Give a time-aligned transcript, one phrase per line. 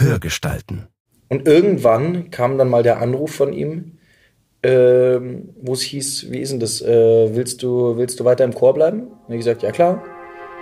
[0.00, 0.88] Hörgestalten.
[1.28, 3.98] Und irgendwann kam dann mal der Anruf von ihm,
[4.62, 8.54] ähm, wo es hieß, wie ist denn das, äh, willst, du, willst du weiter im
[8.54, 9.02] Chor bleiben?
[9.02, 10.02] Und er hat gesagt, ja klar.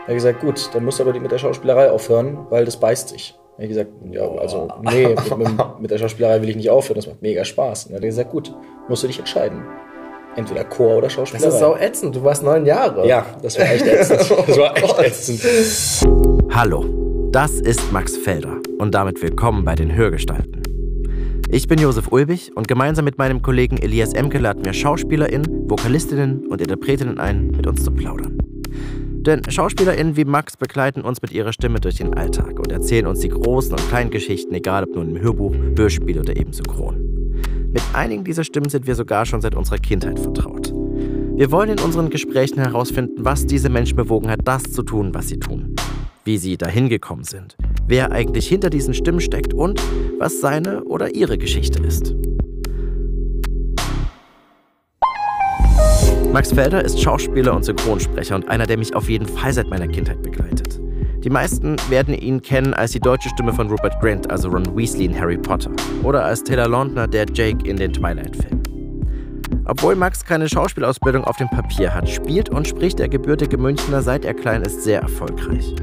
[0.03, 3.09] Er hat gesagt, gut, dann musst du aber mit der Schauspielerei aufhören, weil das beißt
[3.09, 3.35] sich.
[3.57, 7.07] Er hat gesagt, ja, also nee, mit, mit der Schauspielerei will ich nicht aufhören, das
[7.07, 7.87] macht mega Spaß.
[7.87, 8.55] Und er hat gesagt, gut,
[8.89, 9.63] musst du dich entscheiden.
[10.37, 11.47] Entweder Chor oder Schauspielerei.
[11.47, 13.09] Das ist sau ätzend, du warst neun Jahre.
[13.09, 14.21] Ja, das war echt ätzend.
[14.47, 15.41] Das war echt ätzend.
[16.55, 20.63] Hallo, das ist Max Felder und damit willkommen bei den Hörgestalten.
[21.51, 26.47] Ich bin Josef Ulbich und gemeinsam mit meinem Kollegen Elias Emke laden wir SchauspielerInnen, Vokalistinnen
[26.47, 28.39] und Interpretinnen ein, mit uns zu plaudern.
[28.71, 33.21] Denn SchauspielerInnen wie Max begleiten uns mit ihrer Stimme durch den Alltag und erzählen uns
[33.21, 36.97] die großen und kleinen Geschichten, egal ob nun im Hörbuch, Hörspiel oder eben synchron.
[37.73, 40.73] Mit einigen dieser Stimmen sind wir sogar schon seit unserer Kindheit vertraut.
[40.73, 45.29] Wir wollen in unseren Gesprächen herausfinden, was diese Menschen bewogen hat, das zu tun, was
[45.29, 45.77] sie tun.
[46.29, 49.81] Wie sie dahin gekommen sind, wer eigentlich hinter diesen Stimmen steckt und
[50.19, 52.15] was seine oder ihre Geschichte ist.
[56.31, 59.89] Max Felder ist Schauspieler und Synchronsprecher und einer, der mich auf jeden Fall seit meiner
[59.89, 60.79] Kindheit begleitet.
[61.25, 65.07] Die meisten werden ihn kennen als die deutsche Stimme von Rupert Grint, also Ron Weasley
[65.07, 65.71] in Harry Potter,
[66.03, 68.63] oder als Taylor Lautner, der Jake in den Twilight-Filmen.
[69.65, 74.27] Obwohl Max keine Schauspielausbildung auf dem Papier hat, spielt und spricht der gebürtige Münchner seit
[74.27, 75.75] er klein ist sehr erfolgreich.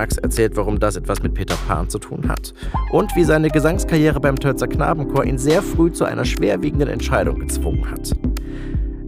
[0.00, 2.54] Max erzählt, warum das etwas mit Peter Pan zu tun hat
[2.90, 7.90] und wie seine Gesangskarriere beim Tölzer Knabenchor ihn sehr früh zu einer schwerwiegenden Entscheidung gezwungen
[7.90, 8.16] hat.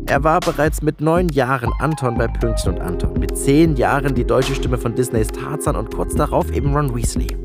[0.05, 4.27] Er war bereits mit neun Jahren Anton bei Pünktchen und Anton, mit zehn Jahren die
[4.27, 7.39] deutsche Stimme von Disneys Tarzan und kurz darauf eben Ron Weasley.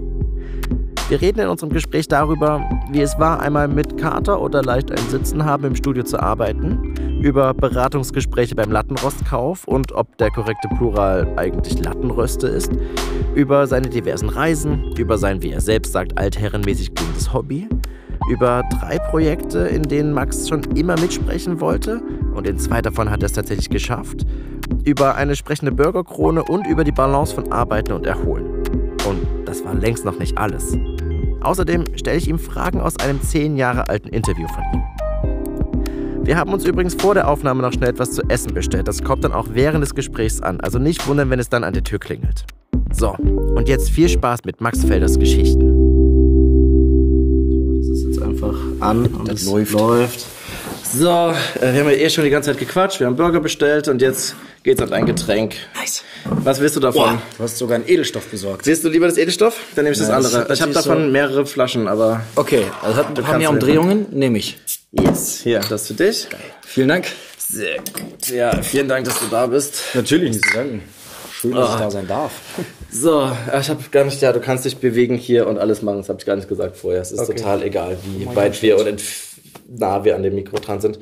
[1.10, 5.10] Wir reden in unserem Gespräch darüber, wie es war, einmal mit Kater oder leicht ein
[5.10, 11.26] Sitzen haben im Studio zu arbeiten, über Beratungsgespräche beim Lattenrostkauf und ob der korrekte Plural
[11.38, 12.74] eigentlich Lattenröste ist,
[13.36, 17.70] über seine diversen Reisen, über sein, wie er selbst sagt, altherrenmäßig klingendes Hobby,
[18.30, 22.02] über drei Projekte, in denen Max schon immer mitsprechen wollte
[22.36, 24.26] und in zwei davon hat er es tatsächlich geschafft,
[24.84, 28.46] über eine sprechende Bürgerkrone und über die Balance von Arbeiten und Erholen.
[29.08, 30.78] Und das war längst noch nicht alles.
[31.42, 34.84] Außerdem stelle ich ihm Fragen aus einem zehn Jahre alten Interview von ihm.
[36.26, 38.88] Wir haben uns übrigens vor der Aufnahme noch schnell etwas zu essen bestellt.
[38.88, 41.74] Das kommt dann auch während des Gesprächs an, also nicht wundern, wenn es dann an
[41.74, 42.44] der Tür klingelt.
[42.92, 45.74] So, und jetzt viel Spaß mit Max Felders Geschichten.
[47.78, 49.72] Das ist jetzt einfach an und Das es läuft.
[49.74, 50.26] läuft.
[50.94, 51.08] So,
[51.62, 54.02] äh, wir haben ja eh schon die ganze Zeit gequatscht, wir haben Burger bestellt und
[54.02, 55.56] jetzt geht's auf ein Getränk.
[55.80, 56.04] Nice.
[56.26, 57.20] Was willst du davon?
[57.38, 58.66] Du hast sogar einen Edelstoff besorgt.
[58.66, 59.60] Siehst du lieber das Edelstoff?
[59.76, 60.52] Dann nehme ich das Ja, das andere.
[60.52, 64.08] ist ich habe davon so- mehrere Flaschen, aber Okay, also hat ein paar mehr Umdrehungen,
[64.12, 64.58] nehme ich.
[64.92, 66.28] yes, hier, das für dich.
[66.66, 67.06] Vielen Dank.
[67.38, 68.28] Sehr gut.
[68.30, 69.76] Ja, vielen Dank, dass du da bist.
[69.94, 70.84] Natürlich, nicht zu danken.
[71.40, 71.74] Schön, dass Ah.
[71.76, 72.32] ich da sein darf.
[72.92, 73.22] So,
[73.52, 75.98] äh, ich habe gar nicht, ja, du kannst dich bewegen hier und alles machen.
[75.98, 77.02] Das habe ich gar nicht gesagt vorher.
[77.02, 77.36] Es ist Okay.
[77.36, 79.27] total egal, wie weit wir oder entf-
[79.68, 81.00] nah wir an dem Mikro dran sind.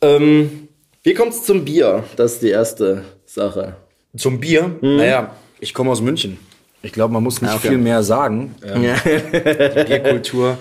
[0.00, 0.68] Ähm,
[1.02, 2.04] wie kommt's zum Bier?
[2.16, 3.76] Das ist die erste Sache.
[4.16, 4.76] Zum Bier?
[4.80, 6.38] Naja, Ich komme aus München.
[6.82, 7.68] Ich glaube, man muss nicht Ah, okay.
[7.68, 8.54] viel mehr sagen.
[8.64, 8.96] Ähm, Ja.
[9.04, 10.58] die Bierkultur,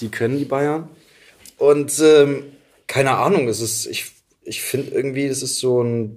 [0.00, 0.88] die können die Bayern.
[1.58, 2.44] Und ähm,
[2.86, 4.06] keine Ahnung, es ist, ich,
[4.44, 6.16] ich finde irgendwie, das ist so ein,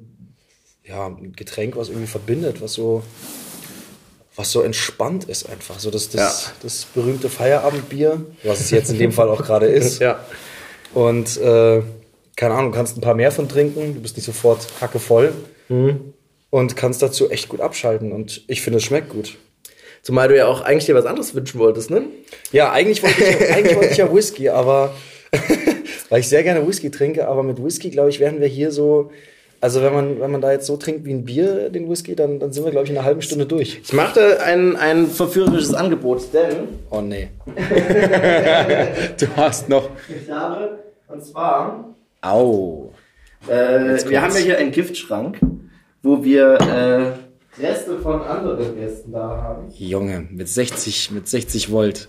[0.85, 3.03] ja, ein Getränk, was irgendwie verbindet, was so,
[4.39, 5.79] was so entspannt ist einfach.
[5.79, 9.99] So das, das, das berühmte Feierabendbier, was es jetzt in dem Fall auch gerade ist.
[10.09, 10.23] Ja.
[10.93, 11.81] Und äh,
[12.37, 15.33] keine Ahnung, du kannst ein paar mehr von trinken, du bist nicht sofort hackevoll
[16.49, 18.13] und kannst dazu echt gut abschalten.
[18.13, 19.37] Und ich finde, es schmeckt gut.
[20.03, 22.03] Zumal du ja auch eigentlich dir was anderes wünschen wolltest, ne?
[22.53, 24.95] Ja, eigentlich wollte ich, eigentlich wollte ich ja Whisky, aber
[26.09, 29.11] weil ich sehr gerne Whisky trinke, aber mit Whisky, glaube ich, wären wir hier so.
[29.61, 32.39] Also wenn man, wenn man da jetzt so trinkt wie ein Bier, den Whisky, dann,
[32.39, 33.81] dann sind wir, glaube ich, in einer halben Stunde durch.
[33.83, 37.29] Ich machte ein, ein verführerisches Angebot, denn Oh nee.
[39.19, 39.89] du hast noch.
[40.07, 42.91] ich habe, und zwar, Au.
[43.47, 45.39] äh, wir haben ja hier einen Giftschrank,
[46.03, 49.67] wo wir äh, Reste von anderen Gästen da haben.
[49.77, 52.07] Junge, mit 60, mit 60 Volt.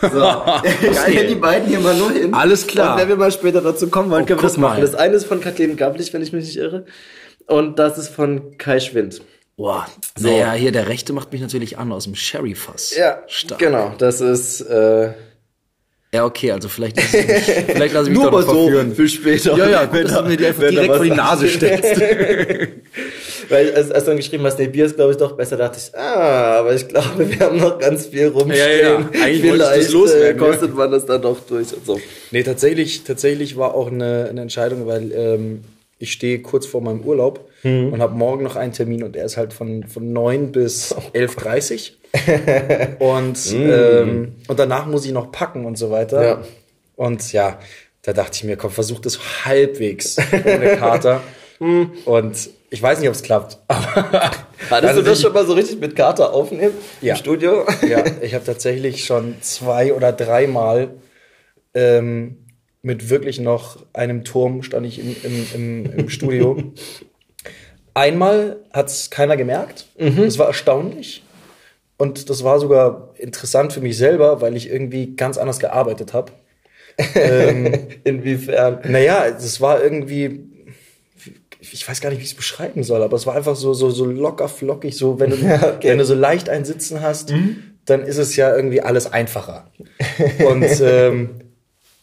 [0.00, 0.08] So,
[0.90, 2.34] ich stelle die beiden hier mal nur hin.
[2.34, 2.94] Alles klar.
[2.94, 4.76] Und wenn wir mal später dazu kommen wollen, Oh, können wir das machen.
[4.76, 4.80] mal.
[4.80, 6.84] Das eine ist von Kathleen Gablich, wenn ich mich nicht irre.
[7.46, 9.22] Und das ist von Kai Schwind.
[9.56, 9.86] Boah,
[10.20, 12.94] naja, hier der rechte macht mich natürlich an aus dem Sherry-Fass.
[12.96, 13.58] Ja, Stark.
[13.58, 13.92] genau.
[13.98, 15.10] Das ist äh,
[16.12, 18.64] Ja, okay, also vielleicht lasse ich mich, vielleicht lasse ich mich nur doch mal so
[18.64, 18.94] verführen.
[18.94, 19.56] für später.
[19.58, 22.00] Ja, ja, gut, dass du mir die einfach direkt vor die Nase stellst.
[23.50, 25.78] Weil als, als du dann geschrieben hast, nee, Bier ist glaube ich doch besser, dachte
[25.78, 28.58] ich, ah, aber ich glaube, wir haben noch ganz viel rumstehen.
[28.58, 29.22] Ja, ja, ja.
[29.22, 32.00] Eigentlich Vielleicht loswerden, äh, kostet man das dann doch durch und so.
[32.30, 35.64] Nee, tatsächlich, tatsächlich war auch eine, eine Entscheidung, weil ähm,
[35.98, 39.36] ich stehe kurz vor meinem Urlaub und habe morgen noch einen Termin und der ist
[39.36, 41.96] halt von, von 9 bis 11.30 Uhr.
[42.98, 46.22] und, ähm, und danach muss ich noch packen und so weiter.
[46.26, 46.42] Ja.
[46.96, 47.58] Und ja,
[48.02, 51.20] da dachte ich mir, komm, versuch das halbwegs ohne Kater.
[52.04, 53.58] und ich weiß nicht, ob es klappt.
[53.68, 57.14] Hattest Also du das schon mal so richtig mit Kater aufnehmen Ja.
[57.14, 57.66] im Studio?
[57.88, 60.90] ja, ich habe tatsächlich schon zwei oder dreimal
[61.74, 62.44] ähm,
[62.82, 66.62] mit wirklich noch einem Turm stand ich im, im, im, im Studio.
[67.94, 69.86] Einmal hat es keiner gemerkt.
[69.98, 71.22] Das war erstaunlich.
[71.98, 76.32] Und das war sogar interessant für mich selber, weil ich irgendwie ganz anders gearbeitet habe.
[78.04, 78.80] Inwiefern?
[78.84, 80.44] Naja, das war irgendwie,
[81.60, 83.90] ich weiß gar nicht, wie ich es beschreiben soll, aber es war einfach so, so,
[83.90, 85.36] so locker flockig, so, wenn du,
[85.76, 85.90] okay.
[85.90, 87.32] wenn du so leicht ein Sitzen hast,
[87.84, 89.70] dann ist es ja irgendwie alles einfacher.
[90.46, 91.30] Und, ähm,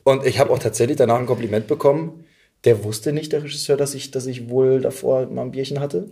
[0.04, 2.26] und ich habe auch tatsächlich danach ein Kompliment bekommen.
[2.66, 6.10] Der wusste nicht, der Regisseur, dass ich, dass ich wohl davor mal ein Bierchen hatte.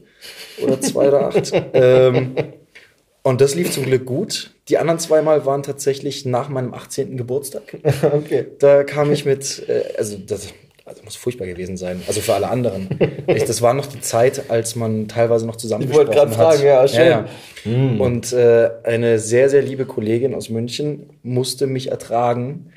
[0.61, 1.51] Oder zwei oder acht.
[1.73, 2.35] ähm,
[3.23, 4.51] und das lief zum Glück gut.
[4.67, 7.17] Die anderen zweimal waren tatsächlich nach meinem 18.
[7.17, 7.63] Geburtstag.
[8.03, 8.47] Okay.
[8.59, 10.53] Da kam ich mit, äh, also das
[10.85, 12.89] also muss furchtbar gewesen sein, also für alle anderen.
[13.27, 16.61] ich, das war noch die Zeit, als man teilweise noch zusammen Ich wollte gerade fragen,
[16.63, 17.07] ja, schön.
[17.07, 17.25] Ja,
[17.65, 17.99] ja.
[17.99, 22.73] Und äh, eine sehr, sehr liebe Kollegin aus München musste mich ertragen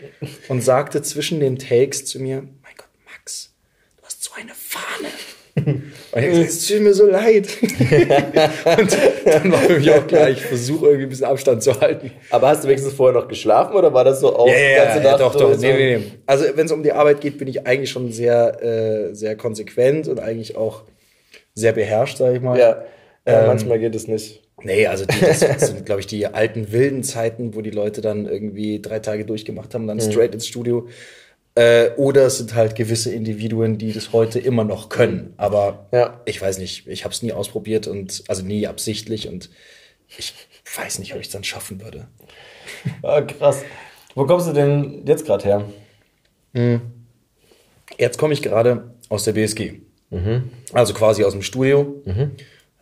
[0.48, 3.52] und sagte zwischen den Takes zu mir, mein Gott, Max,
[3.96, 5.08] du hast so eine Fahne.
[5.56, 5.82] Und
[6.14, 7.48] ich hab gesagt, es tut mir so leid.
[7.60, 12.10] und dann war für mich auch klar, ich versuche irgendwie ein bisschen Abstand zu halten.
[12.30, 14.84] Aber hast du wenigstens vorher noch geschlafen oder war das so auch Ja, die ja,
[14.84, 15.54] ganze ja, Nacht doch, so- doch.
[15.54, 16.04] so- Nee, nee, nee.
[16.26, 20.08] Also wenn es um die Arbeit geht, bin ich eigentlich schon sehr, äh, sehr konsequent
[20.08, 20.82] und eigentlich auch
[21.54, 22.58] sehr beherrscht, sage ich mal.
[22.58, 22.84] Ja,
[23.26, 24.42] ja Ähm, manchmal geht es nicht.
[24.62, 28.26] Nee, also die, das sind, glaube ich, die alten wilden Zeiten, wo die Leute dann
[28.26, 30.86] irgendwie drei Tage durchgemacht haben, dann straight ins Studio.
[31.56, 35.32] Äh, oder es sind halt gewisse Individuen, die das heute immer noch können.
[35.38, 36.20] Aber Ja.
[36.26, 39.50] ich weiß nicht, ich habe es nie ausprobiert und also nie absichtlich und
[40.18, 40.34] ich
[40.76, 42.08] weiß nicht, ob ich es dann schaffen würde.
[43.02, 43.62] Ah, krass.
[44.14, 45.64] Wo kommst du denn jetzt gerade her?
[47.98, 49.74] Jetzt komme ich gerade aus der BSG.
[50.72, 52.02] Also quasi aus dem Studio.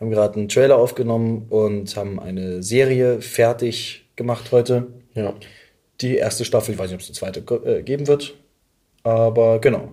[0.00, 4.88] Haben gerade einen Trailer aufgenommen und haben eine Serie fertig gemacht heute.
[5.14, 5.34] Ja.
[6.00, 8.34] Die erste Staffel, ich weiß nicht, ob es eine zweite äh, geben wird.
[9.04, 9.88] Aber genau.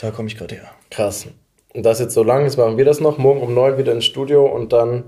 [0.00, 0.70] Da komme ich gerade her.
[0.90, 1.26] Krass.
[1.74, 4.04] Und das jetzt so lang, jetzt machen wir das noch, morgen um neun wieder ins
[4.04, 5.04] Studio und dann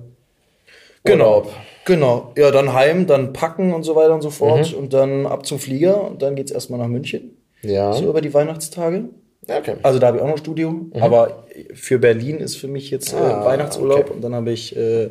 [1.05, 1.47] Genau.
[1.85, 2.33] Genau.
[2.37, 4.73] Ja, dann heim, dann packen und so weiter und so fort.
[4.73, 4.79] Mhm.
[4.79, 7.37] Und dann ab zum Flieger und dann geht's erstmal nach München.
[7.63, 7.93] Ja.
[7.93, 9.05] So über die Weihnachtstage.
[9.49, 9.77] Ja, okay.
[9.85, 13.17] Also da habe ich auch noch Studio, aber für Berlin ist für mich jetzt äh,
[13.17, 13.23] Mhm.
[13.23, 14.13] Ah, Weihnachtsurlaub okay.
[14.13, 15.11] und dann habe ich äh,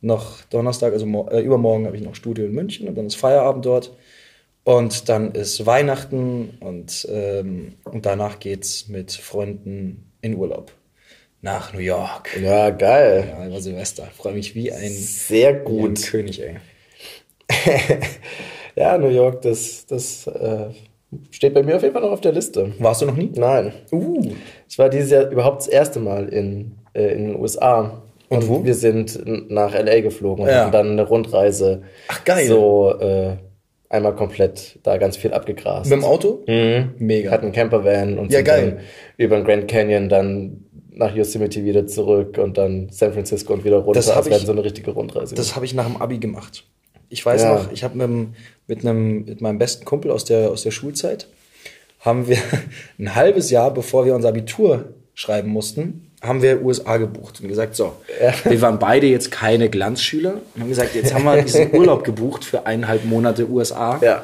[0.00, 3.66] noch Donnerstag, also äh, übermorgen habe ich noch Studio in München und dann ist Feierabend
[3.66, 3.92] dort
[4.66, 10.72] und dann ist Weihnachten und, ähm, und danach geht's mit Freunden in Urlaub
[11.40, 12.36] nach New York.
[12.42, 13.28] Ja, geil.
[13.30, 14.08] Ja, über Silvester.
[14.16, 16.02] Freue mich wie ein, Sehr wie ein gut.
[16.02, 16.56] König, ey.
[18.74, 20.66] Ja, New York, das, das äh,
[21.30, 22.74] steht bei mir auf jeden Fall noch auf der Liste.
[22.78, 23.30] Warst du noch nie?
[23.34, 23.72] Nein.
[23.90, 24.32] Uh.
[24.68, 28.02] Ich war dieses Jahr überhaupt das erste Mal in, äh, in den USA.
[28.28, 28.64] Und wo?
[28.64, 30.68] Wir sind nach LA geflogen und Ja.
[30.68, 31.82] dann eine Rundreise.
[32.08, 32.46] Ach, geil.
[32.48, 33.36] So äh,
[33.88, 35.90] einmal komplett da ganz viel abgegrast.
[35.90, 36.44] Mit dem Auto?
[36.46, 36.94] Mhm.
[36.98, 37.30] Mega.
[37.30, 38.72] Hatten einen Campervan und Ja, geil.
[38.76, 38.80] dann
[39.16, 43.76] über den Grand Canyon dann nach Yosemite wieder zurück und dann San Francisco und wieder
[43.78, 43.98] runter.
[43.98, 45.34] Das hab Also hatten so eine richtige Rundreise.
[45.34, 46.64] Das habe ich nach dem Abi gemacht.
[47.08, 47.54] Ich weiß Ja.
[47.54, 48.28] noch, ich habe mit,
[48.66, 51.28] mit, einem, mit meinem besten Kumpel aus der, aus der Schulzeit,
[52.00, 52.38] haben wir
[52.98, 57.76] ein halbes Jahr, bevor wir unser Abitur schreiben mussten, haben wir USA gebucht und gesagt,
[57.76, 57.92] so,
[58.44, 62.44] wir waren beide jetzt keine Glanzschüler und haben gesagt, jetzt haben wir diesen Urlaub gebucht
[62.44, 63.98] für eineinhalb Monate USA.
[64.02, 64.22] ja.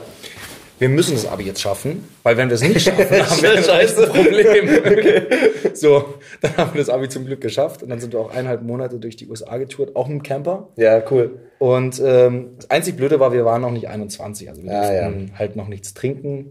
[0.78, 3.62] Wir müssen das Abi jetzt schaffen, weil wenn wir es nicht schaffen, haben wir ein
[3.62, 4.06] Scheiße.
[4.08, 4.68] Problem.
[5.74, 8.62] So, dann haben wir das Abi zum Glück geschafft und dann sind wir auch eineinhalb
[8.62, 10.68] Monate durch die USA getourt, auch mit dem Camper.
[10.76, 11.38] ja, cool.
[11.58, 15.32] Und ähm, das einzig Blöde war, wir waren noch nicht 21, also wir Ah, durften
[15.38, 16.50] halt noch nichts trinken.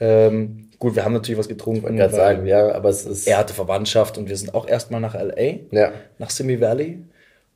[0.00, 1.92] Ähm, gut, wir haben natürlich was getrunken.
[1.92, 3.26] Ich kann sagen, ja, aber es ist.
[3.26, 5.92] Er hatte Verwandtschaft und wir sind auch erstmal nach LA, Ja.
[6.18, 7.02] nach Simi Valley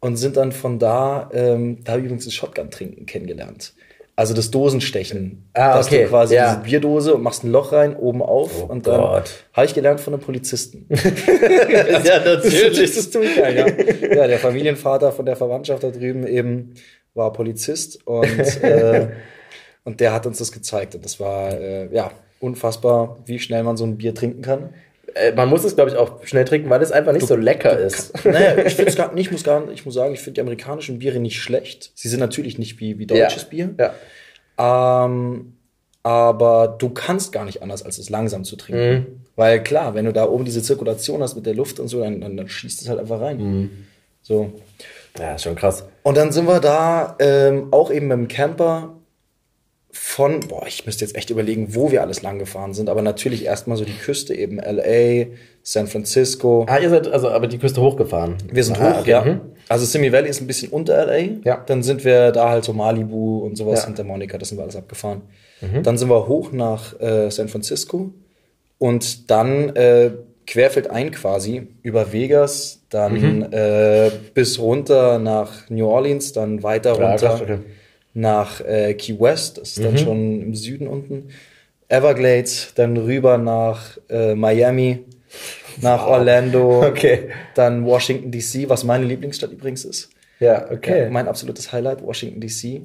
[0.01, 3.75] und sind dann von da, ähm, da habe ich übrigens das Shotgun-Trinken kennengelernt.
[4.17, 5.49] Also das Dosenstechen.
[5.55, 6.55] Ah, dass okay, du quasi ja.
[6.55, 10.01] diese Bierdose und machst ein Loch rein, oben auf Oh und dann habe ich gelernt
[10.01, 10.87] von einem Polizisten.
[10.91, 14.15] ja, Das ist ziemlich geil, ja.
[14.15, 16.75] ja, der Familienvater von der Verwandtschaft da drüben eben
[17.15, 18.27] war Polizist und,
[18.63, 19.09] äh,
[19.85, 20.95] und der hat uns das gezeigt.
[20.95, 24.71] Und das war äh, ja unfassbar, wie schnell man so ein Bier trinken kann.
[25.15, 27.79] Äh, man muss es, glaube ich, auch schnell trinken, weil es einfach nicht so lecker
[27.79, 28.25] ist.
[28.25, 30.99] Naja, ich finde gar nicht, ich muss gar ich muss sagen, ich finde die amerikanischen
[30.99, 31.93] Biere nicht schlecht.
[31.95, 33.75] Sie sind natürlich nicht wie, wie deutsches Bier.
[33.79, 35.05] Ja.
[35.05, 35.55] Ähm,
[36.03, 39.25] aber du kannst gar nicht anders, als es langsam zu trinken.
[39.37, 42.21] Weil klar, wenn du da oben diese Zirkulation hast mit der Luft und so, dann,
[42.21, 43.71] dann, dann schießt es halt einfach rein.
[44.23, 44.53] So.
[45.19, 45.85] Ja, ist schon krass.
[46.03, 49.00] Und dann sind wir da ähm, auch eben dem Camper
[50.03, 53.45] von, boah, ich müsste jetzt echt überlegen, wo wir alles lang gefahren sind, aber natürlich
[53.45, 55.27] erstmal so die Küste eben LA,
[55.63, 56.65] San Francisco.
[56.69, 58.37] Ah, ihr seid also aber die Küste hochgefahren.
[58.51, 59.11] Wir sind ah, hoch, okay.
[59.11, 59.23] ja.
[59.25, 59.41] Mhm.
[59.69, 61.19] Also Simi Valley ist ein bisschen unter LA.
[61.45, 61.63] Ja.
[61.67, 63.85] Dann sind wir da halt so Malibu und sowas, Ja.
[63.85, 65.21] Santa Monica, das sind wir alles abgefahren.
[65.61, 65.83] Mhm.
[65.83, 68.11] Dann sind wir hoch nach äh, San Francisco
[68.79, 70.13] und dann äh,
[70.47, 73.47] querfeldein quasi über Vegas, dann Mhm.
[73.53, 77.59] äh, bis runter nach New Orleans, dann weiter Ja, runter krass, okay.
[78.15, 79.85] Nach äh, Key West, das ist Mhm.
[79.85, 81.29] dann schon im Süden unten.
[81.89, 85.01] Everglades, dann rüber nach äh, Miami,
[85.81, 87.31] nach Orlando, Okay.
[87.55, 90.11] dann Washington DC, was meine Lieblingsstadt übrigens ist.
[90.39, 91.05] Ja, okay.
[91.05, 92.83] Ja, mein absolutes Highlight, Washington DC.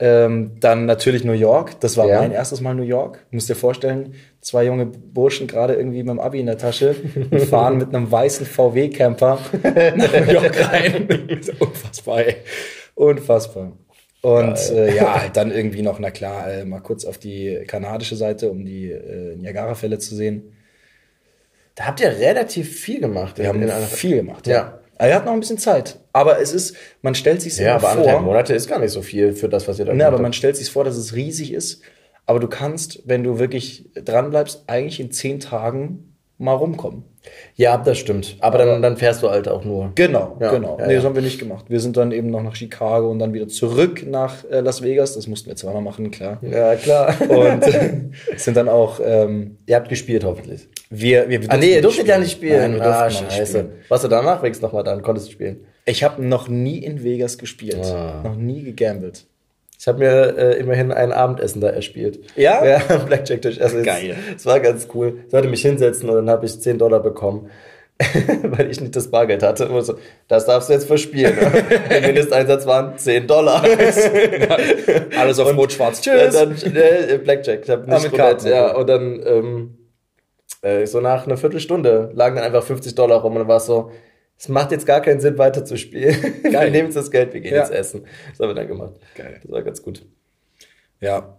[0.00, 1.78] Ähm, dann natürlich New York.
[1.80, 2.18] Das war Ja.
[2.20, 3.24] mein erstes Mal New York.
[3.30, 6.96] Musst dir vorstellen, zwei junge Burschen gerade irgendwie mit dem Abi in der Tasche
[7.30, 9.38] und fahren mit einem weißen VW-Camper
[9.96, 11.08] nach New York rein.
[11.60, 12.36] Unfassbar, ey.
[12.96, 13.72] Unfassbar.
[14.24, 18.16] Und äh, ja, halt dann irgendwie noch, na klar, äh, mal kurz auf die kanadische
[18.16, 20.54] Seite, um die äh, Niagara-Fälle zu sehen.
[21.74, 23.36] Da habt ihr relativ viel gemacht.
[23.38, 24.46] Wir haben in viel gemacht.
[24.46, 24.80] Ja.
[24.96, 25.98] Aber Er hat noch ein bisschen Zeit.
[26.12, 27.90] Aber es ist, man stellt sich Ja, aber vor.
[27.90, 30.14] anderthalb Monate ist gar nicht so viel für das, was ihr da Ne, gemacht aber
[30.16, 30.22] habt.
[30.22, 31.82] man stellt sich vor, dass es riesig ist.
[32.26, 36.13] Aber du kannst, wenn du wirklich dran bleibst, eigentlich in zehn Tagen
[36.44, 37.04] mal rumkommen.
[37.56, 38.36] Ja, das stimmt.
[38.40, 39.92] Aber dann, dann fährst du halt auch nur.
[39.94, 40.76] Genau, Ja, genau.
[40.78, 41.64] ja, nee, das haben wir nicht gemacht.
[41.68, 45.14] Wir sind dann eben noch nach Chicago und dann wieder zurück nach äh, Las Vegas.
[45.14, 46.38] Das mussten wir zweimal machen, klar.
[46.42, 47.14] Ja, klar.
[47.28, 47.64] Und
[48.36, 50.68] sind dann auch, ähm, ihr habt gespielt, hoffentlich.
[50.90, 52.72] wir, wir, wir Ah, nee, ihr durftet ja nicht spielen.
[52.72, 53.46] Nein, wir ah, durften scheiße.
[53.58, 53.72] spielen.
[53.88, 55.00] Warst du danach wenigstens nochmal dann?
[55.02, 55.64] Konntest du spielen?
[55.86, 57.84] Ich habe noch nie in Vegas gespielt.
[57.86, 58.20] Ah.
[58.22, 59.26] Noch nie gegambelt.
[59.78, 62.20] Ich habe mir äh, immerhin ein Abendessen da erspielt.
[62.36, 62.64] Ja?
[62.66, 63.60] Ja, am Blackjack-Tisch.
[63.60, 64.16] Also Geil.
[64.36, 65.18] Es war ganz cool.
[65.26, 67.50] Ich sollte mich hinsetzen und dann habe ich 10 Dollar bekommen.
[68.42, 69.68] Weil ich nicht das Bargeld hatte.
[69.68, 69.94] Und so,
[70.26, 71.34] das darfst du jetzt verspielen.
[71.90, 73.62] Der Mindesteinsatz waren 10 Dollar.
[75.16, 76.00] Alles auf Rot-Schwarz.
[76.00, 76.34] Tschüss.
[76.34, 77.60] Dann, äh, Blackjack.
[77.62, 78.74] Ich habe Ah, nicht mit Roulette, Karten, ja.
[78.74, 79.78] Und dann ähm,
[80.62, 83.66] äh, so nach einer Viertelstunde lagen dann einfach 50 Dollar rum und dann war es
[83.66, 83.92] so,
[84.38, 86.16] es macht jetzt gar keinen Sinn weiter zu spielen.
[86.42, 87.60] Wir nehmen jetzt das Geld, wir gehen Ja.
[87.60, 88.04] jetzt essen.
[88.30, 88.94] Das haben wir dann gemacht.
[89.14, 89.38] Geil.
[89.42, 90.04] Das war ganz gut.
[91.00, 91.38] Ja.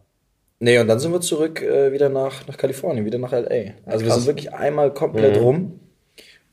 [0.59, 3.73] Nee, und dann sind wir zurück äh, wieder nach, nach Kalifornien, wieder nach LA.
[3.85, 4.15] Also wir krass.
[4.17, 5.79] sind wirklich einmal komplett rum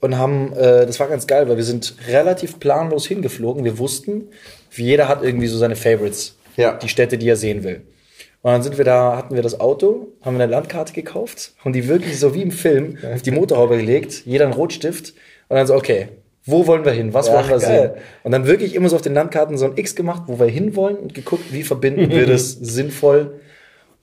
[0.00, 3.64] und haben, äh, das war ganz geil, weil wir sind relativ planlos hingeflogen.
[3.64, 4.28] Wir wussten,
[4.72, 6.76] jeder hat irgendwie so seine Favorites, Ja.
[6.76, 7.82] die Städte, die er sehen will.
[8.42, 11.86] Und dann sind wir da, hatten wir das Auto, haben eine Landkarte gekauft und die
[11.86, 15.14] wirklich so wie im Film auf die Motorhaube gelegt, jeder einen Rotstift
[15.48, 16.08] und dann so, okay,
[16.44, 17.14] wo wollen wir hin?
[17.14, 17.92] Was Ja, wollen wir geil.
[17.94, 18.02] sehen?
[18.24, 20.96] Und dann wirklich immer so auf den Landkarten so ein X gemacht, wo wir hinwollen
[20.96, 23.40] und geguckt, wie verbinden wir das sinnvoll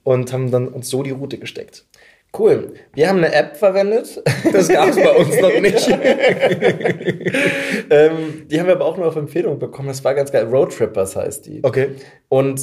[0.04, 1.86] und haben dann uns so die Route gesteckt.
[2.38, 2.74] Cool.
[2.94, 4.22] Wir haben eine App verwendet.
[4.54, 5.90] Das gab es bei uns noch nicht.
[7.90, 9.88] ähm, die haben wir aber auch nur auf Empfehlung bekommen.
[9.88, 10.46] Das war ganz geil.
[10.46, 11.62] Roadtrippers heißt die.
[11.64, 11.90] Okay.
[12.28, 12.62] Und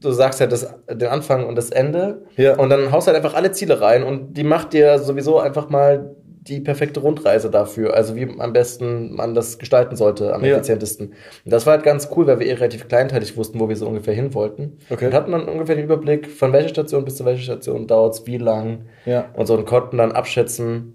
[0.00, 2.22] du sagst halt das, den Anfang und das Ende.
[2.36, 2.56] Ja.
[2.56, 6.16] Und dann haust halt einfach alle Ziele rein und die macht dir sowieso einfach mal
[6.48, 7.94] die perfekte Rundreise dafür.
[7.94, 10.54] Also wie am besten man das gestalten sollte, am Ja.
[10.54, 11.08] effizientesten.
[11.44, 13.86] Und das war halt ganz cool, weil wir eh relativ kleinteilig wussten, wo wir so
[13.86, 14.78] ungefähr hin wollten.
[14.90, 15.06] Okay.
[15.06, 18.38] Und hatten dann ungefähr den Überblick, von welcher Station bis zu welcher Station dauert's wie
[18.38, 18.86] lang.
[19.04, 19.26] Ja.
[19.34, 20.94] Und so und konnten dann abschätzen,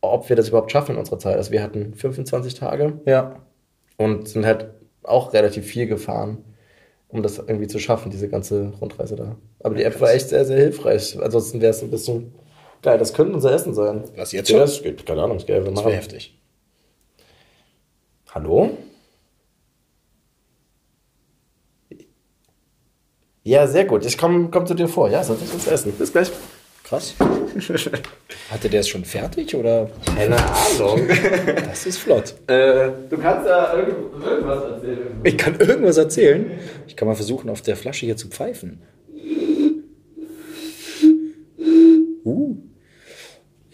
[0.00, 1.36] ob wir das überhaupt schaffen in unserer Zeit.
[1.36, 3.36] Also wir hatten 25 Tage Ja.
[3.96, 4.68] und sind halt
[5.02, 6.38] auch relativ viel gefahren,
[7.08, 9.36] um das irgendwie zu schaffen, diese ganze Rundreise da.
[9.60, 11.18] Aber die App war echt sehr, sehr hilfreich.
[11.22, 12.32] Ansonsten wäre es ein bisschen
[12.84, 12.98] geil.
[12.98, 14.04] Das könnte unser Essen sein.
[14.16, 14.60] Was, jetzt Ja, schon?
[14.66, 15.04] das geht.
[15.06, 15.86] Keine Ahnung, das Das machen.
[15.86, 16.38] wäre heftig.
[18.32, 18.70] Hallo?
[23.42, 24.06] Ja, sehr gut.
[24.06, 25.10] Ich komme komm zu dir vor.
[25.10, 25.92] Ja, sonst uns essen.
[25.92, 26.30] Bis gleich.
[26.82, 27.14] Krass.
[28.50, 29.90] Hatte der es schon fertig oder?
[30.16, 31.08] Keine Ahnung.
[31.66, 32.34] Das ist flott.
[32.46, 35.20] äh, du kannst ja irgend- irgendwas erzählen.
[35.24, 36.50] Ich kann irgendwas erzählen.
[36.86, 38.80] Ich kann mal versuchen, auf der Flasche hier zu pfeifen.
[42.24, 42.56] Uh.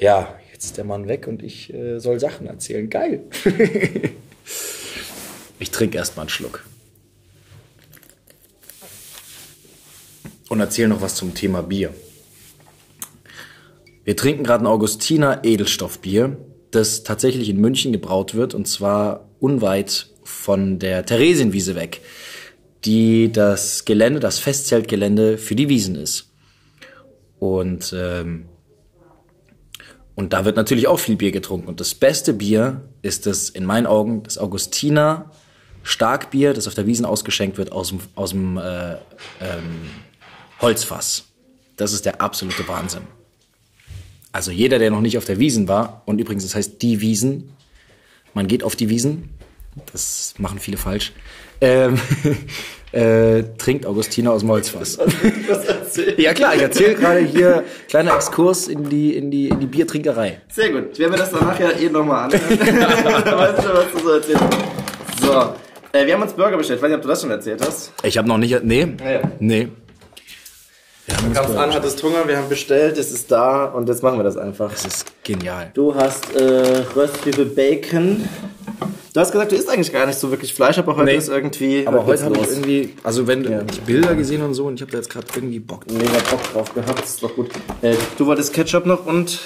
[0.01, 2.89] Ja, jetzt ist der Mann weg und ich äh, soll Sachen erzählen.
[2.89, 3.23] Geil.
[5.59, 6.65] ich trinke erstmal einen Schluck.
[10.49, 11.93] Und erzähle noch was zum Thema Bier.
[14.05, 16.39] Wir trinken gerade ein Augustiner Edelstoffbier,
[16.71, 22.01] das tatsächlich in München gebraut wird und zwar unweit von der Theresienwiese weg,
[22.87, 26.33] die das Gelände, das Festzeltgelände für die Wiesen ist.
[27.39, 28.47] Und ähm,
[30.21, 31.67] und da wird natürlich auch viel Bier getrunken.
[31.67, 35.31] Und das beste Bier ist das in meinen Augen das Augustiner
[35.83, 38.97] Starkbier, das auf der Wiesen ausgeschenkt wird aus dem, aus dem äh,
[39.41, 39.89] ähm,
[40.61, 41.25] Holzfass.
[41.79, 43.01] Das ist der absolute Wahnsinn.
[44.31, 47.55] Also jeder, der noch nicht auf der Wiesen war, und übrigens, das heißt die Wiesen,
[48.35, 49.31] man geht auf die Wiesen
[49.91, 51.13] Das machen viele falsch.
[51.63, 51.99] Ähm,
[52.93, 54.99] äh, trinkt Augustiner aus dem Holzfass.
[56.17, 60.41] Ja klar, ich erzähle gerade hier kleiner Exkurs in die, in die, in die Biertrinkerei.
[60.49, 60.91] Sehr gut.
[60.93, 62.33] Ich werde mir das danach ja eh nochmal an.
[62.33, 64.45] weißt du schon, was du so erzählst?
[65.21, 65.55] So.
[65.93, 66.79] Äh, wir haben uns Burger bestellt.
[66.79, 67.93] Ich weiß nicht, ob du das schon erzählt hast.
[68.05, 68.63] Ich habe noch nicht.
[68.63, 68.95] Nee.
[69.05, 69.21] Ja.
[69.41, 69.69] Nee.
[71.09, 74.23] Du kamst an, hattest Hunger, wir haben bestellt, es ist da und jetzt machen wir
[74.23, 74.71] das einfach.
[74.71, 75.71] Das ist genial.
[75.75, 78.29] Du hast äh, Röstzwiebel Bacon.
[79.13, 81.17] Du hast gesagt, du isst eigentlich gar nicht so wirklich Fleisch, aber heute Nee.
[81.17, 81.85] ist irgendwie.
[81.87, 83.63] Aber heute habe ich irgendwie, also wenn ja.
[83.69, 85.85] ich Bilder gesehen und so und ich habe da jetzt gerade irgendwie Bock.
[85.91, 87.01] mega Bock drauf gehabt.
[87.03, 87.51] Das ist doch gut.
[87.83, 89.41] Äh, du wolltest Ketchup noch und.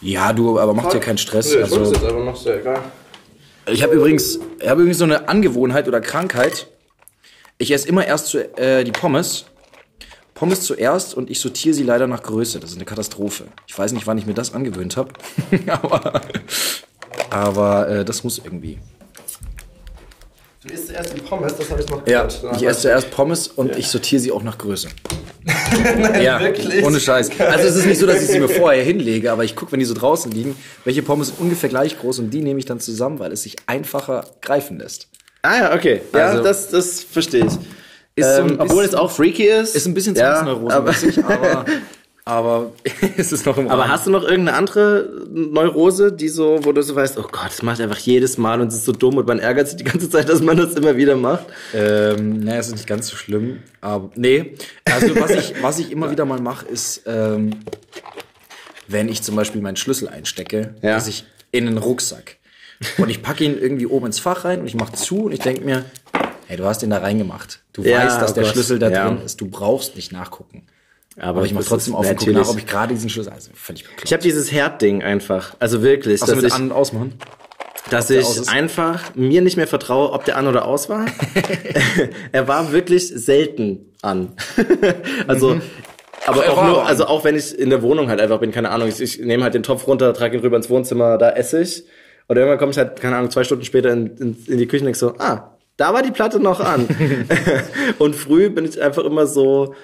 [0.00, 1.52] Ja, du, aber mach dir keinen Stress.
[1.52, 2.80] Nö, ich Also, jetzt aber noch sehr egal.
[3.66, 6.68] ich habe übrigens, ich habe übrigens so eine Angewohnheit oder Krankheit.
[7.58, 9.46] Ich esse immer erst zu, äh, die Pommes.
[10.34, 12.60] Pommes zuerst und ich sortiere sie leider nach Größe.
[12.60, 13.46] Das ist eine Katastrophe.
[13.66, 15.10] Ich weiß nicht, wann ich mir das angewöhnt habe.
[15.66, 16.20] aber
[17.30, 18.78] aber äh, das muss irgendwie.
[20.66, 22.56] Du isst erst die Pommes, das habe ich noch Ja, gehört.
[22.56, 24.88] ich esse zuerst Pommes und ich sortiere sie auch nach Größe.
[26.20, 26.84] ja, wirklich?
[26.84, 27.30] ohne Scheiß.
[27.38, 29.78] Also es ist nicht so, dass ich sie mir vorher hinlege, aber ich gucke, wenn
[29.78, 32.80] die so draußen liegen, welche Pommes sind ungefähr gleich groß und die nehme ich dann
[32.80, 35.06] zusammen, weil es sich einfacher greifen lässt.
[35.42, 36.00] Ah ja, okay.
[36.12, 37.52] Ja, Also- das, das verstehe ich.
[38.16, 39.76] Ist so ein ähm, obwohl es bisschen- auch freaky ist.
[39.76, 40.90] Ist ein bisschen ja, Zwangsneurose, aber,
[41.28, 41.64] aber,
[42.28, 42.72] aber
[43.16, 43.92] es ist noch im aber Rahmen.
[43.92, 47.62] hast du noch irgendeine andere Neurose, die so, wo du so weißt, oh Gott, das
[47.62, 50.10] macht einfach jedes Mal und es ist so dumm und man ärgert sich die ganze
[50.10, 51.46] Zeit, dass man das immer wieder macht?
[51.74, 53.60] Ähm, naja, es ist nicht ganz so schlimm.
[53.80, 54.54] Aber nee,
[54.84, 57.50] also was ich, was ich immer wieder mal mache, ist, ähm,
[58.86, 60.94] wenn ich zum Beispiel meinen Schlüssel einstecke, Ja.
[60.94, 62.36] dass ich in einen Rucksack
[62.98, 65.40] und ich packe ihn irgendwie oben ins Fach rein und ich mache zu und ich
[65.40, 65.84] denke mir,
[66.46, 67.60] hey, du hast den da reingemacht.
[67.72, 68.52] Du Ja, weißt, dass oh der Gott.
[68.52, 69.08] Schlüssel da Ja.
[69.08, 69.40] drin ist.
[69.40, 70.62] Du brauchst nicht nachgucken.
[71.18, 73.32] Aber, Aber ich mache trotzdem auf und nach, ob ich gerade diesen Schlüssel.
[73.32, 74.04] Also völlig bekloppt.
[74.04, 75.54] Ich habe dieses Herdding einfach.
[75.58, 77.14] Also wirklich, Was dass mit ich, an- und ausmachen?
[77.90, 81.06] dass ich einfach mir nicht mehr vertraue, ob der an oder aus war.
[82.32, 84.32] er war wirklich selten an.
[85.26, 85.60] also,
[86.26, 88.52] aber Er auch nur, aber also auch wenn ich in der Wohnung halt einfach bin,
[88.52, 91.30] keine Ahnung, ich, ich nehme halt den Topf runter, trage ihn rüber ins Wohnzimmer, da
[91.30, 91.84] esse ich.
[92.26, 94.82] Und irgendwann komme ich halt, keine Ahnung, zwei Stunden später in, in, in die Küche
[94.82, 96.86] und denk so, ah, da war die Platte noch an.
[97.98, 99.74] und früh bin ich einfach immer so,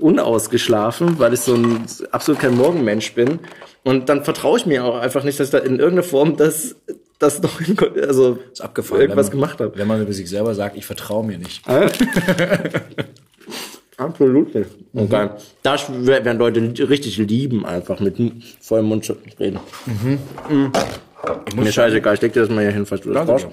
[0.00, 3.40] unausgeschlafen, weil ich so ein absolut kein Morgenmensch bin.
[3.84, 6.76] Und dann vertraue ich mir auch einfach nicht, dass ich da in irgendeiner Form das,
[7.18, 7.76] das noch in,
[8.06, 9.02] also Ist abgefallen.
[9.02, 9.72] irgendwas man, gemacht habe.
[9.76, 11.62] Wenn man über sich selber sagt, ich vertraue mir nicht.
[13.96, 14.70] Absolut nicht.
[14.92, 15.30] Und dann,
[15.64, 18.16] das werden Leute richtig lieben, einfach mit
[18.60, 19.58] vollem Mund reden.
[19.86, 20.70] Mhm.
[21.56, 23.48] Mir scheißegal, ich leg dir das mal hier hin, falls du das brauchst.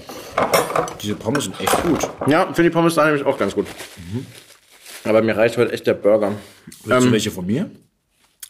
[1.01, 2.07] Diese Pommes sind echt gut.
[2.27, 3.65] Ja, finde die Pommes da nämlich auch ganz gut.
[5.05, 6.33] Aber mir reicht heute echt der Burger.
[6.83, 7.69] Willst Ähm, du welche von mir?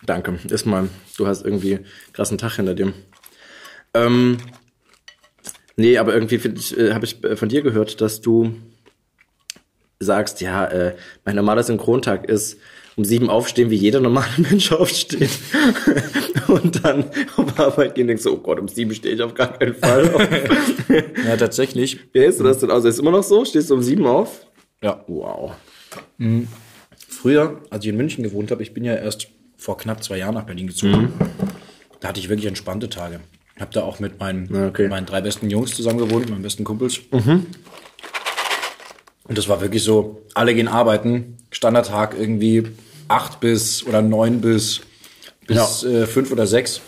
[0.05, 0.89] Danke, iss mal.
[1.17, 2.93] Du hast irgendwie einen krassen Tag hinter dir.
[3.93, 4.37] Ähm,
[5.75, 8.55] nee, aber irgendwie äh, habe ich äh, von dir gehört, dass du
[9.99, 12.57] sagst, ja, äh, mein normaler Synchrontag ist
[12.97, 15.29] um sieben aufstehen, wie jeder normale Mensch aufsteht.
[16.47, 19.33] Und dann auf Arbeit gehen und denkst so, oh Gott, um sieben stehe ich auf
[19.33, 20.27] gar keinen Fall auf.
[21.25, 21.99] Ja, tatsächlich.
[22.13, 22.85] Wie hältst du das denn aus?
[22.85, 23.43] Ist immer noch so?
[23.43, 24.45] Stehst du um sieben auf?
[24.83, 25.03] Ja.
[25.07, 25.53] Wow.
[27.09, 29.27] Früher, als ich in München gewohnt habe, ich bin ja erst
[29.57, 31.13] vor knapp zwei Jahren nach Berlin gezogen.
[31.99, 33.19] Da hatte ich wirklich entspannte Tage.
[33.59, 34.87] Hab da auch mit meinen, Ja, okay.
[34.89, 36.99] meinen drei besten Jungs zusammen gewohnt, meinen besten Kumpels.
[39.27, 42.67] Und das war wirklich so, alle gehen arbeiten, Standardtag irgendwie
[43.07, 44.81] acht bis oder neun bis,
[45.47, 46.81] bis äh, fünf oder sechs.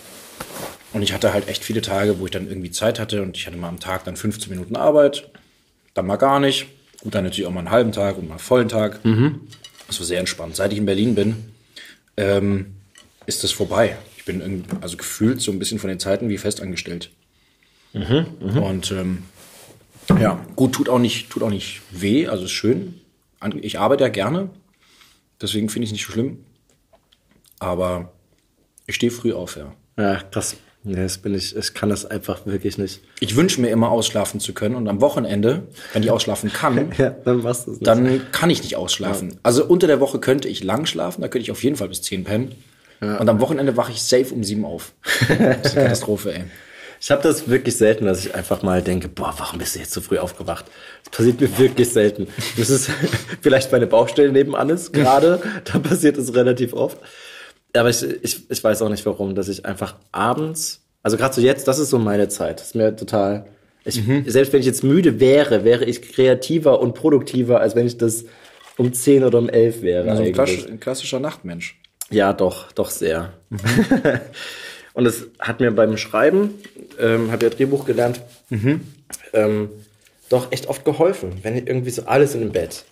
[0.94, 3.48] Und ich hatte halt echt viele Tage, wo ich dann irgendwie Zeit hatte und ich
[3.48, 5.30] hatte mal am Tag dann 15 Minuten Arbeit,
[5.94, 6.68] dann mal gar nicht.
[7.08, 9.00] Gut, dann natürlich auch mal einen halben Tag und mal einen vollen Tag.
[9.88, 10.58] Das war sehr entspannt.
[10.58, 11.54] Seit ich in Berlin bin,
[12.18, 12.76] ähm,
[13.26, 13.96] ist das vorbei.
[14.18, 17.12] Ich bin also gefühlt so ein bisschen von den Zeiten wie festangestellt.
[18.60, 19.24] Und ähm,
[20.20, 23.00] ja, gut, tut auch nicht, tut auch nicht weh, also ist schön.
[23.62, 24.50] Ich arbeite ja gerne,
[25.42, 26.44] deswegen finde ich es nicht so schlimm.
[27.60, 28.12] Aber
[28.86, 29.74] ich stehe früh auf, ja.
[29.98, 30.58] Ja, krass.
[30.88, 33.02] Nee, das bin ich, ich kann das einfach wirklich nicht.
[33.20, 37.10] Ich wünsche mir immer ausschlafen zu können und am Wochenende, wenn ich ausschlafen kann, Ja,
[37.26, 37.82] dann nicht.
[37.82, 39.38] dann kann ich nicht ausschlafen.
[39.44, 42.02] Also unter der Woche könnte ich lang schlafen, da könnte ich auf jeden Fall bis
[42.04, 42.56] 10 pennen.
[43.00, 44.94] Und am Wochenende wache ich safe um 7 auf.
[45.28, 46.44] Das ist eine Katastrophe, ey.
[47.00, 49.92] Ich habe das wirklich selten, dass ich einfach mal denke, boah, warum bist du jetzt
[49.94, 50.66] so früh aufgewacht?
[51.04, 52.28] Das passiert mir wirklich selten.
[52.58, 52.90] Das ist
[53.42, 56.98] vielleicht meine Baustelle nebenan ist gerade, da passiert es relativ oft.
[57.76, 61.42] Aber ich, ich, ich weiß auch nicht warum, dass ich einfach abends, also gerade so
[61.42, 62.60] jetzt, das ist so meine Zeit.
[62.60, 63.46] Das ist mir total.
[63.86, 67.98] Ich, Selbst wenn ich jetzt müde wäre, wäre ich kreativer und produktiver, als wenn ich
[67.98, 68.26] das
[68.78, 70.10] um 10 oder um 11 wäre.
[70.10, 70.70] Also ein, eigentlich.
[70.70, 71.80] ein klassischer Nachtmensch.
[72.10, 73.34] Ja, doch, doch sehr.
[74.94, 76.56] und es hat mir beim Schreiben,
[77.00, 78.22] ähm, habe ja Drehbuch gelernt,
[79.34, 79.70] ähm,
[80.30, 82.86] doch echt oft geholfen, wenn irgendwie so alles in dem Bett.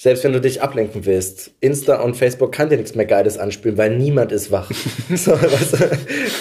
[0.00, 3.76] Selbst wenn du dich ablenken willst, Insta und Facebook kann dir nichts mehr Geiles anspielen,
[3.76, 4.70] weil niemand ist wach.
[5.16, 5.74] so, weißt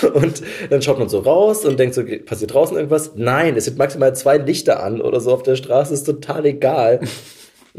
[0.04, 0.10] du?
[0.12, 3.14] Und dann schaut man so raus und denkt so, passiert draußen irgendwas?
[3.16, 7.00] Nein, es sind maximal zwei Lichter an oder so auf der Straße, ist total egal.
[7.00, 7.10] Und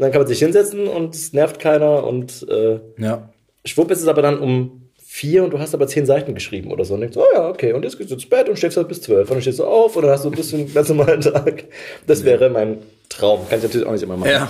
[0.03, 3.29] dann kann man sich hinsetzen und es nervt keiner und äh, Ja.
[3.65, 6.83] schwupp ist es aber dann um vier und du hast aber zehn Seiten geschrieben oder
[6.83, 6.93] so.
[6.93, 9.01] Und denkst, oh ja, okay, und jetzt gehst du ins Bett und schläfst halt bis
[9.01, 9.29] zwölf.
[9.29, 11.63] Und dann stehst du auf und dann hast du ein bisschen einen ganz normalen Tag.
[12.05, 13.47] Das wäre mein Traum.
[13.49, 14.29] Kann ich natürlich auch nicht immer machen.
[14.29, 14.49] Ja.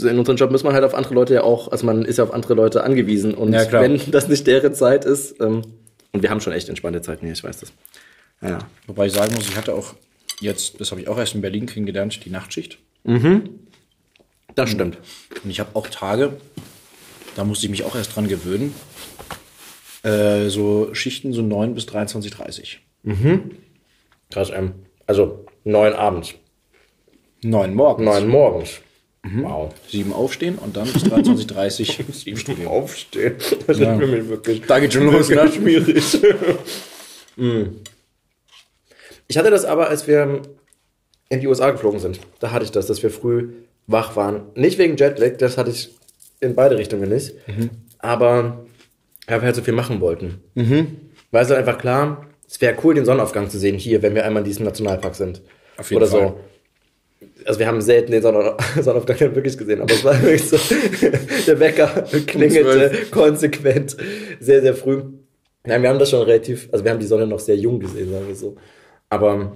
[0.00, 2.24] In unserem Job muss man halt auf andere Leute ja auch, also man ist ja
[2.24, 3.34] auf andere Leute angewiesen.
[3.34, 3.82] Und Ja, klar.
[3.82, 5.62] wenn das nicht deren Zeit ist, ähm,
[6.12, 7.72] und wir haben schon echt entspannte Zeiten hier, ich weiß das.
[8.42, 8.58] Ja.
[8.86, 9.94] Wobei ich sagen muss, ich hatte auch
[10.40, 12.78] jetzt, das habe ich auch erst in Berlin kennengelernt, die Nachtschicht.
[14.54, 14.98] Das stimmt.
[15.44, 16.36] Und ich habe auch Tage,
[17.34, 18.74] da musste ich mich auch erst dran gewöhnen.
[20.02, 22.80] Äh, so Schichten so 9 bis 23, 30.
[24.30, 24.72] Krass, ähm,
[25.06, 26.34] also neun abends,
[27.42, 28.04] 9 morgens.
[28.04, 28.80] neun morgens.
[29.42, 29.74] Wow.
[29.88, 32.70] 7 aufstehen und dann bis 23, 30 im Studio.
[32.70, 33.34] Aufstehen.
[33.66, 33.94] Das Ja.
[33.94, 34.62] ist für mich wirklich.
[34.66, 35.50] Da geht schon los, ne?
[35.52, 36.04] schwierig.
[37.38, 37.64] Mm.
[39.28, 40.40] Ich hatte das aber, als wir
[41.28, 42.18] in die USA geflogen sind.
[42.40, 43.50] Da hatte ich das, dass wir früh
[43.86, 44.44] wach waren.
[44.54, 45.90] Nicht wegen Jetlag, das hatte ich
[46.40, 47.34] in beide Richtungen nicht.
[47.98, 48.64] Aber
[49.26, 50.40] weil wir halt so viel machen wollten.
[50.54, 54.24] Weil es halt einfach klar, es wäre cool, den Sonnenaufgang zu sehen hier, wenn wir
[54.24, 55.42] einmal in diesem Nationalpark sind.
[55.76, 56.20] Auf jeden Oder Fall.
[56.28, 56.40] so.
[57.44, 60.58] Also wir haben selten den Sonne- Sonnenaufgang wirklich gesehen, aber es war wirklich so,
[61.46, 63.96] der Wecker klingelte konsequent
[64.40, 65.02] sehr, sehr früh.
[65.64, 68.10] Nein, wir haben das schon relativ, also wir haben die Sonne noch sehr jung gesehen,
[68.10, 68.56] sagen wir so.
[69.08, 69.52] Aber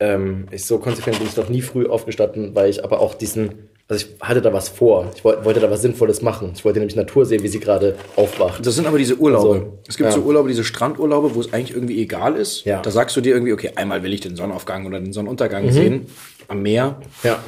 [0.00, 3.68] ähm, ich, so konsequent bin ich noch nie früh aufgestanden, weil ich aber auch diesen,
[3.88, 5.10] also ich hatte da was vor.
[5.16, 6.52] Ich wollte, wollte da was Sinnvolles machen.
[6.54, 8.64] Ich wollte nämlich Natur sehen, wie sie gerade aufwacht.
[8.64, 9.54] Das sind aber diese Urlaube.
[9.54, 10.14] Also, es gibt ja.
[10.14, 12.64] so Urlaube, diese Strandurlaube, wo es eigentlich irgendwie egal ist.
[12.64, 12.80] Ja.
[12.80, 16.06] Da sagst du dir irgendwie, okay, einmal will ich den Sonnenaufgang oder den Sonnenuntergang sehen
[16.48, 17.42] am Meer Ja.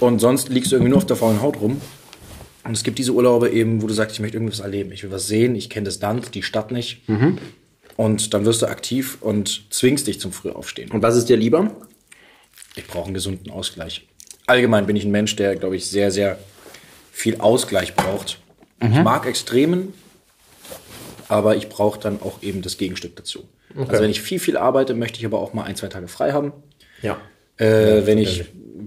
[0.00, 1.80] und sonst liegst du irgendwie nur auf der faulen Haut rum.
[2.64, 5.10] Und es gibt diese Urlaube eben, wo du sagst, ich möchte irgendwas erleben, ich will
[5.10, 7.02] was sehen, ich kenne das Land, die Stadt nicht.
[7.96, 10.90] Und dann wirst du aktiv und zwingst dich zum Frühaufstehen.
[10.90, 11.70] Und was ist dir lieber?
[12.74, 14.08] Ich brauche einen gesunden Ausgleich.
[14.46, 16.38] Allgemein bin ich ein Mensch, der, glaube ich, sehr, sehr
[17.12, 18.40] viel Ausgleich braucht.
[18.80, 19.92] Ich mag Extremen,
[21.28, 23.46] aber ich brauche dann auch eben das Gegenstück dazu.
[23.76, 26.32] Also wenn ich viel, viel arbeite, möchte ich aber auch mal ein, zwei Tage frei
[26.32, 26.52] haben.
[27.02, 27.18] Ja.
[27.56, 28.44] Äh, wenn, ich,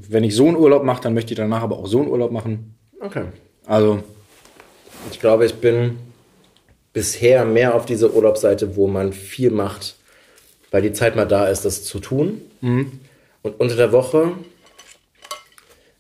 [0.09, 2.31] wenn ich so einen Urlaub mache, dann möchte ich danach aber auch so einen Urlaub
[2.31, 2.75] machen.
[2.99, 3.23] Okay.
[3.65, 4.03] Also,
[5.11, 5.97] Ich glaube, ich bin
[6.93, 9.95] bisher mehr auf dieser Urlaubsseite, wo man viel macht,
[10.71, 12.41] weil die Zeit mal da ist, das zu tun.
[13.43, 14.31] Und unter der Woche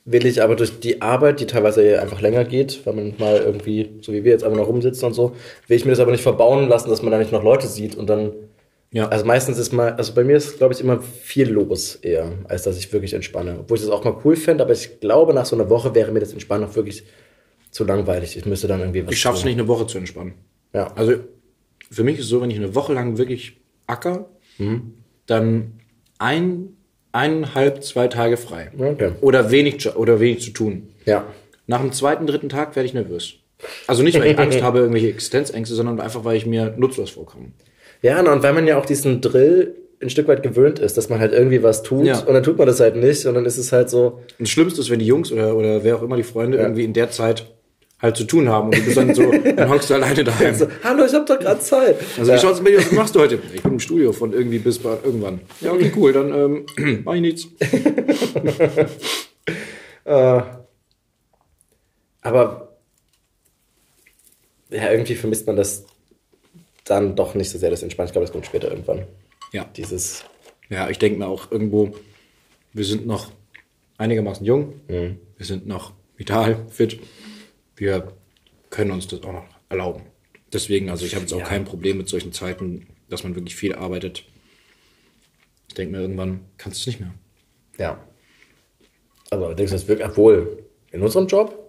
[0.05, 3.89] will ich aber durch die Arbeit, die teilweise einfach länger geht, weil man mal irgendwie,
[4.01, 5.35] so wie wir jetzt einfach noch rumsitzen und so,
[5.67, 7.95] will ich mir das aber nicht verbauen lassen, dass man da nicht noch Leute sieht
[7.95, 8.31] und dann
[8.91, 9.07] ja.
[9.07, 12.63] also meistens ist mal, also bei mir ist, glaube ich, immer viel los eher, als
[12.63, 13.57] dass ich wirklich entspanne.
[13.59, 16.11] Obwohl ich das auch mal cool fände, aber ich glaube, nach so einer Woche wäre
[16.11, 17.03] mir das Entspannen auch wirklich
[17.71, 18.37] zu langweilig.
[18.37, 20.33] Ich müsste dann irgendwie was ich schaffe es nicht, eine Woche zu entspannen.
[20.73, 20.93] Ja.
[20.95, 21.15] Also
[21.91, 24.29] für mich ist es so, wenn ich eine Woche lang wirklich acker,
[25.27, 25.73] dann
[26.17, 26.77] ein,
[27.11, 28.71] eineinhalb, zwei Tage frei.
[28.77, 29.11] Okay.
[29.21, 30.89] Oder wenig, zu- oder wenig zu tun.
[31.05, 31.27] Ja.
[31.67, 33.35] Nach dem zweiten, dritten Tag werde ich nervös.
[33.87, 37.51] Also nicht, weil ich Angst habe, irgendwelche Existenzängste, sondern einfach, weil ich mir nutzlos vorkomme.
[38.01, 41.19] Ja, und weil man ja auch diesen Drill ein Stück weit gewöhnt ist, dass man
[41.19, 42.19] halt irgendwie was tut Ja.
[42.19, 44.49] und dann tut man das halt nicht und dann ist es halt so, Und das
[44.49, 47.09] Schlimmste ist, wenn die Jungs oder, oder wer auch immer die Freunde irgendwie in der
[47.09, 47.47] Zeit
[47.99, 50.53] halt zu tun haben und du bist dann so, dann hockst du alleine daheim.
[50.53, 51.95] so hallo, ich habe doch gerade Zeit.
[52.19, 52.85] Also wie schaut's mit dir aus?
[52.85, 53.39] Was machst du heute?
[53.55, 55.39] Ich bin im Studio von irgendwie bis irgendwann.
[55.61, 56.31] Ja, okay, cool, dann
[56.77, 57.47] ähm, mach ich nichts.
[62.21, 62.66] Aber
[64.69, 65.85] ja, irgendwie vermisst man das
[66.85, 68.07] dann doch nicht so sehr, das Entspannen.
[68.07, 69.05] Ich glaube, das kommt später irgendwann.
[69.53, 69.65] Ja.
[69.75, 70.25] Dieses,
[70.69, 71.95] Ja, ich denke mir auch irgendwo,
[72.73, 73.31] wir sind noch
[73.97, 76.99] einigermaßen jung, wir sind noch vital, fit,
[77.75, 78.13] wir
[78.69, 80.03] können uns das auch noch erlauben.
[80.53, 83.75] Deswegen, also ich habe jetzt auch kein Problem mit solchen Zeiten, dass man wirklich viel
[83.75, 84.25] arbeitet.
[85.67, 87.13] Ich denke mir irgendwann, kannst du es nicht mehr.
[87.77, 88.03] ja.
[89.29, 91.66] Aber denkst du das wirklich, obwohl, in unserem Job,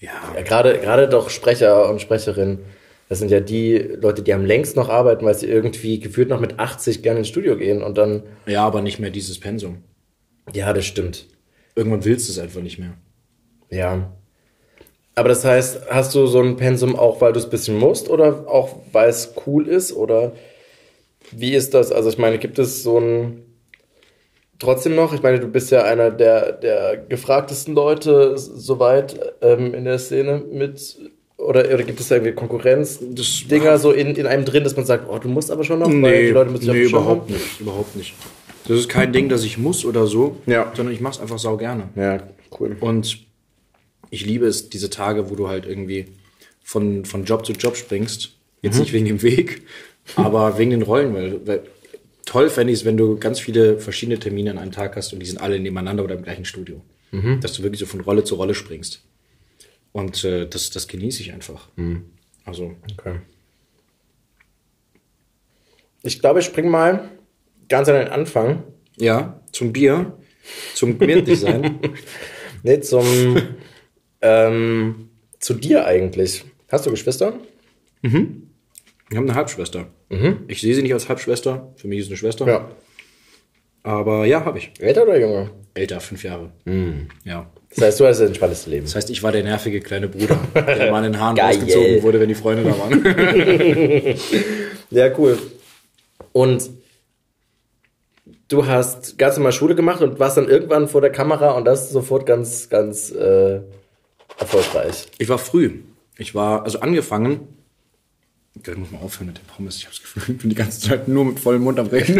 [0.00, 2.60] Ja, gerade, gerade doch Sprecher und Sprecherinnen,
[3.08, 6.40] das sind ja die Leute, die am längst noch arbeiten, weil sie irgendwie gefühlt noch
[6.40, 9.82] mit 80 gerne ins Studio gehen und dann, ja, aber nicht mehr dieses Pensum.
[10.52, 11.26] ja, das stimmt.
[11.74, 12.94] Irgendwann willst du es einfach nicht mehr.
[13.70, 14.12] Ja.
[15.14, 18.08] Aber das heißt, hast du so ein Pensum auch, weil du es ein bisschen musst
[18.08, 19.92] oder auch, weil es cool ist?
[19.92, 20.32] Oder
[21.32, 21.90] wie ist das?
[21.90, 23.47] Also ich meine, gibt es so ein
[24.58, 29.84] trotzdem noch, ich meine, du bist ja einer der, der gefragtesten Leute soweit ähm, in
[29.84, 30.96] der Szene mit
[31.36, 35.08] oder, oder gibt es da irgendwie Konkurrenz-Dinger so in, in einem drin, dass man sagt,
[35.08, 37.32] oh, du musst aber schon noch, weil die Leute müssen sich nee überhaupt haben?
[37.32, 38.14] nicht, überhaupt nicht.
[38.66, 40.72] Das ist kein Ding, das ich muss oder so, Ja.
[40.74, 41.84] sondern ich mach's einfach sau gerne.
[41.94, 42.22] Ja,
[42.58, 42.76] cool.
[42.80, 43.18] Und
[44.10, 46.06] ich liebe es, diese Tage, wo du halt irgendwie
[46.62, 48.32] von, von Job zu Job springst.
[48.60, 49.62] Jetzt nicht wegen dem Weg,
[50.16, 51.14] aber wegen den Rollen.
[51.14, 51.62] Weil, weil
[52.28, 55.20] toll fände ich es, wenn du ganz viele verschiedene Termine an einem Tag hast und
[55.20, 56.82] die sind alle nebeneinander oder im gleichen Studio.
[57.40, 59.02] Dass du wirklich so von Rolle zu Rolle springst.
[59.92, 61.68] Und äh, das, das genieße ich einfach.
[62.44, 63.20] Also, Okay.
[66.02, 67.08] Ich glaube, ich spring mal
[67.68, 68.62] ganz an den Anfang.
[68.96, 70.18] ja, zum Bier,
[70.74, 71.80] zum gemütlich sein.
[72.64, 73.06] Nee, zum
[74.20, 76.44] ähm, zu dir eigentlich.
[76.68, 77.38] Hast du Geschwister?
[79.10, 79.86] Ich habe eine Halbschwester.
[80.48, 81.72] Ich sehe sie nicht als Halbschwester.
[81.76, 82.70] Für mich ist es eine Schwester.
[83.82, 84.72] Aber ja, habe ich.
[84.80, 85.50] Älter oder jünger?
[85.74, 86.50] Älter, fünf Jahre.
[87.24, 87.50] Ja.
[87.70, 88.86] Das heißt, du hast das entspannteste Leben.
[88.86, 91.56] Das heißt, ich war der nervige kleine Bruder, der mal in den Haaren Geil.
[91.56, 94.14] ausgezogen wurde, wenn die Freunde da waren.
[94.90, 95.38] Ja, cool.
[96.32, 96.70] Und
[98.48, 101.90] du hast ganz normal Schule gemacht und warst dann irgendwann vor der Kamera und das
[101.90, 103.60] sofort ganz, ganz äh,
[104.38, 105.06] erfolgreich.
[105.18, 105.80] Ich war früh.
[106.16, 107.57] Ich war, also angefangen.
[108.66, 109.76] Ich muss mal aufhören mit dem Pommes.
[109.76, 112.18] Ich habe das Gefühl, ich bin die ganze Zeit nur mit vollem Mund am Reden.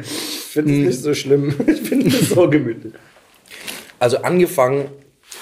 [0.00, 0.06] Ich
[0.52, 1.54] finde es nicht so schlimm.
[1.66, 2.92] Ich finde es so gemütlich.
[3.98, 4.90] Also angefangen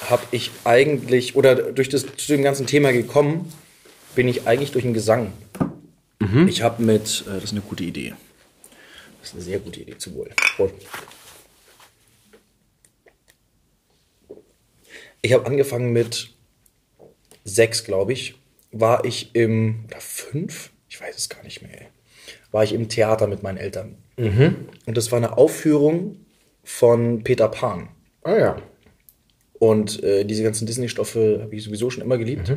[0.08, 3.52] habe ich eigentlich, oder durch das zu dem ganzen Thema gekommen,
[4.14, 5.32] bin ich eigentlich durch den Gesang.
[6.48, 8.14] Ich habe mit, äh, das ist eine gute Idee.
[9.20, 10.30] Das ist eine sehr gute Idee, zu wohl.
[15.22, 16.30] Ich habe angefangen mit
[17.44, 18.34] sechs, glaube ich,
[18.80, 21.86] war ich im, oder fünf, ich weiß es gar nicht mehr, ey.
[22.50, 23.96] war ich im Theater mit meinen Eltern.
[24.86, 26.16] Und das war eine Aufführung
[26.64, 27.88] von Peter Pan.
[28.22, 28.56] Ah ja.
[29.58, 32.48] Und äh, diese ganzen Disney-Stoffe habe ich sowieso schon immer geliebt.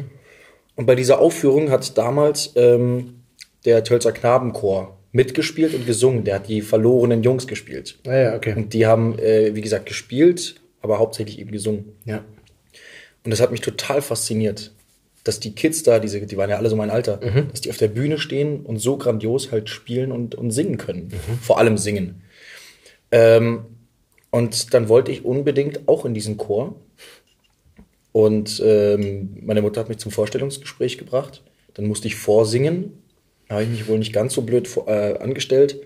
[0.75, 3.21] Und bei dieser Aufführung hat damals ähm,
[3.65, 6.23] der Tölzer Knabenchor mitgespielt und gesungen.
[6.23, 7.99] Der hat die verlorenen Jungs gespielt.
[8.07, 8.53] Ah ja, okay.
[8.55, 11.93] Und die haben, äh, wie gesagt, gespielt, aber hauptsächlich eben gesungen.
[12.05, 12.23] Ja.
[13.23, 14.71] Und das hat mich total fasziniert,
[15.23, 17.17] dass die Kids da, diese, die waren ja alle so mein Alter,
[17.51, 21.11] dass die auf der Bühne stehen und so grandios halt spielen und, und singen können.
[21.41, 22.21] Vor allem singen.
[23.11, 23.65] Ähm,
[24.31, 26.75] und dann wollte ich unbedingt auch in diesen Chor.
[28.11, 31.43] Und ähm, meine Mutter hat mich zum Vorstellungsgespräch gebracht.
[31.73, 32.93] Dann musste ich vorsingen.
[33.47, 35.81] Da habe ich mich wohl nicht ganz so blöd vor, äh, angestellt.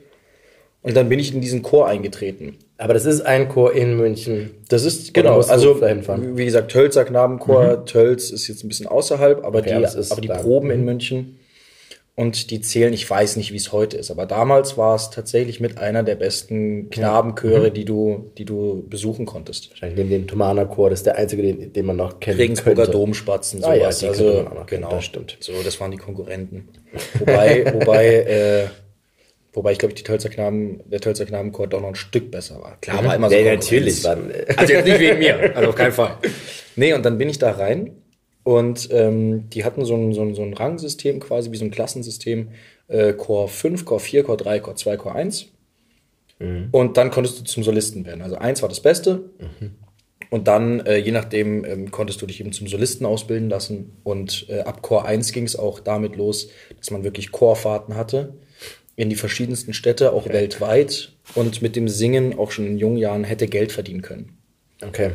[0.82, 2.58] Und dann bin ich in diesen Chor eingetreten.
[2.78, 4.52] Aber das ist ein Chor in München.
[4.68, 9.60] Das ist, genau, also wie gesagt, Tölzer Knabenchor, Tölz ist jetzt ein bisschen außerhalb, aber
[9.60, 10.28] Okay, die, aber aber die.
[10.28, 11.40] Proben in München
[12.16, 15.60] und die zählen, ich weiß nicht, wie es heute ist, aber damals war es tatsächlich
[15.60, 19.72] mit einer der besten Knabenchöre, die du, die du besuchen konntest.
[19.72, 22.38] Wahrscheinlich neben dem Thomaner Chor, das ist der einzige, den, den man noch kennt.
[22.38, 22.92] Regensburger könnte.
[22.98, 24.20] Domspatzen, Ah ja, sowas.
[24.20, 25.38] also, noch kennen, genau, das stimmt.
[25.40, 26.70] So, das waren die Konkurrenten.
[27.20, 28.66] Wobei, wobei, äh,
[29.54, 32.78] wobei ich glaube, die Tölzer Knaben, der Tölzer Knabenchor doch noch ein Stück besser war.
[32.82, 34.04] Klar, war immer so Ja, natürlich.
[34.04, 36.18] Waren, Also jetzt nicht wegen mir, also auf keinen Fall.
[36.76, 37.92] Nee, und dann bin ich da rein
[38.42, 41.70] und ähm, die hatten so ein, so, ein, so ein Rangsystem quasi, wie so ein
[41.70, 42.50] Klassensystem.
[42.88, 45.52] Äh, Core 5, Core 4, Core 3, Core 2, Core 1.
[46.72, 48.22] Und dann konntest du zum Solisten werden.
[48.22, 49.30] Also 1 war das Beste.
[50.30, 53.98] Und dann, äh, je nachdem, ähm, konntest du dich eben zum Solisten ausbilden lassen.
[54.04, 58.34] Und äh, ab Core 1 ging es auch damit los, dass man wirklich Chorfahrten hatte
[58.96, 61.14] in die verschiedensten Städte, auch weltweit.
[61.36, 64.38] Und mit dem Singen auch schon in jungen Jahren hätte Geld verdienen können.
[64.86, 65.12] okay.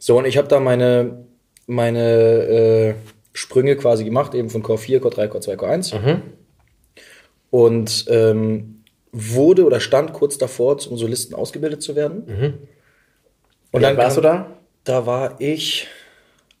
[0.00, 1.24] So, und ich habe da meine,
[1.66, 2.94] meine äh,
[3.32, 5.92] Sprünge quasi gemacht, eben von Core 4, Core 3, Core 2, Core 1.
[7.50, 12.22] Und ähm, wurde oder stand kurz davor, zum Solisten ausgebildet zu werden.
[13.72, 14.56] Und dann warst du da?
[14.84, 15.88] Da war ich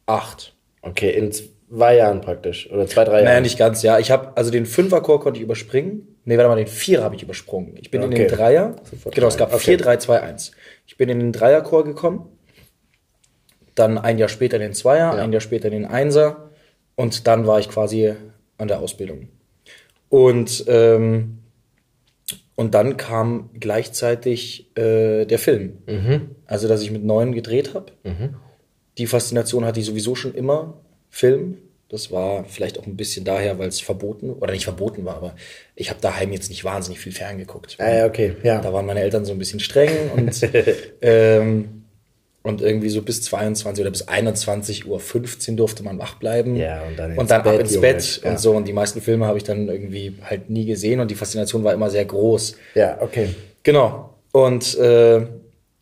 [0.06, 0.54] acht.
[0.82, 1.32] Okay, in
[1.70, 2.70] zwei Jahren praktisch.
[2.70, 3.42] Oder zwei, drei Naja, Jahren.
[3.42, 3.98] nicht ganz, ja.
[3.98, 6.16] Ich habe also den Fünferchor konnte ich überspringen.
[6.24, 7.74] Nee, warte mal, den Vierer habe ich übersprungen.
[7.80, 8.26] Ich bin in Okay.
[8.26, 8.76] den Dreier.
[9.12, 9.58] Genau, es gab rein.
[9.58, 9.82] vier, Okay.
[9.84, 10.52] drei, zwei, eins.
[10.86, 12.26] Ich bin in den Dreierchor gekommen.
[13.74, 16.50] Dann ein Jahr später in den Zweier, ein Jahr später in den Einser.
[16.96, 18.12] Und dann war ich quasi
[18.58, 19.28] an der Ausbildung.
[20.08, 21.38] Und, ähm,
[22.56, 25.78] und dann kam gleichzeitig äh, der Film.
[26.46, 27.92] Also, dass ich mit neun gedreht habe.
[28.98, 30.80] Die Faszination hatte ich sowieso schon immer.
[31.10, 31.58] Film.
[31.90, 35.34] Das war vielleicht auch ein bisschen daher, weil es verboten oder nicht verboten war, aber
[35.74, 37.76] ich habe daheim jetzt nicht wahnsinnig viel ferngeguckt.
[37.80, 38.36] Ah, ja, okay.
[38.42, 38.60] Ja.
[38.60, 40.38] Da waren meine Eltern so ein bisschen streng und,
[41.00, 41.84] ähm,
[42.42, 46.56] und irgendwie so bis 22 oder bis 21.15 Uhr durfte man wach bleiben.
[46.56, 47.86] Ja, und dann ins und dann ab Bett, ins Junge.
[47.86, 48.30] Bett Ja.
[48.30, 48.52] und so.
[48.52, 51.72] Und die meisten Filme habe ich dann irgendwie halt nie gesehen und die Faszination war
[51.72, 52.56] immer sehr groß.
[52.74, 53.30] Ja, okay.
[53.62, 54.14] Genau.
[54.32, 55.26] Und, äh,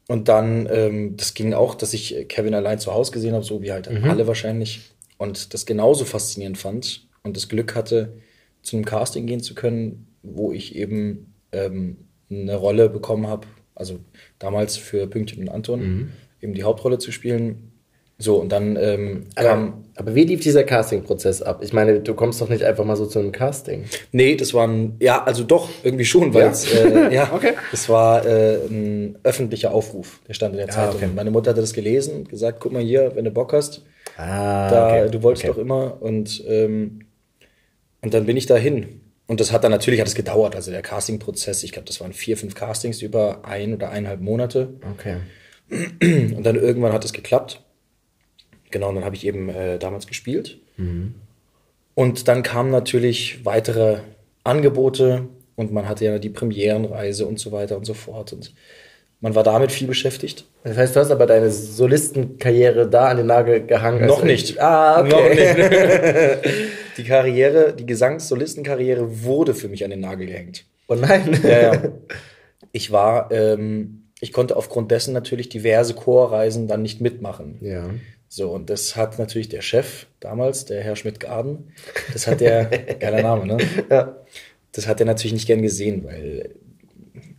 [0.07, 3.61] und dann, ähm, das ging auch, dass ich Kevin allein zu Hause gesehen habe, so
[3.61, 4.93] wie halt alle wahrscheinlich.
[5.18, 8.14] Und das genauso faszinierend fand und das Glück hatte,
[8.62, 11.96] zu einem Casting gehen zu können, wo ich eben ähm,
[12.31, 13.98] eine Rolle bekommen habe, Also
[14.38, 16.11] damals für Pünktchen und Anton
[16.42, 17.72] eben die Hauptrolle zu spielen.
[18.18, 19.85] So, und dann ähm, kam.
[19.94, 21.61] Aber wie lief dieser Casting-Prozess ab?
[21.62, 23.85] Ich meine, du kommst doch nicht einfach mal so zu einem Casting.
[24.11, 26.50] Nee, das war ein, ja, also doch, irgendwie schon, weil Ja?
[26.50, 27.52] es, äh, ja, Okay.
[27.70, 30.96] das war äh, ein öffentlicher Aufruf, der stand in der Zeitung.
[30.96, 31.09] okay.
[31.14, 33.83] Meine Mutter hatte das gelesen gesagt, guck mal hier, wenn du Bock hast,
[34.16, 37.00] Ah, da, du wolltest doch immer und, ähm,
[38.00, 39.00] und dann bin ich dahin.
[39.26, 42.12] Und das hat dann natürlich hat es gedauert, also der Casting-Prozess, ich glaube, das waren
[42.12, 44.74] vier, fünf Castings über ein oder eineinhalb Monate.
[44.92, 45.16] Okay.
[45.70, 47.62] Und dann irgendwann hat es geklappt.
[48.70, 50.59] Genau, und dann habe ich eben äh, damals gespielt.
[51.94, 54.00] Und dann kamen natürlich weitere
[54.44, 58.33] Angebote und man hatte ja die Premierenreise und so weiter und so fort.
[58.33, 58.52] Und
[59.20, 60.46] man war damit viel beschäftigt.
[60.64, 64.07] Das heißt, du hast aber deine Solistenkarriere da an den Nagel gehangen.
[64.07, 64.61] Noch Also- nicht.
[64.61, 65.11] Ah, okay.
[65.11, 66.66] Noch nicht.
[66.98, 70.64] die Karriere, die Gesangs-Solistenkarriere wurde für mich an den Nagel gehängt.
[70.88, 71.38] Oh nein.
[71.42, 71.83] Ja, ja.
[72.72, 77.57] Ich war, ähm, ich konnte aufgrund dessen natürlich diverse Chorreisen dann nicht mitmachen.
[77.62, 77.88] Ja.
[78.29, 81.72] So, und das hat natürlich der Chef damals, der Herr Schmidt-Garden,
[82.12, 82.64] das hat der,
[83.00, 83.57] geiler Name, ne?
[83.90, 84.16] Ja.
[84.72, 86.50] Das hat er natürlich nicht gern gesehen, weil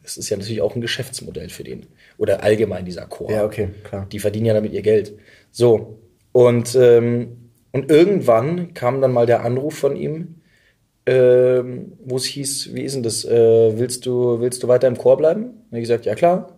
[0.07, 1.85] es ist ja natürlich auch ein Geschäftsmodell für den.
[2.17, 3.29] Oder allgemein dieser Chor.
[3.29, 4.07] Ja, okay, klar.
[4.11, 5.13] Die verdienen ja damit ihr Geld.
[5.51, 5.99] So,
[6.31, 10.35] und, ähm, und irgendwann kam dann mal der Anruf von ihm,
[11.05, 14.97] ähm, wo es hieß, wie ist denn das, äh, willst, du, willst du weiter im
[14.97, 15.65] Chor bleiben?
[15.71, 16.57] Er hat gesagt, ja klar.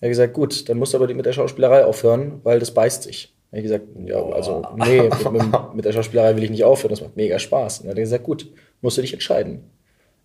[0.00, 3.02] Er hat gesagt, gut, dann musst du aber mit der Schauspielerei aufhören, weil das beißt
[3.02, 3.34] sich.
[3.50, 5.42] Er hat gesagt, ja, also, nee, mit, mit,
[5.74, 7.80] mit der Schauspielerei will ich nicht aufhören, das macht mega Spaß.
[7.80, 9.70] Und er hat gesagt, gut, musst du dich entscheiden.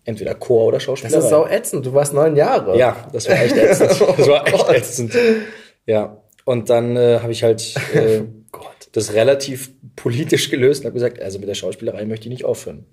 [0.04, 1.22] Entweder Chor oder Das Schauspielerei.
[1.24, 1.86] ist sau ätzend.
[1.86, 2.76] Du warst neun Jahre.
[2.76, 3.90] Ja, das war echt ätzend.
[4.16, 5.14] Das war echt ätzend.
[5.86, 8.22] Ja, und dann äh, habe ich halt äh,
[8.92, 12.86] das relativ politisch gelöst und habe gesagt, also mit der Schauspielerei möchte ich nicht aufhören.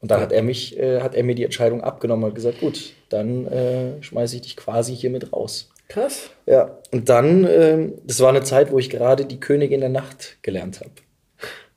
[0.00, 2.92] Und dann hat er mich, äh, hat er mir die Entscheidung abgenommen und gesagt, gut,
[3.08, 5.70] dann äh, schmeiße ich dich quasi hier mit raus.
[5.88, 6.30] Krass.
[6.46, 10.38] Ja, und dann, ähm, das war eine Zeit, wo ich gerade die Königin der Nacht
[10.42, 10.90] gelernt habe.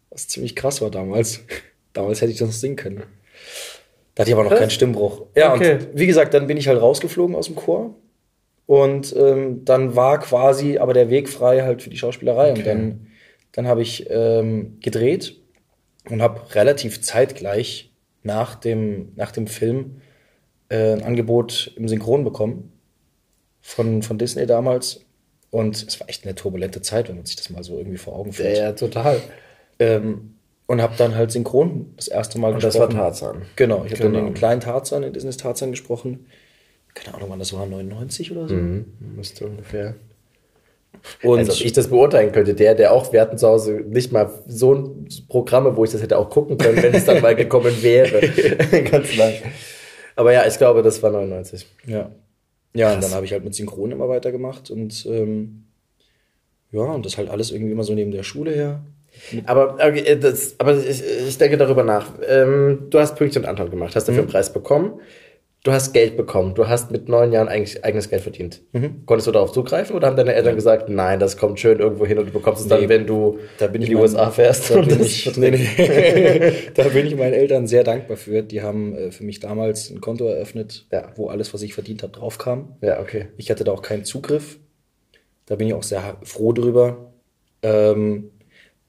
[0.10, 1.42] Was ziemlich krass war damals.
[1.94, 3.04] Damals hätte ich das noch singen können.
[4.15, 4.60] Da hatte ich aber noch Was?
[4.60, 5.25] keinen Stimmbruch.
[5.36, 5.73] Ja, Okay.
[5.73, 7.95] und wie gesagt, dann bin ich halt rausgeflogen aus dem Chor.
[8.65, 12.51] Und ähm, dann war quasi aber der Weg frei halt für die Schauspielerei.
[12.54, 13.08] Und dann,
[13.51, 15.36] dann habe ich ähm, gedreht
[16.10, 17.91] und habe relativ zeitgleich
[18.23, 20.01] nach dem, nach dem Film
[20.69, 22.71] äh, ein Angebot im Synchron bekommen
[23.62, 25.01] von, von Disney damals.
[25.51, 28.15] Und es war echt eine turbulente Zeit, wenn man sich das mal so irgendwie vor
[28.15, 28.58] Augen Ja, führt.
[28.58, 29.21] ja, total.
[29.80, 30.35] Ähm,
[30.67, 33.43] und habe dann halt synchron das erste Mal Und das war Tarzan.
[33.56, 34.15] Genau, ich habe Genau.
[34.17, 36.25] dann den kleinen Tarzan, in Disneys Tarzan gesprochen.
[36.93, 38.56] Keine Ahnung, wann das war, 99 oder so.
[38.56, 38.86] Mhm.
[39.15, 39.95] Müsste ungefähr.
[41.21, 44.12] Und Also, ob ich das beurteilen könnte, der, der auch, wir hatten zu Hause nicht
[44.12, 47.36] mal so ein Programme, wo ich das hätte auch gucken können, wenn es dann mal
[47.36, 48.21] gekommen wäre.
[48.89, 49.34] Ganz lang.
[50.15, 51.67] Aber ja, ich glaube, das war 99.
[51.86, 52.10] Ja.
[52.73, 55.65] Ja, und dann habe ich halt mit Synchron immer weitergemacht und ähm,
[56.71, 58.82] ja, und das halt alles irgendwie immer so neben der Schule her.
[59.45, 62.13] Aber, okay, äh, das, aber ich, ich denke darüber nach.
[62.28, 64.99] Ähm, du hast Pünktchen und Anton gemacht, hast dafür einen Preis bekommen.
[65.63, 66.54] Du hast Geld bekommen.
[66.54, 68.62] Du hast mit neun Jahren eigentlich eigenes Geld verdient.
[69.08, 72.19] Konntest du darauf zugreifen oder haben deine Eltern gesagt, nein, das kommt schön irgendwo hin
[72.19, 74.69] und du bekommst es dann, Nee, wenn du Da bin in ich die USA fährst?
[74.69, 76.51] Da bin, ich, nee, nee.
[76.75, 78.43] da bin ich meinen Eltern sehr dankbar für.
[78.43, 81.12] Die haben äh, für mich damals ein Konto eröffnet, Ja.
[81.15, 82.75] wo alles, was ich verdient habe, draufkam.
[82.82, 83.30] Ja, okay.
[83.38, 84.60] Ich hatte da auch keinen Zugriff.
[85.47, 87.12] Da bin ich auch sehr froh drüber.
[87.63, 88.30] Ähm,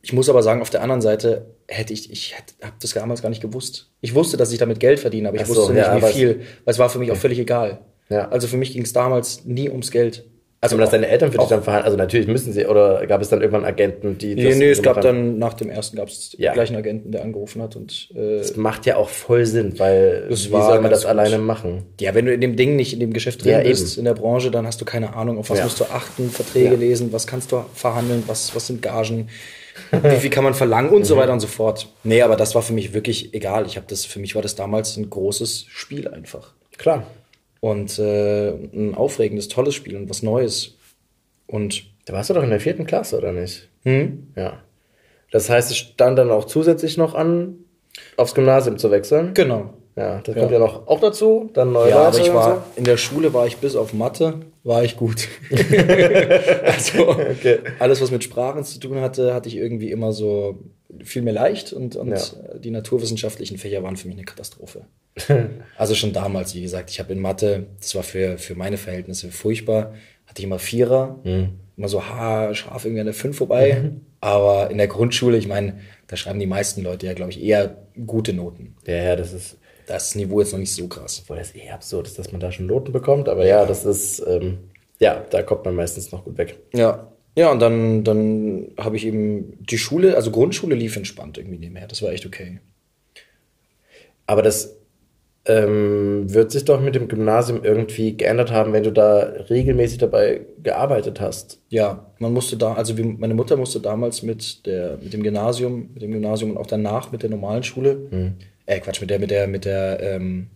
[0.06, 3.28] ich muss aber sagen, auf der anderen Seite hätte ich, ich habe das damals gar
[3.28, 3.90] nicht gewusst.
[4.00, 6.40] Ich wusste, dass ich damit Geld verdiene, aber ich so, wusste nicht, ja, wie viel.
[6.64, 7.80] Weil es war für mich auch völlig egal.
[8.08, 8.28] Ja.
[8.28, 10.24] Also für mich ging es damals nie ums Geld.
[10.60, 11.84] Also, Also haben das deine Eltern für dich dann verhandeln?
[11.86, 14.34] Also, natürlich müssen sie, oder gab es dann irgendwann Agenten, die.
[14.36, 15.02] Nee, das nee, es gab haben?
[15.02, 16.52] dann nach dem ersten gab es Ja.
[16.54, 20.26] gleich einen Agenten, der angerufen hat und äh, Das macht ja auch voll Sinn, weil
[20.28, 21.10] wie soll man das gut.
[21.10, 21.82] alleine machen?
[22.00, 23.98] Ja, wenn du in dem Ding nicht in dem Geschäft drin Ja, bist, eben.
[24.00, 25.64] in der Branche, dann hast du keine Ahnung, auf was Ja.
[25.64, 29.28] musst du achten, Verträge lesen, was kannst du verhandeln, was, was sind Gagen,
[30.02, 31.04] wie viel kann man verlangen und Mhm.
[31.04, 31.88] so weiter und so fort.
[32.04, 33.66] Nee, aber das war für mich wirklich egal.
[33.66, 36.54] Ich habe das, für mich war das damals ein großes Spiel einfach.
[36.78, 37.06] Klar.
[37.60, 40.76] Und äh, ein aufregendes, tolles Spiel und was Neues.
[41.46, 43.68] Und Da warst du doch in der vierten Klasse, oder nicht?
[43.84, 44.62] hm, Ja.
[45.32, 47.56] Das heißt, es stand dann auch zusätzlich noch an,
[48.16, 49.34] aufs Gymnasium zu wechseln.
[49.34, 49.74] genau.
[49.96, 50.40] Ja, das Ja.
[50.42, 51.50] kommt ja noch auch dazu.
[51.54, 54.84] Dann neue Ja, aber ich war, in der Schule war ich bis auf Mathe, war
[54.84, 55.26] ich gut.
[56.64, 57.16] also,
[57.78, 60.58] alles, was mit Sprachen zu tun hatte, hatte ich irgendwie immer so,
[61.02, 62.58] fiel mir leicht und, und Ja.
[62.58, 64.82] die naturwissenschaftlichen Fächer waren für mich eine Katastrophe.
[65.78, 69.30] also schon damals, wie gesagt, ich habe in Mathe, das war für, für meine Verhältnisse
[69.30, 69.94] furchtbar,
[70.26, 73.92] hatte ich immer Vierer, immer so haarscharf irgendwie an der Fünf vorbei.
[74.20, 75.78] Aber in der Grundschule, ich meine,
[76.08, 77.76] da schreiben die meisten Leute ja, glaube ich, eher
[78.06, 78.74] gute Noten.
[78.84, 78.90] so.
[78.92, 79.56] Ja, ja, das ist,
[79.86, 81.20] Das Niveau jetzt noch nicht so krass.
[81.22, 84.22] obwohl das eh absurd ist, dass man da schon Noten bekommt, aber ja, das ist,
[84.26, 84.58] ähm,
[84.98, 86.58] Ja, da kommt man meistens noch gut weg.
[86.74, 87.12] Ja.
[87.38, 91.86] Ja, und dann, dann habe ich eben die Schule, also Grundschule lief entspannt irgendwie nebenher.
[91.86, 92.60] Das war echt okay.
[94.26, 94.78] Aber das
[95.44, 99.18] ähm, wird sich doch mit dem Gymnasium irgendwie geändert haben, wenn du da
[99.50, 101.60] regelmäßig dabei gearbeitet hast.
[101.68, 105.90] Ja, man musste da, also wie, meine Mutter musste damals mit der, mit dem Gymnasium,
[105.92, 108.08] mit dem Gymnasium und auch danach mit der normalen Schule,
[108.66, 110.48] äh, Quatsch, mit der, mit der, mit der, ähm,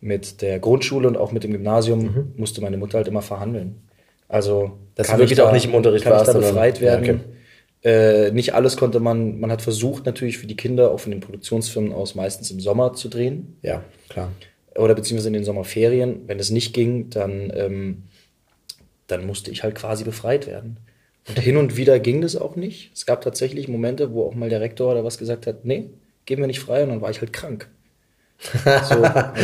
[0.00, 3.82] mit der Grundschule und auch mit dem Gymnasium musste meine Mutter halt immer verhandeln.
[4.28, 6.38] Also Dass du kann wirklich ich da, auch nicht im Unterricht kann warst, ich da
[6.40, 7.20] befreit Ja, werden.
[7.82, 11.20] äh, nicht alles konnte man, man hat versucht natürlich für die Kinder auch von den
[11.20, 14.30] Produktionsfirmen aus meistens im Sommer zu drehen Ja, klar.
[14.76, 16.22] oder beziehungsweise in den Sommerferien.
[16.28, 18.02] Wenn es nicht ging, dann, ähm,
[19.06, 20.76] dann musste ich halt quasi befreit werden.
[21.28, 22.90] Und hin und wieder ging das auch nicht.
[22.94, 25.90] Es gab tatsächlich Momente, wo auch mal der Rektor oder was gesagt hat, nee,
[26.28, 27.68] geben wir nicht frei und dann war ich halt krank.
[28.88, 29.02] So,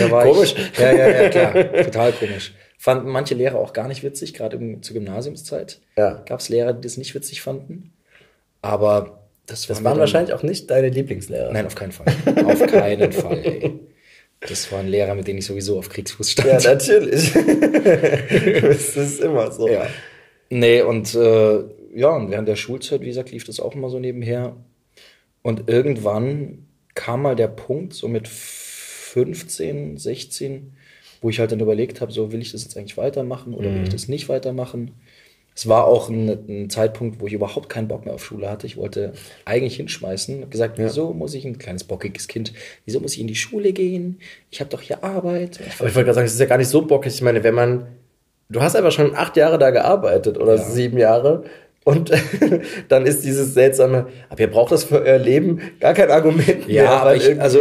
[0.09, 0.55] Komisch.
[0.57, 1.53] Ich, ja, ja, ja, klar.
[1.85, 2.55] Total komisch.
[2.78, 5.80] Fanden manche Lehrer auch gar nicht witzig, gerade im- zur Gymnasiumszeit.
[5.97, 6.22] Ja.
[6.26, 7.93] Gab es Lehrer, die das nicht witzig fanden.
[8.62, 11.51] Aber das, Das war mir waren dann- wahrscheinlich auch nicht deine Lieblingslehrer.
[11.53, 12.07] Nein, auf keinen Fall.
[12.45, 13.80] Auf keinen Fall, ey.
[14.41, 16.62] Das waren Lehrer, mit denen ich sowieso auf Kriegsfuß stand.
[16.62, 17.32] Ja, natürlich.
[18.62, 19.68] das ist immer so.
[19.68, 19.87] Ja.
[20.51, 21.64] Nee, und äh,
[21.95, 24.55] ja, und während der Schulzeit, wie gesagt, lief das auch immer so nebenher.
[25.43, 26.64] Und irgendwann
[26.95, 30.73] kam mal der Punkt, so mit 15, 16,
[31.21, 33.83] wo ich halt dann überlegt habe, so will ich das jetzt eigentlich weitermachen oder will
[33.85, 34.93] ich das nicht weitermachen.
[35.57, 38.67] Es war auch ein, ein Zeitpunkt, wo ich überhaupt keinen Bock mehr auf Schule hatte.
[38.67, 39.13] Ich wollte
[39.45, 40.43] eigentlich hinschmeißen.
[40.43, 42.53] Hab gesagt, wieso muss ich, ein kleines bockiges Kind,
[42.85, 44.19] wieso muss ich in die Schule gehen?
[44.51, 45.61] Ich habe doch hier Arbeit.
[45.61, 47.15] Ich Aber ich wollte gerade sagen, es ist ja gar nicht so bockig.
[47.15, 47.87] Ich meine, wenn man,
[48.49, 51.45] du hast einfach schon acht Jahre da gearbeitet oder sieben Jahre
[51.85, 52.11] und
[52.89, 56.82] dann ist dieses seltsame, aber ihr braucht das für euer Leben gar kein Argument Ja,
[56.82, 57.61] mehr, aber weil ich, also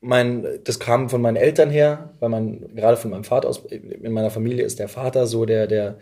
[0.00, 4.12] mein, das kam von meinen Eltern her, weil man gerade von meinem Vater aus, in
[4.12, 5.98] meiner Familie ist der Vater so der, der,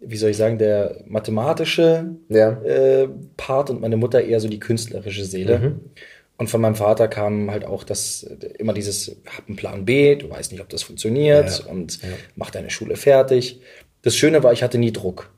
[0.00, 2.60] wie soll ich sagen, der mathematische Ja.
[2.62, 5.80] äh, Part und meine Mutter eher so die künstlerische Seele.
[6.36, 8.24] Und von meinem Vater kam halt auch das
[8.58, 11.70] immer dieses, hab einen Plan B, du weißt nicht, ob das funktioniert Ja.
[11.70, 12.00] und
[12.36, 13.60] mach deine Schule fertig.
[14.02, 15.30] Das Schöne war, ich hatte nie Druck.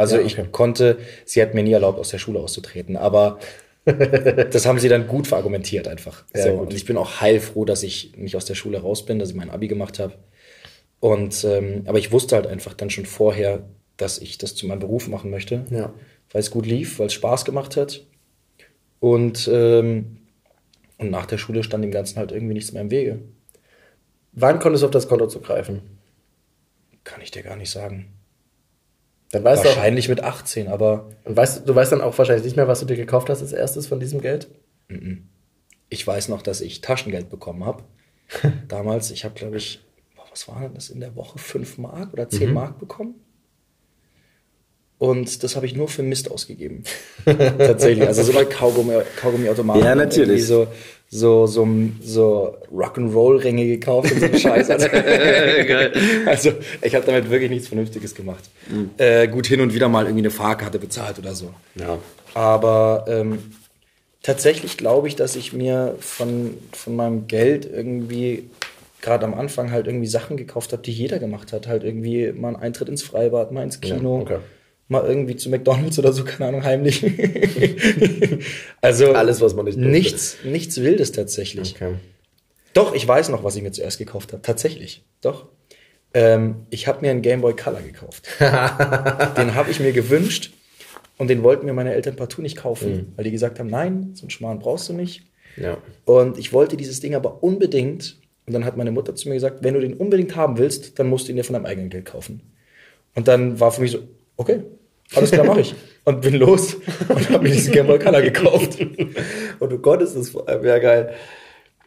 [0.00, 0.48] Also Ja, ich okay.
[0.50, 3.38] konnte, sie hat mir nie erlaubt, aus der Schule auszutreten, aber
[3.84, 6.24] das haben sie dann gut verargumentiert einfach.
[6.34, 6.60] Ja, so, gut.
[6.68, 9.36] und ich bin auch heilfroh, dass ich nicht aus der Schule raus bin, dass ich
[9.36, 10.14] mein Abi gemacht habe.
[11.00, 13.62] Und ähm, aber ich wusste halt einfach dann schon vorher,
[13.96, 15.92] dass ich das zu meinem Beruf machen möchte, Ja.
[16.30, 18.06] weil es gut lief, weil es Spaß gemacht hat.
[19.00, 20.16] Und ähm,
[20.98, 23.20] und nach der Schule stand dem Ganzen halt irgendwie nichts mehr im Wege.
[24.32, 25.80] Wann konntest du auf das Konto zugreifen?
[27.04, 28.12] Kann ich dir gar nicht sagen.
[29.32, 32.44] Dann weißt du, auch, Wahrscheinlich mit 18, aber und weißt, du weißt dann auch wahrscheinlich
[32.44, 34.48] nicht mehr, was du dir gekauft hast als erstes von diesem Geld.
[35.88, 37.84] ich weiß noch, dass ich Taschengeld bekommen habe.
[38.68, 39.80] Damals, ich habe, glaube ich,
[40.30, 41.38] was war denn das in der Woche?
[41.38, 43.14] 5 Mark oder 10 Mark bekommen?
[44.98, 46.84] Und das habe ich nur für Mist ausgegeben.
[47.24, 48.06] Tatsächlich.
[48.06, 49.82] Also so bei Kaugummi, Kaugummiautomaten.
[49.82, 50.46] Ja, natürlich.
[50.46, 50.66] So,
[51.12, 51.66] so, so,
[52.00, 54.70] so Rock'n'Roll-Ringe gekauft und so Scheiß.
[54.70, 54.86] Also,
[56.26, 56.52] also
[56.82, 58.48] ich habe damit wirklich nichts Vernünftiges gemacht.
[58.96, 61.52] Äh, gut, hin und wieder mal irgendwie eine Fahrkarte bezahlt oder so.
[61.74, 61.98] Ja.
[62.34, 63.40] Aber ähm,
[64.22, 68.48] tatsächlich glaube ich, dass ich mir von, von meinem Geld irgendwie
[69.00, 71.66] gerade am Anfang halt irgendwie Sachen gekauft habe, die jeder gemacht hat.
[71.66, 74.38] Halt irgendwie mal einen Eintritt ins Freibad, mal ins Kino, Ja, okay.
[74.90, 77.04] Mal irgendwie zu McDonalds oder so, keine Ahnung, heimlich.
[78.80, 79.90] also Alles, was man nicht durfte.
[79.90, 81.76] nichts, nichts Wildes tatsächlich.
[81.76, 81.94] Okay.
[82.74, 84.42] Doch, ich weiß noch, was ich mir zuerst gekauft habe.
[84.42, 85.04] Tatsächlich.
[85.20, 85.46] Doch.
[86.12, 88.28] Ähm, ich habe mir einen Game Boy Color gekauft.
[88.40, 90.52] den habe ich mir gewünscht
[91.18, 94.22] und den wollten mir meine Eltern partout nicht kaufen, weil die gesagt haben, nein, so
[94.22, 95.22] einen Schmarrn brauchst du nicht.
[95.56, 95.78] Ja.
[96.04, 98.18] Und ich wollte dieses Ding aber unbedingt.
[98.46, 101.08] Und dann hat meine Mutter zu mir gesagt, wenn du den unbedingt haben willst, dann
[101.08, 102.40] musst du ihn dir von deinem eigenen Geld kaufen.
[103.14, 104.00] Und dann war für mich so,
[104.36, 104.62] okay,
[105.14, 105.74] alles klar, mache ich.
[106.04, 106.76] Und bin los
[107.10, 108.78] und habe mir diesen Game Boy Color gekauft.
[109.60, 111.12] Und du konntest es vor allem, ja geil.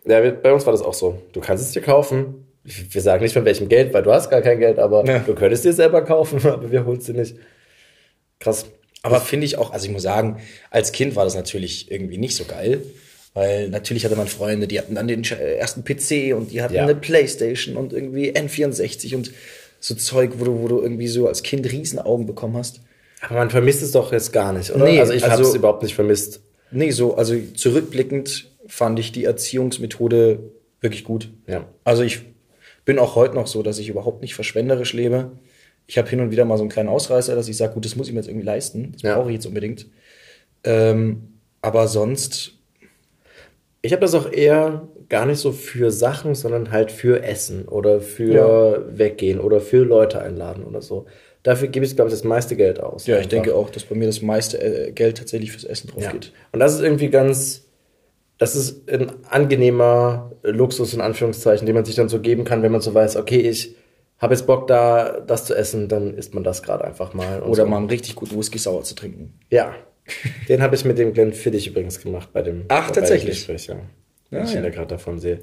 [0.05, 1.19] Ja, bei uns war das auch so.
[1.33, 2.45] Du kannst es dir kaufen.
[2.63, 5.17] Wir sagen nicht von welchem Geld, weil du hast gar kein Geld, aber Ja.
[5.19, 7.35] du könntest dir selber kaufen, aber wir holen es dir nicht.
[8.39, 8.67] Krass.
[9.01, 10.37] Aber finde ich auch, also ich muss sagen,
[10.69, 12.83] als Kind war das natürlich irgendwie nicht so geil.
[13.33, 16.75] Weil natürlich hatte man Freunde, die hatten dann den äh, ersten PC und die hatten
[16.75, 16.83] Ja.
[16.83, 19.31] eine Playstation und irgendwie N64 und
[19.79, 22.81] so Zeug, wo du, wo du irgendwie so als Kind Riesenaugen bekommen hast.
[23.29, 24.85] Aber man vermisst es doch jetzt gar nicht, oder?
[24.85, 26.41] Nee, also ich habe also- es überhaupt nicht vermisst.
[26.71, 30.39] Nee, so, also zurückblickend fand ich die Erziehungsmethode
[30.81, 31.29] wirklich gut.
[31.47, 31.65] Ja.
[31.83, 32.21] Also ich
[32.85, 35.31] bin auch heute noch so, dass ich überhaupt nicht verschwenderisch lebe.
[35.87, 37.95] Ich habe hin und wieder mal so einen kleinen Ausreißer, dass ich sage, gut, das
[37.95, 38.91] muss ich mir jetzt irgendwie leisten.
[38.93, 39.15] Das Ja.
[39.15, 39.87] brauche ich jetzt unbedingt.
[40.63, 42.53] Ähm, aber sonst,
[43.85, 47.99] Ich habe das auch eher gar nicht so für Sachen, sondern halt für Essen oder
[47.99, 51.05] für Weggehen oder für Leute einladen oder so.
[51.43, 53.05] Dafür gebe ich, glaube ich, das meiste Geld aus.
[53.05, 53.29] Ja, ich Einfach.
[53.31, 56.11] denke auch, dass bei mir das meiste äh, Geld tatsächlich fürs Essen drauf Ja.
[56.11, 56.31] geht.
[56.53, 57.65] Und das ist irgendwie ganz,
[58.37, 62.71] das ist ein angenehmer Luxus in Anführungszeichen, den man sich dann so geben kann, wenn
[62.71, 63.75] man so weiß, okay, ich
[64.19, 67.41] habe jetzt Bock da, das zu essen, dann isst man das gerade einfach mal.
[67.43, 67.69] Oder so.
[67.69, 69.33] mal einen richtig guten Whisky sauer zu trinken.
[69.49, 69.75] Ja.
[70.47, 73.35] Den habe ich mit dem Glenn Fiddich übrigens gemacht bei dem Ach, bei dem tatsächlich?
[73.47, 73.75] Gespräch, ja.
[73.75, 74.69] Ja, Wenn ich ja.
[74.69, 75.39] gerade davon sehe.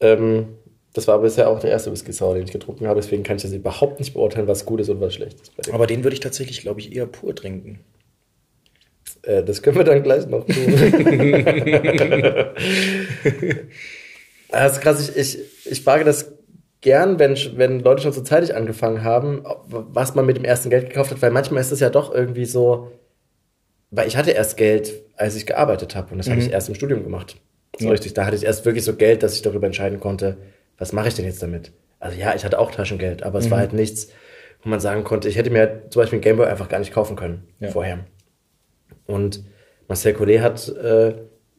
[0.00, 0.48] Ähm,
[0.94, 3.42] das war bisher auch der erste Whisky Sour, den ich getrunken habe, deswegen kann ich
[3.42, 5.72] das überhaupt nicht beurteilen, was gut ist und was schlecht ist.
[5.72, 7.80] Aber den würde ich tatsächlich, glaube ich, eher pur trinken.
[9.22, 10.54] Äh, das können wir dann gleich noch tun.
[14.50, 16.32] das ist krass, ich, ich, ich frage das
[16.80, 20.88] gern, wenn, wenn Leute schon so zeitig angefangen haben, was man mit dem ersten Geld
[20.88, 22.92] gekauft hat, weil manchmal ist es ja doch irgendwie so,
[23.90, 26.74] weil ich hatte erst Geld, als ich gearbeitet habe und das habe ich erst im
[26.74, 27.36] Studium gemacht.
[27.78, 27.90] So Ja.
[27.92, 30.38] richtig, da hatte ich erst wirklich so Geld, dass ich darüber entscheiden konnte,
[30.78, 31.72] was mache ich denn jetzt damit?
[32.00, 34.08] Also ja, ich hatte auch Taschengeld, aber es war halt nichts,
[34.62, 37.16] wo man sagen konnte, ich hätte mir zum Beispiel einen Gameboy einfach gar nicht kaufen
[37.16, 37.68] können Ja.
[37.70, 37.98] vorher.
[39.06, 39.42] Und
[39.88, 41.14] Marcel Collet hat äh,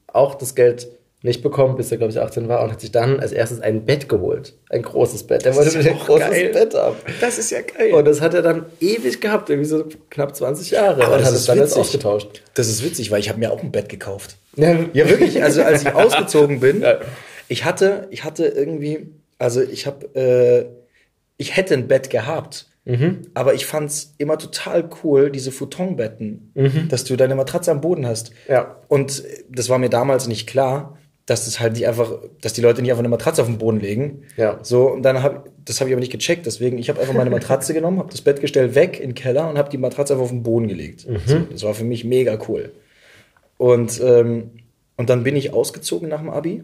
[0.07, 0.88] auch das Geld
[1.22, 3.86] nicht bekommen, bis er, glaube ich, 18 war und hat sich dann als erstes ein
[3.86, 4.53] Bett geholt.
[4.70, 5.43] Ein großes Bett.
[5.43, 6.49] Der wollte ja ein großes geil.
[6.53, 6.95] Bett haben.
[7.20, 7.91] Das ist ja geil.
[7.93, 11.03] Und das hat er dann ewig gehabt, irgendwie so knapp 20 Jahre.
[11.03, 11.82] Aber und das hat ist es dann jetzt witzig.
[11.82, 12.41] ausgetauscht.
[12.53, 14.38] Das ist witzig, weil ich habe mir auch ein Bett gekauft.
[14.55, 15.43] Ja, Ja, wirklich.
[15.43, 16.99] Also als ich ausgezogen bin, Ja.
[17.50, 20.66] Ich hatte, ich hatte irgendwie, also ich habe, äh,
[21.38, 22.68] ich hätte ein Bett gehabt.
[23.36, 26.54] Aber ich fand's immer total cool, diese Futonbetten,
[26.89, 28.32] dass du deine Matratze am Boden hast.
[28.47, 28.78] Ja.
[28.88, 30.97] Und das war mir damals nicht klar,
[31.28, 33.80] dass das halt nicht einfach, dass die Leute nicht einfach eine Matratze auf den Boden
[33.80, 34.24] legen.
[34.38, 34.60] Ja.
[34.64, 36.47] So und dann habe das habe ich aber nicht gecheckt.
[36.47, 39.60] Deswegen ich habe einfach meine Matratze genommen, habe das Bettgestell weg in den Keller und
[39.60, 41.06] habe die Matratze einfach auf den Boden gelegt.
[41.28, 42.72] So, das war für mich mega cool.
[43.58, 44.52] Und, ähm,
[44.97, 46.64] und dann bin ich ausgezogen nach dem Abi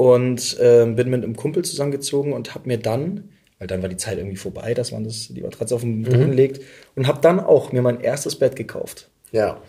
[0.00, 3.28] und ähm, bin mit einem Kumpel zusammengezogen und habe mir dann,
[3.58, 6.32] weil dann war die Zeit irgendwie vorbei, dass man das, die Matratze auf den Boden
[6.32, 6.62] legt,
[6.96, 9.10] und habe dann auch mir mein erstes Bett gekauft.
[9.30, 9.60] ja.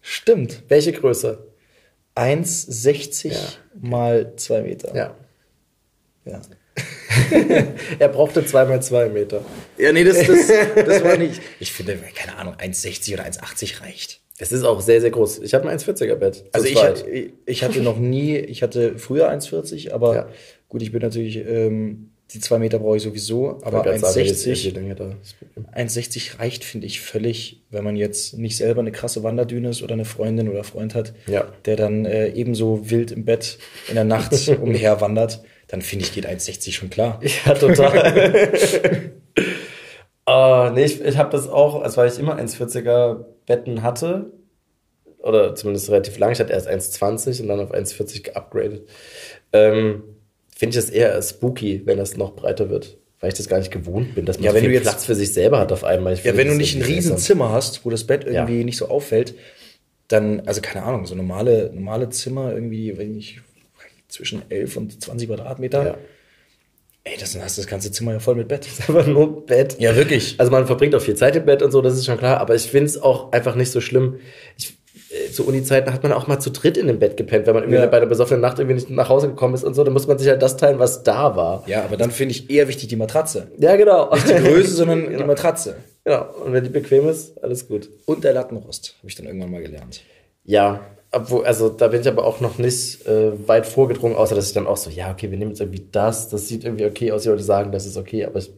[0.00, 0.62] Stimmt.
[0.68, 1.46] Welche Größe?
[2.16, 3.38] 1,60 Ja.
[3.80, 4.94] mal 2 Meter.
[4.94, 5.14] Ja.
[6.24, 6.40] Ja.
[7.98, 9.44] Er brauchte zweimal zwei Meter.
[9.76, 10.46] Ja, nee, das, das,
[10.86, 11.42] das war nicht.
[11.60, 14.20] Ich finde, keine Ahnung, 1,60 oder 1,80 reicht.
[14.40, 15.40] Es ist auch sehr, sehr groß.
[15.40, 16.44] Ich habe ein 1,40er Bett.
[16.52, 20.28] Also ich, ich hatte noch nie, ich hatte früher 1,40, aber Ja.
[20.68, 24.26] gut, ich bin natürlich, ähm, die zwei Meter brauche ich sowieso, aber wollte gerade sagen,
[24.26, 25.14] jetzt ist 1,60 hier länger da.
[25.20, 25.66] Das Problem.
[25.74, 29.94] 1,60 reicht, finde ich, völlig, wenn man jetzt nicht selber eine krasse Wanderdüne ist oder
[29.94, 31.50] eine Freundin oder Freund hat, Ja.
[31.64, 33.58] der dann äh, ebenso wild im Bett
[33.88, 37.20] in der Nacht umher wandert, dann finde ich, geht 1,60 schon klar.
[37.46, 39.10] Ja, total.
[40.26, 44.32] Ah, nee, ich, ich habe das auch, also weil ich immer 1,40er Betten hatte,
[45.18, 48.88] oder zumindest relativ lang, ich hatte erst 1,20 und dann auf 1,40 geupgradet,
[49.52, 50.04] ähm,
[50.56, 52.98] finde ich das eher spooky, wenn das noch breiter wird.
[53.20, 54.84] Weil ich das gar nicht gewohnt bin, dass man Ja, so wenn viel du jetzt-
[54.84, 56.14] Platz für sich selber hat auf einmal.
[56.22, 56.94] Ja, wenn du nicht ein seltsam.
[56.94, 58.64] Riesenzimmer hast, wo das Bett irgendwie Ja.
[58.64, 59.34] nicht so auffällt,
[60.06, 63.40] dann, also keine Ahnung, so normale, normale Zimmer irgendwie, wenn ich
[64.06, 65.84] zwischen 11 und 20 Quadratmeter.
[65.84, 65.98] Ja.
[67.10, 68.66] Ey, das dann hast du das ganze Zimmer ja voll mit Bett.
[68.88, 69.76] einfach nur Bett.
[69.78, 70.34] Ja, wirklich.
[70.38, 72.54] Also man verbringt auch viel Zeit im Bett und so, das ist schon klar, aber
[72.54, 74.16] ich finde es auch einfach nicht so schlimm.
[74.58, 74.76] Ich,
[75.10, 77.62] äh, zu Uni-Zeiten hat man auch mal zu dritt in dem Bett gepennt, wenn man
[77.62, 77.86] irgendwie Ja.
[77.86, 80.18] bei einer besoffenen Nacht irgendwie nicht nach Hause gekommen ist und so, dann muss man
[80.18, 81.64] sich halt das teilen, was da war.
[81.66, 83.50] Ja, aber dann finde ich eher wichtig die Matratze.
[83.58, 84.12] Ja, genau.
[84.12, 85.76] Nicht die Größe, sondern die Matratze.
[86.04, 86.26] Genau.
[86.44, 87.88] Und wenn die bequem ist, alles gut.
[88.06, 90.02] Und der Lattenrost, habe ich dann irgendwann mal gelernt.
[90.44, 90.80] Ja,
[91.10, 94.52] obwohl, also da bin ich aber auch noch nicht äh, weit vorgedrungen, außer dass ich
[94.54, 97.22] dann auch so, ja, okay, wir nehmen jetzt irgendwie das, das sieht irgendwie okay aus,
[97.22, 98.50] die Leute sagen, das ist okay, aber ich,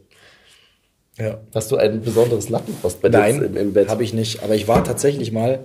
[1.18, 1.38] Ja.
[1.54, 3.88] hast du ein besonderes Lattenrost bei dir Nein, im, im Bett?
[3.88, 4.42] habe ich nicht.
[4.42, 5.60] Aber ich war tatsächlich mal,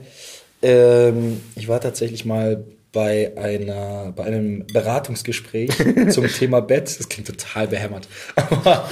[0.62, 5.70] ähm, ich war tatsächlich mal bei einer, bei einem Beratungsgespräch
[6.12, 6.98] zum Thema Bett.
[7.00, 8.08] Das klingt total behämmert.
[8.36, 8.88] Aber,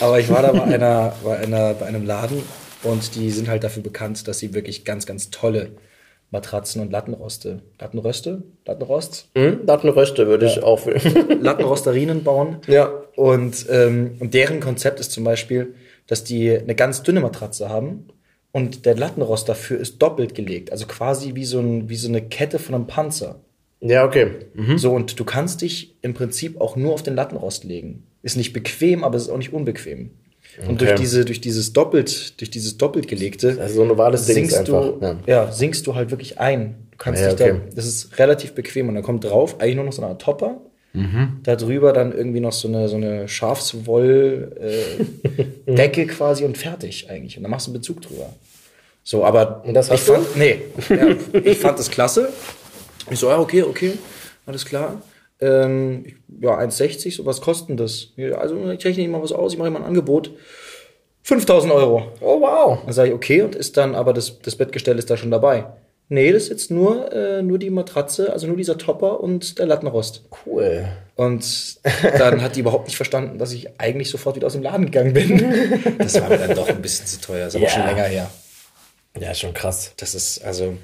[0.00, 2.42] aber ich war da bei einer, bei einer, bei einem Laden
[2.82, 5.70] und die sind halt dafür bekannt, dass sie wirklich ganz, ganz tolle
[6.34, 9.60] Matratzen und Lattenroste, Lattenröste, Lattenrost, Hm?
[9.66, 10.86] Lattenröste würde ich auch
[11.40, 12.58] Lattenrosterinen bauen.
[12.66, 12.92] Ja.
[13.16, 15.74] Und, ähm, und deren Konzept ist zum Beispiel,
[16.06, 18.08] dass die eine ganz dünne Matratze haben
[18.52, 20.72] und der Lattenrost dafür ist doppelt gelegt.
[20.72, 23.40] Also quasi wie so, ein, wie so eine Kette von einem Panzer.
[23.80, 24.30] Ja, okay.
[24.76, 28.04] So, und du kannst dich im Prinzip auch nur auf den Lattenrost legen.
[28.22, 30.10] Ist nicht bequem, aber es ist auch nicht unbequem.
[30.58, 30.86] Und Okay.
[30.86, 34.98] durch diese, durch dieses doppelt, durch dieses doppelt gelegte, Also so ein ovales sinkst du,
[35.00, 35.16] ja.
[35.26, 35.52] ja.
[35.52, 36.76] sinkst du halt wirklich ein.
[36.92, 37.60] Du kannst Ja, dich okay.
[37.70, 40.22] da, das ist relativ bequem und dann kommt drauf eigentlich nur noch so eine Art
[40.22, 40.60] Topper.
[40.92, 41.40] Mhm.
[41.42, 44.52] Da drüber dann irgendwie noch so eine, so eine Schafswoll
[45.66, 47.36] äh, quasi und fertig eigentlich.
[47.36, 48.32] Und dann machst du einen Bezug drüber.
[49.02, 50.12] So, aber Und das ich hast du?
[50.14, 52.28] fand, nee, ja, ich fand das klasse.
[53.10, 53.92] Ich so, ja, okay, okay,
[54.46, 55.02] alles klar.
[55.40, 56.04] Ähm,
[56.40, 58.08] ja, 1,60, so was kostet das?
[58.38, 60.30] Also ich rechne immer was aus, ich mache immer ein Angebot.
[61.22, 62.12] 5000 Euro.
[62.20, 62.78] Oh, wow.
[62.84, 65.66] Dann sage ich, okay, und ist dann, aber das, das Bettgestell ist da schon dabei.
[66.10, 69.64] Nee, das ist jetzt nur, äh, nur die Matratze, also nur dieser Topper und der
[69.64, 70.24] Lattenrost.
[70.44, 70.86] Cool.
[71.16, 71.78] Und
[72.18, 75.14] dann hat die überhaupt nicht verstanden, dass ich eigentlich sofort wieder aus dem Laden gegangen
[75.14, 75.42] bin.
[75.98, 77.70] Das war mir dann doch ein bisschen zu teuer, ist aber Ja.
[77.70, 78.30] schon länger her.
[79.18, 79.92] Ja, schon krass.
[79.96, 80.74] Das ist, also,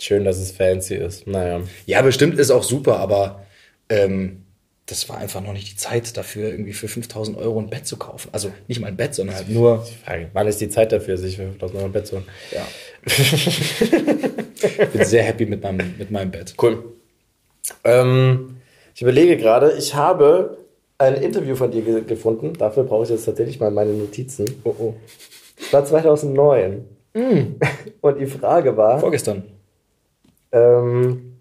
[0.00, 1.26] Schön, dass es fancy ist.
[1.26, 1.60] Naja.
[1.84, 3.44] ja, bestimmt ist auch super, aber
[3.90, 4.44] ähm,
[4.86, 7.96] das war einfach noch nicht die Zeit dafür, irgendwie für 5000 Euro ein Bett zu
[7.96, 8.30] kaufen.
[8.32, 11.36] Also nicht mal ein Bett, sondern halt nur, Frage, Wann ist die Zeit dafür, sich
[11.36, 12.26] für 5000 Euro im Bett zu holen?
[12.50, 12.66] ja.
[14.62, 16.54] ich bin sehr happy mit meinem, mit meinem Bett.
[16.60, 16.84] Cool.
[17.84, 18.56] Ähm,
[18.94, 20.58] ich überlege gerade, ich habe
[20.98, 22.54] ein Interview von dir ge gefunden.
[22.54, 24.46] Dafür brauche ich jetzt tatsächlich mal meine Notizen.
[24.64, 24.94] Oh, oh.
[25.58, 26.84] Es war 2009.
[28.00, 29.42] Und die Frage war, Vorgestern.
[30.52, 31.36] Ähm,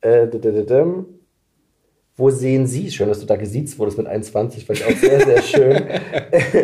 [0.00, 1.06] äh, d- d- d- dim.
[2.16, 5.20] wo sehen Sie, schön, dass du da gesiezt wurdest mit 21, fand ich auch sehr,
[5.20, 5.74] sehr schön.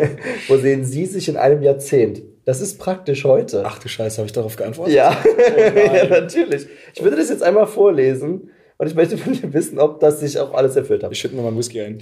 [0.47, 2.21] wo sehen Sie sich in einem Jahrzehnt?
[2.45, 3.63] Das ist praktisch heute.
[3.65, 4.95] Ach du Scheiße, habe ich darauf geantwortet?
[4.95, 5.17] Ja,
[5.75, 6.67] ja, natürlich.
[6.93, 10.39] Ich würde das jetzt einmal vorlesen und ich möchte von dir wissen, ob das sich
[10.39, 11.11] auch alles erfüllt hat.
[11.11, 11.99] Ich schütte mir mal einen Whisky ein.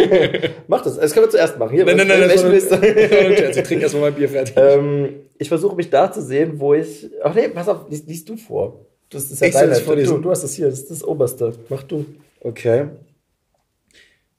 [0.68, 0.96] Mach das.
[0.98, 1.74] Das können wir zuerst machen.
[1.74, 4.54] Hier, Nein, nein, nein, das war Ich trinke erstmal mein Bier fertig.
[4.56, 5.08] ähm,
[5.38, 7.10] ich versuche mich da zu sehen, wo ich.
[7.22, 8.86] Ach nee, pass auf, liest, liest du vor.
[9.10, 9.74] Das ist ja Ich deine.
[10.04, 11.52] Du, du hast das hier, das ist das Oberste.
[11.68, 12.04] Mach du.
[12.40, 12.86] Okay.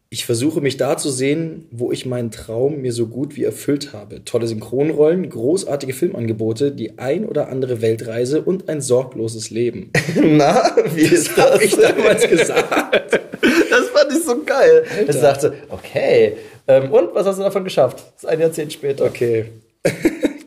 [0.09, 3.91] Ich versuche mich da zu sehen, wo ich meinen Traum mir so gut wie erfüllt
[3.91, 4.23] habe.
[4.23, 9.91] Tolle Synchronrollen, großartige Filmangebote, die ein oder andere Weltreise und ein sorgloses Leben.
[10.15, 11.53] Na, wie ist das?
[11.55, 13.21] Hab ich damals gesagt.
[13.69, 14.85] Das fand ich so geil.
[15.07, 16.37] Ich sagte, okay.
[16.67, 17.97] Ähm, und was hast du davon geschafft?
[17.97, 19.05] Das ist ein Jahrzehnt später.
[19.05, 19.45] Okay.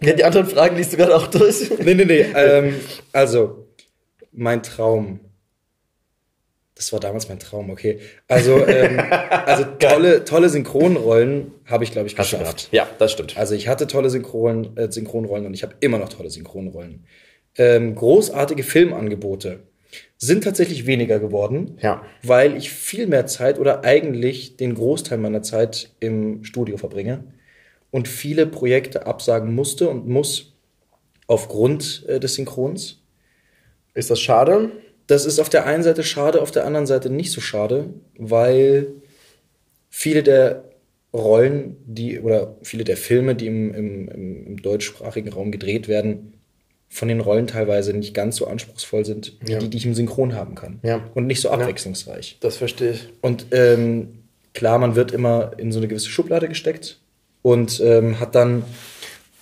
[0.00, 1.70] Ja, die anderen Fragen liest du gerade auch durch.
[1.84, 2.24] Nee, nee, nee.
[2.34, 2.76] Ähm,
[3.12, 3.66] also,
[4.30, 5.18] mein Traum.
[6.78, 7.98] Das war damals mein Traum, okay.
[8.28, 9.00] Also, ähm,
[9.46, 12.68] also tolle, tolle Synchronrollen habe ich, glaube ich, geschafft.
[12.70, 13.36] Ja, das stimmt.
[13.36, 17.04] Also ich hatte tolle Synchron, äh, Synchronrollen und ich habe immer noch tolle Synchronrollen.
[17.56, 19.58] Ähm, großartige Filmangebote
[20.18, 22.02] sind tatsächlich weniger geworden, Ja.
[22.22, 27.24] weil ich viel mehr Zeit oder eigentlich den Großteil meiner Zeit im Studio verbringe
[27.90, 30.54] und viele Projekte absagen musste und muss
[31.26, 33.02] aufgrund äh, des Synchrons.
[33.94, 34.70] Ist das schade?
[35.08, 37.86] Das ist auf der einen Seite schade, auf der anderen Seite nicht so schade,
[38.16, 38.86] weil
[39.90, 40.64] viele der
[41.12, 46.34] Rollen, die oder viele der Filme, die im, im, im, deutschsprachigen Raum gedreht werden,
[46.90, 49.58] von den Rollen teilweise nicht ganz so anspruchsvoll sind, wie Ja.
[49.58, 50.78] die, die ich im Synchron haben kann.
[50.82, 51.00] Ja.
[51.14, 52.36] Und nicht so abwechslungsreich.
[52.40, 53.08] Das verstehe ich.
[53.22, 54.08] Und ähm,
[54.52, 56.98] klar, man wird immer in so eine gewisse Schublade gesteckt
[57.42, 58.64] und ähm, hat dann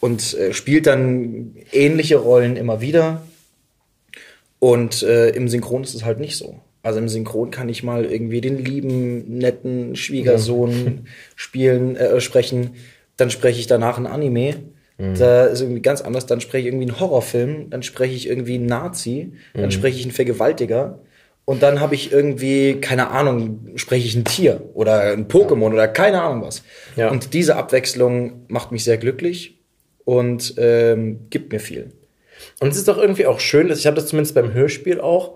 [0.00, 3.25] und äh, spielt dann ähnliche Rollen immer wieder.
[4.58, 6.60] Und äh, im Synchron ist es halt nicht so.
[6.82, 12.74] Also im Synchron kann ich mal irgendwie den lieben, netten Schwiegersohn spielen, äh, sprechen.
[13.16, 14.54] Dann spreche ich danach ein Anime.
[14.98, 16.24] Da ist irgendwie ganz anders.
[16.24, 17.68] Dann spreche ich irgendwie einen Horrorfilm.
[17.68, 19.34] Dann spreche ich irgendwie einen Nazi.
[19.52, 21.00] Dann spreche ich einen Vergewaltiger.
[21.46, 25.86] Und dann habe ich irgendwie, keine Ahnung, spreche ich ein Tier oder ein Pokémon oder
[25.86, 26.62] keine Ahnung was.
[26.96, 27.08] Ja.
[27.08, 29.62] Und diese Abwechslung macht mich sehr glücklich
[30.04, 31.92] und ähm, gibt mir viel.
[32.60, 35.34] Und es ist doch irgendwie auch schön, dass ich habe das zumindest beim Hörspiel auch,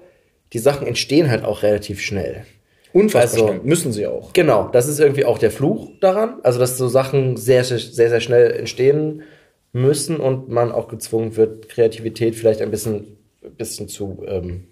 [0.53, 2.45] die Sachen entstehen halt auch relativ schnell.
[2.93, 3.61] Unfassbar Also- schnell.
[3.69, 4.33] Müssen sie auch.
[4.33, 8.21] Genau, das ist irgendwie auch der Fluch daran, also dass so Sachen sehr, sehr, sehr
[8.21, 9.23] schnell entstehen
[9.73, 14.65] müssen und man auch gezwungen wird, Kreativität vielleicht ein bisschen, ein bisschen zu ähm,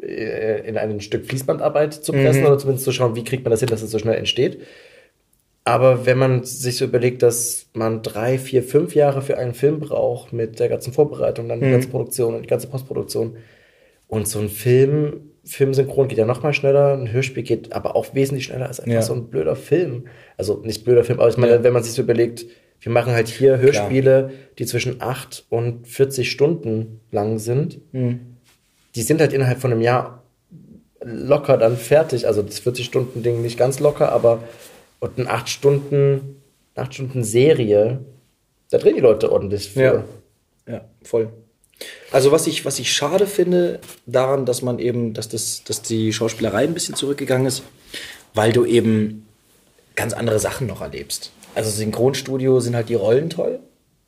[0.00, 3.60] äh, in ein Stück Fließbandarbeit zu pressen oder zumindest zu schauen, wie kriegt man das
[3.60, 4.60] hin, dass es so schnell entsteht.
[5.68, 9.80] Aber wenn man sich so überlegt, dass man drei, vier, fünf Jahre für einen Film
[9.80, 13.36] braucht, mit der ganzen Vorbereitung, dann die ganze Produktion und die ganze Postproduktion,
[14.06, 18.14] und so ein Film, Filmsynchron geht ja noch mal schneller, ein Hörspiel geht aber auch
[18.14, 19.02] wesentlich schneller als einfach Ja.
[19.02, 20.06] so ein blöder Film.
[20.38, 21.62] Also nicht blöder Film, aber ich meine, Ja.
[21.62, 22.46] wenn man sich so überlegt,
[22.80, 27.80] wir machen halt hier Hörspiele, die zwischen 8 und 40 Stunden lang sind.
[27.92, 30.22] Die sind halt innerhalb von einem Jahr
[31.02, 32.26] locker dann fertig.
[32.26, 34.42] Also das 40-Stunden-Ding nicht ganz locker, aber
[35.00, 36.42] und ein 8 Stunden,
[36.74, 38.00] 8 Stunden Serie,
[38.70, 40.04] da drehen die Leute ordentlich für.
[40.66, 40.74] Ja.
[40.74, 41.30] Ja, voll.
[42.12, 46.12] Also was ich, was ich schade finde daran, dass man eben, dass das, dass die
[46.12, 47.62] Schauspielerei ein bisschen zurückgegangen ist,
[48.34, 49.26] weil du eben
[49.94, 51.30] ganz andere Sachen noch erlebst.
[51.54, 53.60] Also Synchronstudio sind halt die Rollen toll,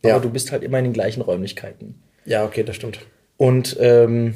[0.04, 0.14] Ja.
[0.16, 2.02] aber du bist halt immer in den gleichen Räumlichkeiten.
[2.26, 3.00] ja, okay, das stimmt.
[3.38, 4.34] Und, ähm,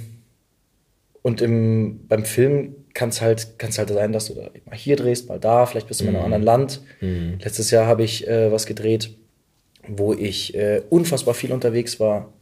[1.23, 4.97] und im, beim Film kann es halt, kann's halt sein, dass du da mal hier
[4.97, 6.81] drehst, mal da, vielleicht bist du mal in einem anderen Land.
[7.41, 9.11] Letztes Jahr habe ich äh, was gedreht,
[9.87, 12.33] wo ich äh, unfassbar viel unterwegs war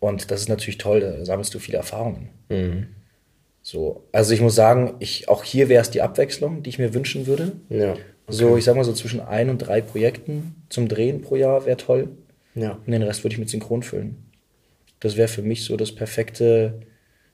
[0.00, 2.28] Und das ist natürlich toll, da sammelst du viele Erfahrungen.
[3.62, 6.94] So, also ich muss sagen, ich, auch hier wäre es die Abwechslung, die ich mir
[6.94, 7.52] wünschen würde.
[7.68, 7.96] Ja.
[8.28, 11.76] So, ich sag mal so zwischen ein und drei Projekten zum Drehen pro Jahr wäre
[11.76, 12.08] toll.
[12.54, 12.78] Ja.
[12.84, 14.16] Und den Rest würde ich mit Synchron füllen.
[15.00, 16.80] Das wäre für mich so das perfekte,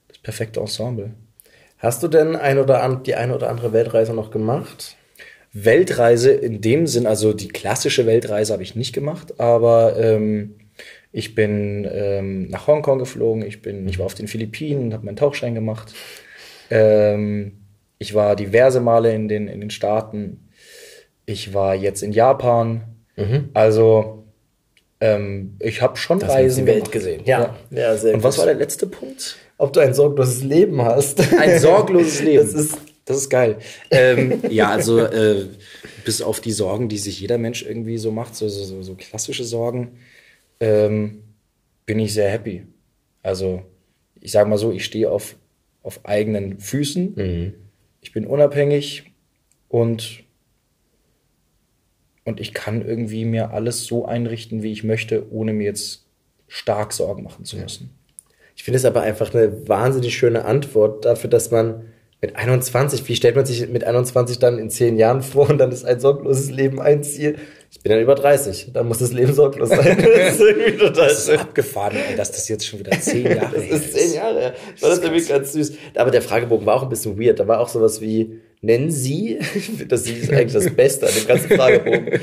[0.07, 1.11] das perfekte Ensemble.
[1.83, 4.95] Hast du denn ein oder an, die eine oder andere Weltreise noch gemacht?
[5.51, 10.55] Weltreise in dem Sinn, also die klassische Weltreise habe ich nicht gemacht, aber ähm,
[11.11, 15.17] ich bin ähm, nach Hongkong geflogen, ich bin, ich war auf den Philippinen, habe meinen
[15.17, 15.93] Tauchschein gemacht.
[16.71, 17.59] Ähm,
[17.99, 20.49] ich war diverse Male in den, in den Staaten.
[21.25, 22.83] Ich war jetzt in Japan.
[23.53, 24.23] Also
[25.01, 26.91] ähm, ich habe schon Reisen die Welt gemacht.
[26.93, 27.21] gesehen.
[27.25, 29.35] Ja, ja, sehr Und was war der letzte Punkt?
[29.63, 31.21] Ob du ein sorgloses Leben hast.
[31.39, 32.43] Ein sorgloses Leben.
[32.43, 33.59] Das ist, Das ist geil.
[33.91, 35.47] Ähm, ja, also äh,
[36.03, 38.95] bis auf die Sorgen, die sich jeder Mensch irgendwie so macht, so, so, so, so
[38.95, 39.99] klassische Sorgen,
[40.59, 41.23] ähm,
[41.85, 42.65] bin ich sehr happy.
[43.21, 43.63] Also
[44.19, 45.37] ich sage mal so, ich stehe auf,
[45.81, 47.53] auf eigenen Füßen,
[48.01, 49.13] ich bin unabhängig
[49.69, 50.25] und,
[52.25, 56.05] und ich kann irgendwie mir alles so einrichten, wie ich möchte, ohne mir jetzt
[56.49, 57.91] stark Sorgen machen zu müssen.
[58.55, 61.85] Ich finde es aber einfach eine wahnsinnig schöne Antwort dafür, dass man
[62.23, 65.73] mit 21, wie stellt man sich mit 21 dann in zehn Jahren vor und dann
[65.73, 67.35] ist ein sorgloses Leben ein Ziel?
[67.69, 69.97] Ich bin dann über 30, dann muss das Leben sorglos sein.
[70.01, 73.53] Das ist irgendwie total Das ist abgefahren, ey, dass das jetzt schon wieder zehn Jahre
[73.53, 74.53] Das ist zehn Jahre her.
[74.73, 75.73] Ich fand das irgendwie ganz süß.
[75.95, 77.41] Aber der Fragebogen war auch ein bisschen weird.
[77.41, 79.39] Da war auch sowas wie, nennen Sie,
[79.89, 82.21] das ist eigentlich das Beste an dem ganzen Fragebogen,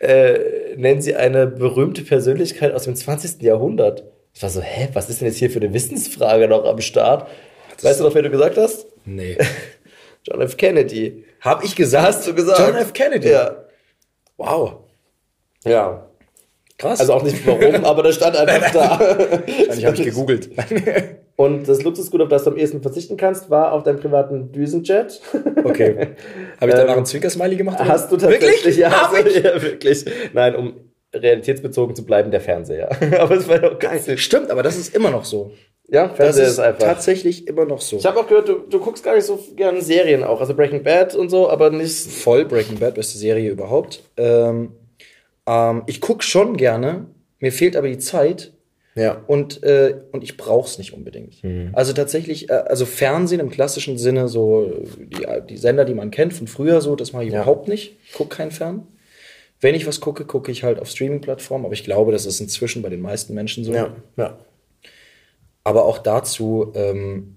[0.00, 0.38] äh,
[0.76, 3.40] nennen Sie eine berühmte Persönlichkeit aus dem 20.
[3.40, 4.04] Jahrhundert.
[4.38, 7.28] Ich war so, hä, was ist denn jetzt hier für eine Wissensfrage noch am Start?
[7.82, 8.86] Weißt du noch, wer du gesagt hast?
[9.04, 9.36] Nee.
[10.22, 10.56] John F.
[10.56, 11.24] Kennedy.
[11.40, 12.06] Hab ich gesagt?
[12.06, 12.60] Hast du gesagt?
[12.60, 12.92] John F.
[12.92, 13.30] Kennedy?
[13.30, 13.64] Ja.
[14.36, 14.84] Wow.
[15.64, 16.06] Ja.
[16.78, 17.00] Krass.
[17.00, 19.00] Also auch nicht warum, aber das stand einfach da.
[19.00, 20.50] Wahrscheinlich habe ich gegoogelt.
[21.34, 25.20] Und das Luxusgut, auf das du am ehesten verzichten kannst, war auf deinen privaten Düsenjet.
[25.64, 26.10] Okay.
[26.60, 27.80] Habe ich danach einen Zwinkersmiley gemacht?
[27.80, 27.88] oder?
[27.88, 28.50] Hast du tatsächlich?
[28.52, 28.76] Wirklich?
[28.76, 29.42] Ja, Hab also, ich?
[29.42, 30.04] ja, wirklich.
[30.32, 30.87] Nein, um
[31.22, 32.90] realitätsbezogen zu bleiben, der Fernseher.
[33.20, 34.00] aber es war doch geil.
[34.18, 35.52] Stimmt, aber das ist immer noch so.
[35.90, 36.84] Ja, Das Fernseher ist, ist, einfach.
[36.84, 37.96] tatsächlich immer noch so.
[37.96, 40.82] Ich habe auch gehört, du, du guckst gar nicht so gerne Serien auch, also Breaking
[40.82, 41.94] Bad und so, aber nicht.
[42.10, 44.02] voll Breaking Bad, beste Serie überhaupt.
[44.18, 44.72] Ähm,
[45.46, 47.06] ähm, ich guck schon gerne,
[47.40, 48.52] mir fehlt aber die Zeit
[48.96, 49.22] Ja.
[49.28, 51.36] und, äh, und ich brauch's nicht unbedingt.
[51.72, 56.34] Also tatsächlich, äh, also Fernsehen im klassischen Sinne, so die, die Sender, die man kennt
[56.34, 57.36] von früher, so, das mache ich Ja.
[57.42, 57.96] überhaupt nicht.
[58.14, 58.86] Guck kein Fern.
[59.60, 62.82] Wenn ich was gucke, gucke ich halt auf Streaming-Plattformen, aber ich glaube, das ist inzwischen
[62.82, 63.72] bei den meisten Menschen so.
[63.72, 64.38] Ja, ja.
[65.64, 67.36] Aber auch dazu, ähm,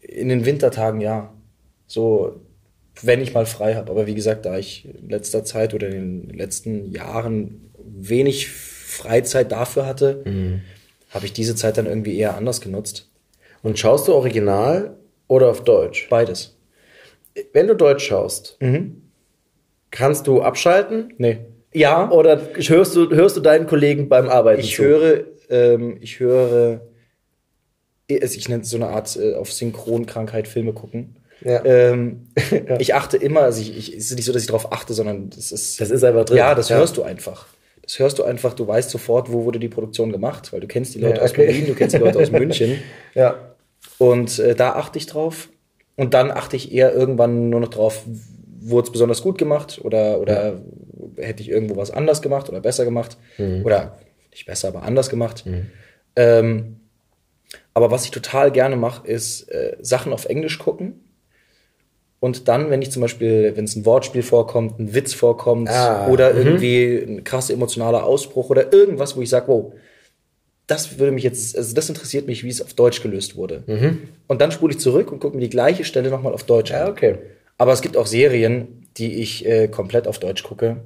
[0.00, 1.32] in den Wintertagen ja.
[1.86, 2.40] So,
[3.02, 3.90] wenn ich mal frei habe.
[3.90, 9.52] Aber wie gesagt, da ich in letzter Zeit oder in den letzten Jahren wenig Freizeit
[9.52, 10.22] dafür hatte,
[11.10, 13.10] habe ich diese Zeit dann irgendwie eher anders genutzt.
[13.62, 14.96] Und schaust du original
[15.26, 16.08] oder auf Deutsch?
[16.10, 16.56] Beides.
[17.52, 18.58] Wenn du Deutsch schaust,
[19.90, 21.12] kannst du abschalten?
[21.18, 21.38] Nee.
[21.74, 24.84] Ja, Oder hörst du, hörst du deinen Kollegen beim Arbeiten ich zu?
[24.84, 26.80] höre, ähm, ich höre,
[28.08, 31.16] ich nenne es so eine Art äh, auf Synchronkrankheit Filme gucken.
[31.42, 31.62] Ja.
[31.64, 32.28] Ähm,
[32.78, 35.30] Ich achte immer, also ich, ich, es ist nicht so, dass ich darauf achte, sondern
[35.30, 35.80] das ist.
[35.80, 36.38] Das ist einfach drin.
[36.38, 36.78] Ja, das Ja.
[36.78, 37.46] hörst du einfach.
[37.82, 40.94] Das hörst du einfach, du weißt sofort, wo wurde die Produktion gemacht, weil du kennst
[40.94, 41.46] die Leute Ja, aus okay.
[41.46, 42.78] Berlin, du kennst die Leute aus München.
[43.14, 43.54] Ja.
[43.98, 45.48] Und äh, da achte ich drauf.
[45.96, 48.04] Und dann achte ich eher irgendwann nur noch drauf,
[48.70, 50.60] wurde es besonders gut gemacht oder, oder
[51.16, 53.16] hätte ich irgendwo was anders gemacht oder besser gemacht.
[53.64, 53.98] Oder
[54.30, 55.44] nicht besser, aber anders gemacht.
[56.16, 56.76] Ähm,
[57.74, 61.00] aber was ich total gerne mache, ist äh, Sachen auf Englisch gucken.
[62.20, 66.08] Und dann, wenn ich zum Beispiel, wenn es ein Wortspiel vorkommt, ein Witz vorkommt Ah,
[66.08, 69.72] oder irgendwie ein krasser emotionaler Ausbruch oder irgendwas, wo ich sage, wow,
[70.66, 73.62] das würde mich jetzt, also das interessiert mich, wie es auf Deutsch gelöst wurde.
[74.26, 76.86] Und dann spule ich zurück und gucke mir die gleiche Stelle nochmal auf Deutsch Ja,
[76.86, 76.90] an.
[76.90, 77.18] okay.
[77.58, 80.78] Aber es gibt auch Serien, die ich äh, komplett auf Deutsch gucke,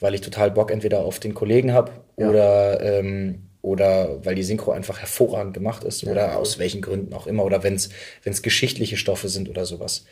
[0.00, 4.72] weil ich total Bock entweder auf den Kollegen habe oder, ähm, oder weil die Synchro
[4.72, 9.28] einfach hervorragend gemacht ist oder aus welchen Gründen auch immer oder wenn es geschichtliche Stoffe
[9.28, 10.04] sind oder sowas.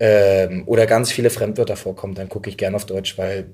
[0.00, 3.46] Ähm, oder ganz viele Fremdwörter vorkommen, dann gucke ich gerne auf Deutsch, weil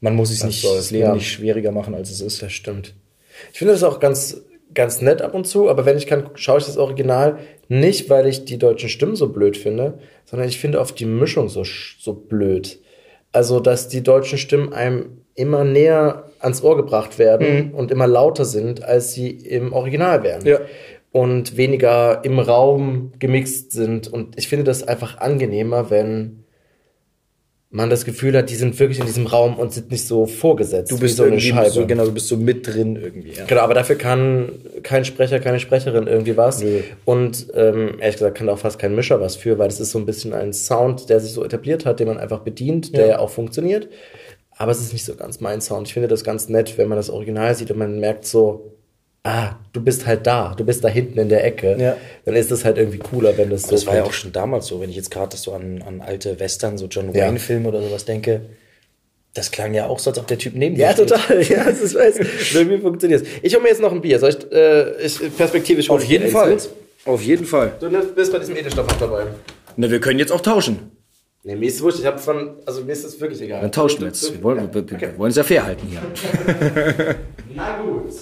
[0.00, 1.14] man muss es nicht, das Leben ja.
[1.14, 2.42] nicht schwieriger machen, als es ist.
[2.42, 2.94] Das stimmt.
[3.52, 4.42] Ich finde das auch ganz,
[4.74, 7.38] ganz nett ab und zu, aber wenn ich kann, schaue ich das Original
[7.68, 11.48] nicht, weil ich die deutschen Stimmen so blöd finde, sondern ich finde oft die Mischung
[11.48, 12.80] so, so blöd.
[13.32, 18.44] Also, dass die deutschen Stimmen einem immer näher ans Ohr gebracht werden und immer lauter
[18.44, 20.46] sind, als sie im Original wären.
[20.46, 20.60] Ja.
[21.12, 24.08] Und weniger im Raum gemixt sind.
[24.08, 26.44] Und ich finde das einfach angenehmer, wenn
[27.70, 30.92] man das Gefühl hat, die sind wirklich in diesem Raum und sind nicht so vorgesetzt.
[30.92, 31.70] Du bist so eine Scheibe.
[31.70, 33.32] so, genau, du bist so mit drin irgendwie.
[33.32, 33.44] Ja.
[33.44, 34.52] Genau, aber dafür kann
[34.82, 36.64] kein Sprecher, keine Sprecherin irgendwie was.
[37.04, 39.90] Und ähm, ehrlich gesagt kann da auch fast kein Mischer was für, weil das ist
[39.90, 43.06] so ein bisschen ein Sound, der sich so etabliert hat, den man einfach bedient, der
[43.06, 43.88] ja auch funktioniert.
[44.56, 45.88] Aber es ist nicht so ganz mein Sound.
[45.88, 48.75] Ich finde das ganz nett, wenn man das Original sieht und man merkt so,
[49.26, 51.76] ah, du bist halt da, du bist da hinten in der Ecke.
[51.78, 51.96] Ja.
[52.24, 54.66] Dann ist das halt irgendwie cooler, wenn das so Das war ja auch schon damals
[54.66, 57.26] so, wenn ich jetzt gerade so an, an alte Western, so John Ja.
[57.26, 58.40] Wayne-Filme oder sowas denke.
[59.34, 61.08] Das klang ja auch so, als ob der Typ neben Ja, dir steht.
[61.08, 61.42] total.
[61.42, 62.18] Ja, das ist weiß.
[62.54, 63.26] Irgendwie funktioniert.
[63.42, 64.18] Ich hole mir jetzt noch ein Bier.
[64.18, 66.50] Soll ich, äh, ich perspektivisch Auf jeden eins Fall.
[66.50, 66.68] mit.
[67.04, 67.72] Auf jeden Fall.
[67.78, 69.24] Du bist bei diesem Edelstoff noch dabei.
[69.76, 70.90] Na, wir können jetzt auch tauschen.
[71.44, 71.98] Nee, mir ist es wurscht.
[72.00, 73.60] Ich habe von, also mir ist das wirklich egal.
[73.60, 74.32] Dann tauschen wir jetzt.
[74.32, 74.74] Wir wollen, ja.
[74.74, 75.08] wir, wir, Okay.
[75.12, 76.00] wir wollen es ja fair halten hier.
[77.54, 78.12] Na gut.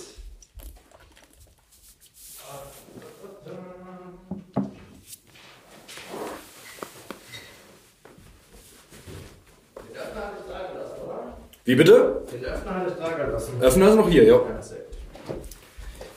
[11.66, 12.22] Wie bitte?
[12.30, 13.52] Den Öffner hatte ich da gelassen.
[13.60, 14.40] Öffner ist noch hier, ja.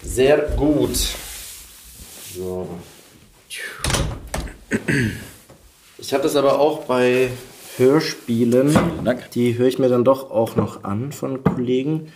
[0.04, 0.98] Sehr gut.
[2.36, 2.68] So.
[5.98, 7.30] Ich habe das aber auch bei
[7.78, 8.78] Hörspielen.
[9.06, 9.32] Dank.
[9.32, 12.12] Die höre ich mir dann doch auch noch an von Kollegen.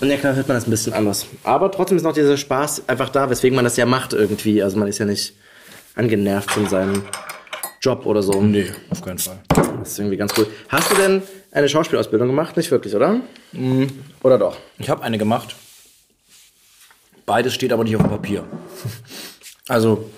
[0.00, 1.26] Und ja klar hört man das ein bisschen anders.
[1.44, 4.62] Aber trotzdem ist noch dieser Spaß einfach da, weswegen man das ja macht irgendwie.
[4.62, 5.34] Also man ist ja nicht
[5.94, 7.02] angenervt von seinem
[7.82, 8.40] Job oder so.
[8.40, 9.40] Nee, auf keinen Fall.
[9.78, 10.46] Das ist irgendwie ganz cool.
[10.68, 11.22] Hast du denn
[11.52, 12.56] eine Schauspielausbildung gemacht?
[12.56, 13.20] Nicht wirklich, oder?
[14.22, 14.56] Oder doch?
[14.78, 15.56] Ich habe eine gemacht.
[17.26, 18.44] Beides steht aber nicht auf dem Papier.
[19.68, 20.10] Also,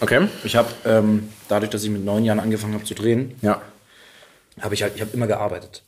[0.00, 0.28] Okay.
[0.44, 3.62] ich habe, ähm, dadurch, dass ich mit neun Jahren angefangen habe zu drehen, Ja.
[4.60, 5.82] habe ich halt, ich habe immer gearbeitet.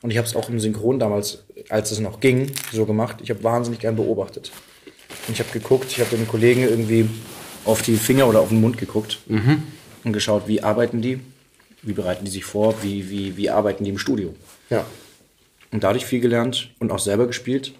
[0.00, 3.16] Und ich habe es auch im Synchron damals, als es noch ging, so gemacht.
[3.20, 4.52] Ich habe wahnsinnig gern beobachtet.
[5.26, 7.08] Und ich habe geguckt, ich habe den Kollegen irgendwie
[7.64, 9.18] auf die Finger oder auf den Mund geguckt
[10.04, 11.18] und geschaut, wie arbeiten die,
[11.82, 14.34] wie bereiten die sich vor, wie, wie, wie arbeiten die im Studio.
[14.70, 14.84] Ja.
[15.70, 17.72] Und dadurch viel gelernt und auch selber gespielt.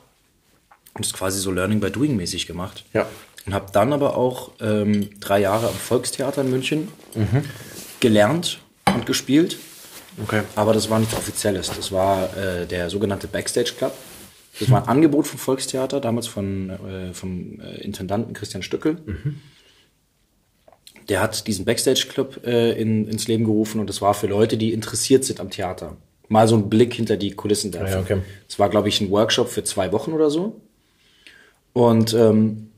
[0.95, 2.85] Und das quasi so Learning by Doing mäßig gemacht.
[2.93, 3.07] Ja.
[3.47, 6.89] Und habe dann aber auch ähm, drei Jahre am Volkstheater in München
[8.01, 9.59] gelernt und gespielt.
[10.23, 10.43] Okay.
[10.57, 11.71] Aber das war nichts Offizielles.
[11.75, 13.95] Das war äh, der sogenannte Backstage Club.
[14.61, 18.99] Das war ein Angebot vom Volkstheater, damals von, äh, vom äh, Intendanten Christian Stückel.
[21.09, 24.57] Der hat diesen Backstage Club äh, in, ins Leben gerufen und das war für Leute,
[24.57, 25.97] die interessiert sind am Theater.
[26.29, 27.93] Mal so einen Blick hinter die Kulissen werfen.
[27.93, 28.19] ja, okay.
[28.49, 30.61] Das war, glaube ich, ein Workshop für zwei Wochen oder so.
[31.73, 32.69] Und, ähm,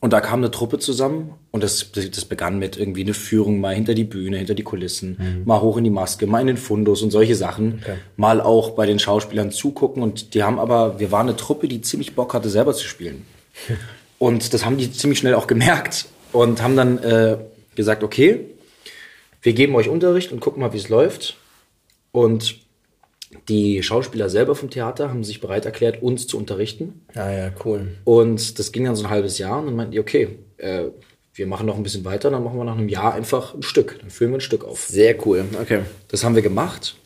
[0.00, 3.74] und da kam eine Truppe zusammen und das, das begann mit irgendwie eine Führung mal
[3.74, 7.02] hinter die Bühne, hinter die Kulissen, mal hoch in die Maske, mal in den Fundus
[7.02, 7.82] und solche Sachen.
[8.16, 11.82] Mal auch bei den Schauspielern zugucken und die haben aber, wir waren eine Truppe, die
[11.82, 13.26] ziemlich Bock hatte, selber zu spielen.
[14.18, 17.38] Und das haben die ziemlich schnell auch gemerkt und haben dann äh,
[17.74, 18.46] gesagt, okay,
[19.42, 21.36] wir geben euch Unterricht und gucken mal, wie es läuft.
[22.12, 22.56] Und
[23.48, 27.06] die Schauspieler selber vom Theater haben sich bereit erklärt, uns zu unterrichten.
[27.14, 27.96] Ah ja, cool.
[28.04, 30.84] Und das ging dann so ein halbes Jahr und dann meinten die, okay, äh,
[31.34, 33.98] wir machen noch ein bisschen weiter, dann machen wir nach einem Jahr einfach ein Stück.
[34.00, 34.84] Dann führen wir ein Stück auf.
[34.86, 35.44] Sehr cool.
[35.60, 35.80] Okay.
[36.08, 36.96] Das haben wir gemacht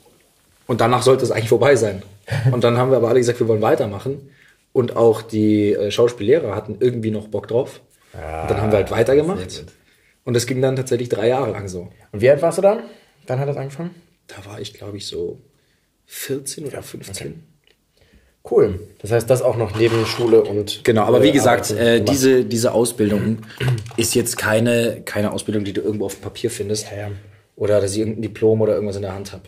[0.67, 2.03] und danach sollte es eigentlich vorbei sein.
[2.51, 4.31] Und dann haben wir aber alle gesagt, wir wollen weitermachen.
[4.73, 7.81] Und auch die äh, Schauspiellehrer hatten irgendwie noch Bock drauf.
[8.15, 9.65] Und dann haben wir halt weitergemacht.
[10.25, 11.91] Und das ging dann tatsächlich drei Jahre lang so.
[12.13, 12.83] Und wie alt warst du da?
[13.27, 13.91] Wann hat das angefangen?
[14.27, 15.41] Da war ich, glaube ich, so
[16.07, 17.43] 14 oder 15.
[18.51, 18.79] Cool.
[19.01, 20.85] Das heißt, das auch noch neben Schule und.
[20.85, 23.39] Genau, aber wie äh, gesagt, äh, diese, diese Ausbildung
[23.97, 26.91] ist jetzt keine, keine Ausbildung, die du irgendwo auf dem Papier findest.
[26.91, 27.11] Ja, ja.
[27.57, 29.45] Oder dass ich irgendein Diplom oder irgendwas in der Hand habe.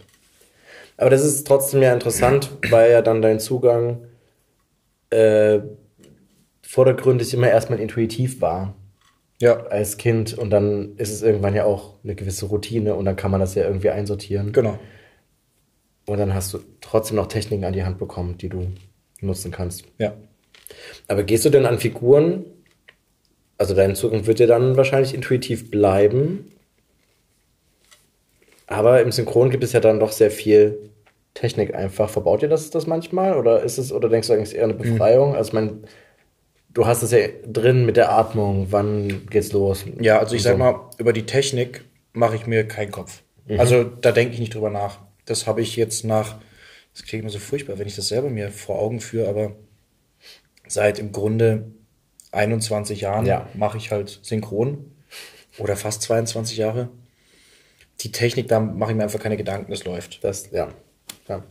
[0.97, 4.07] Aber das ist trotzdem ja interessant, weil ja dann dein Zugang
[5.11, 5.61] äh,
[6.77, 8.75] vordergründig immer erstmal intuitiv war.
[9.41, 13.17] Ja, Als Kind und dann ist es irgendwann ja auch eine gewisse Routine und dann
[13.17, 14.53] kann man das ja irgendwie einsortieren.
[14.53, 14.79] genau.
[16.07, 18.69] Und dann hast du trotzdem noch Techniken an die Hand bekommen, die du
[19.23, 19.85] nutzen kannst.
[19.97, 20.13] Ja.
[21.09, 22.45] Aber gehst du denn an Figuren?
[23.57, 26.53] Also dein Zugang wird ja dann wahrscheinlich intuitiv bleiben.
[28.67, 30.91] Aber im Synchron gibt es ja dann doch sehr viel
[31.33, 32.11] Technik einfach.
[32.11, 33.37] Verbaut ihr das, das manchmal?
[33.39, 35.35] Oder ist es, oder denkst du eigentlich eher eine Befreiung?
[35.35, 35.79] Also ich meine,
[36.77, 39.87] du hast es ja drin mit der Atmung, wann geht's los?
[39.99, 40.59] Ja, also ich Und sag so.
[40.59, 43.23] mal, über die Technik mache ich mir keinen Kopf.
[43.57, 44.99] Also da denke ich nicht drüber nach.
[45.25, 46.37] Das habe ich jetzt nach,
[46.93, 49.53] das klingt immer so furchtbar, wenn ich das selber mir vor Augen führe, aber
[50.69, 51.71] seit im Grunde
[52.33, 53.49] 21 Jahren Ja.
[53.55, 54.93] mache ich halt synchron
[55.59, 56.91] oder fast 22 Jahre.
[58.01, 60.23] Die Technik, da mache ich mir einfach keine Gedanken, das läuft.
[60.25, 60.69] Das, ja.
[61.27, 61.43] ja.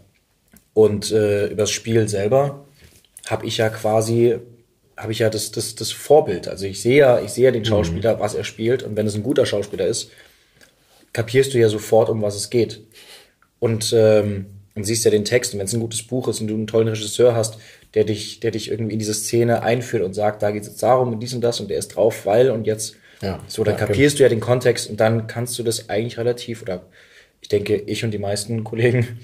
[0.75, 2.65] Und äh, über das Spiel selber
[3.25, 4.35] habe ich ja quasi,
[4.97, 6.47] habe ich ja das, das, das Vorbild.
[6.47, 8.83] Also ich sehe ja, ich sehe ja den Schauspieler, was er spielt.
[8.83, 10.11] Und wenn es ein guter Schauspieler ist,
[11.13, 12.81] kapierst du ja sofort, um was es geht.
[13.59, 15.53] und, ähm, und siehst ja den Text.
[15.53, 17.57] Und wenn es ein gutes Buch ist und du einen tollen Regisseur hast,
[17.93, 20.83] der dich, der dich irgendwie in diese Szene einführt und sagt, da geht es jetzt
[20.83, 22.95] darum und dies und das und der ist drauf, weil und jetzt.
[23.21, 23.39] Ja.
[23.47, 26.61] So, dann Ja, kapierst du ja den Kontext und dann kannst du das eigentlich relativ,
[26.61, 26.85] oder
[27.41, 29.19] ich denke, ich und die meisten Kollegen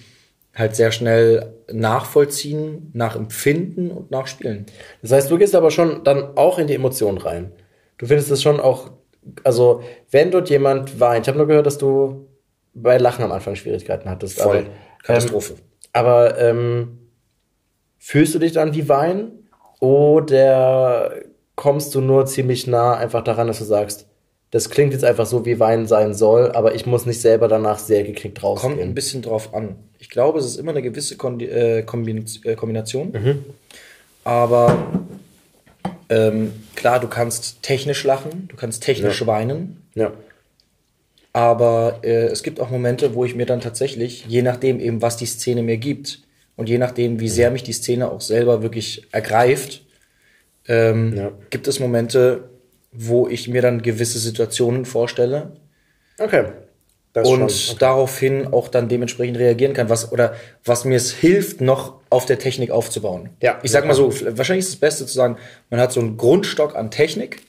[0.54, 4.66] halt sehr schnell nachvollziehen, nachempfinden und nachspielen.
[5.02, 7.52] Das heißt, du gehst aber schon dann auch in die Emotionen rein.
[7.98, 8.92] Du findest es schon auch,
[9.44, 12.28] also wenn dort jemand weint, ich habe nur gehört, dass du
[12.74, 14.42] bei Lachen am Anfang Schwierigkeiten hattest.
[14.42, 14.58] Voll.
[14.58, 14.68] Aber,
[15.04, 15.54] Katastrophe.
[15.54, 15.60] Ähm,
[15.94, 17.00] aber ähm,
[17.98, 19.50] fühlst du dich dann wie weinen
[19.80, 21.14] oder
[21.56, 24.08] kommst du nur ziemlich nah einfach daran, dass du sagst,
[24.52, 27.80] das klingt jetzt einfach so, wie Weinen sein soll, aber ich muss nicht selber danach
[27.80, 28.94] sehr geknickt Kommt ein rausgehen.
[28.94, 29.76] bisschen drauf an.
[30.00, 33.14] Ich glaube, es ist immer eine gewisse Kondi äh, Kombin äh, Kombination.
[34.24, 34.92] Aber
[36.10, 39.28] ähm, klar, du kannst technisch lachen, du kannst technisch Ja.
[39.28, 39.82] weinen.
[39.96, 40.12] Ja.
[41.34, 45.16] Aber äh, es gibt auch Momente, wo ich mir dann tatsächlich, je nachdem eben, was
[45.16, 46.20] die Szene mir gibt
[46.58, 49.84] und je nachdem, wie sehr mich die Szene auch selber wirklich ergreift,
[50.68, 51.32] ähm, Ja.
[51.50, 52.50] gibt es Momente,
[52.92, 55.52] wo ich mir dann gewisse Situationen vorstelle
[56.22, 56.46] Okay.
[57.14, 57.78] Das und schon.
[57.78, 60.34] daraufhin auch dann dementsprechend reagieren kann, was oder
[60.64, 63.30] was mir es hilft, noch auf der Technik aufzubauen.
[63.42, 63.60] Ja.
[63.64, 65.36] Ich sag mal so, wahrscheinlich ist das Beste zu sagen,
[65.70, 67.42] man hat so einen Grundstock an Technik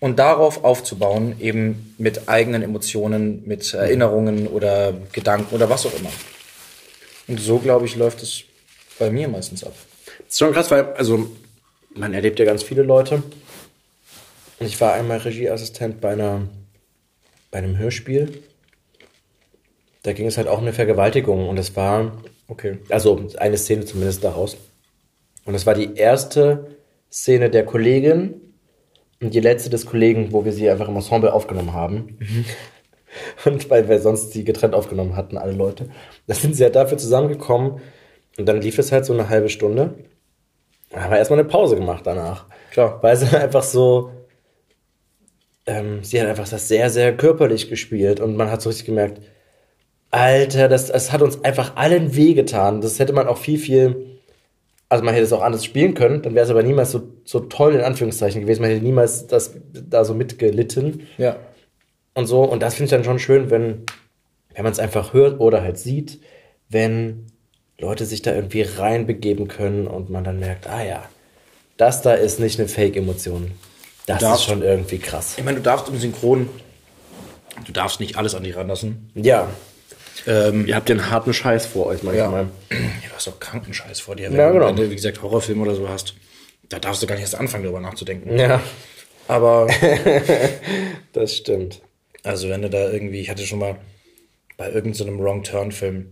[0.00, 6.10] und darauf aufzubauen, eben mit eigenen Emotionen, mit Erinnerungen oder Gedanken oder was auch immer.
[7.26, 8.42] Und so, glaube ich, läuft es
[8.98, 9.72] bei mir meistens ab.
[10.18, 11.30] Das ist schon krass, weil, also,
[11.94, 13.22] man erlebt ja ganz viele Leute.
[14.60, 16.48] Und ich war einmal Regieassistent bei einer,
[17.50, 18.42] bei einem Hörspiel.
[20.02, 22.12] Da ging es halt auch um eine Vergewaltigung und es war,
[22.48, 22.78] Okay.
[22.88, 24.56] also eine Szene zumindest daraus.
[25.44, 26.76] Und es war die erste
[27.10, 28.34] Szene der Kollegin
[29.20, 32.18] und die letzte des Kollegen, wo wir sie einfach im Ensemble aufgenommen haben.
[33.44, 35.88] Und weil wir sonst sie getrennt aufgenommen hatten, alle Leute.
[36.28, 37.80] Da sind sie halt dafür zusammengekommen
[38.38, 39.96] und dann lief es halt so eine halbe Stunde.
[40.90, 42.46] Da haben wir erstmal eine Pause gemacht danach.
[42.70, 43.02] Klar.
[43.02, 44.12] Weil sie einfach so,
[45.70, 49.20] ähm, sie hat einfach das sehr, sehr körperlich gespielt und man hat so richtig gemerkt,
[50.10, 52.80] Alter, das, das hat uns einfach allen wehgetan.
[52.80, 54.18] Das hätte man auch viel, viel,
[54.88, 57.38] also man hätte es auch anders spielen können, dann wäre es aber niemals so, so
[57.40, 58.62] toll in Anführungszeichen gewesen.
[58.62, 61.36] Man hätte niemals das da so mitgelitten Ja.
[62.14, 62.42] und so.
[62.42, 63.84] Und das finde ich dann schon schön, wenn,
[64.54, 66.18] wenn man es einfach hört oder halt sieht,
[66.68, 67.26] wenn
[67.78, 71.08] Leute sich da irgendwie reinbegeben können und man dann merkt, ah ja,
[71.76, 73.52] das da ist nicht eine Fake-Emotion.
[74.06, 75.34] Das darfst- ist schon irgendwie krass.
[75.36, 76.48] Ich meine, du darfst im Synchron,
[77.66, 79.10] du darfst nicht alles an dich ranlassen.
[79.14, 79.48] Ja,
[80.26, 82.42] Ähm, ihr habt den harten Scheiß vor euch manchmal.
[82.70, 84.30] ja, du hast auch Krankenscheiß vor dir.
[84.30, 84.66] Wenn, Ja, genau.
[84.66, 86.14] wenn du, wie gesagt, Horrorfilm oder so hast,
[86.68, 88.38] da darfst du gar nicht erst anfangen, darüber nachzudenken.
[88.38, 88.60] Ja,
[89.28, 89.66] Aber,
[91.12, 91.80] das stimmt.
[92.22, 93.76] also wenn du da irgendwie, ich hatte schon mal
[94.56, 96.06] bei irgendeinem so einem Wrong-Turn-Film,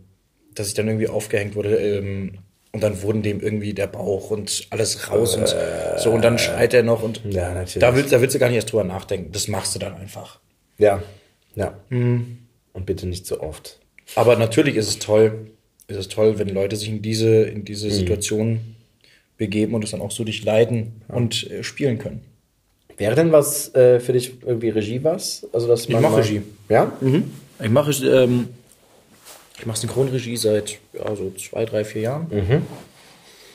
[0.55, 2.39] dass ich dann irgendwie aufgehängt wurde ähm,
[2.73, 5.55] und dann wurden dem irgendwie der Bauch und alles raus und
[5.99, 7.79] so und dann schreit er noch und Ja, natürlich.
[7.81, 9.33] da willst, da willst du gar nicht erst drüber nachdenken.
[9.33, 10.39] Das machst du dann einfach.
[10.79, 11.03] Ja,
[11.55, 11.75] ja.
[11.91, 13.79] Und bitte nicht so oft.
[14.15, 15.51] Aber natürlich ist es toll,
[15.89, 18.61] ist es toll, wenn Leute sich in diese, in diese Situation
[19.37, 22.21] begeben und es dann auch so durchleiden und äh, spielen können.
[22.97, 25.47] Wäre denn was äh, für dich irgendwie Regie was?
[25.53, 26.43] Also dass man mach mal- Regie.
[26.69, 26.93] Ja?
[27.63, 28.49] Ich mache ähm,
[29.59, 32.27] ich mache Synchronregie seit ja, so zwei, drei, vier Jahren.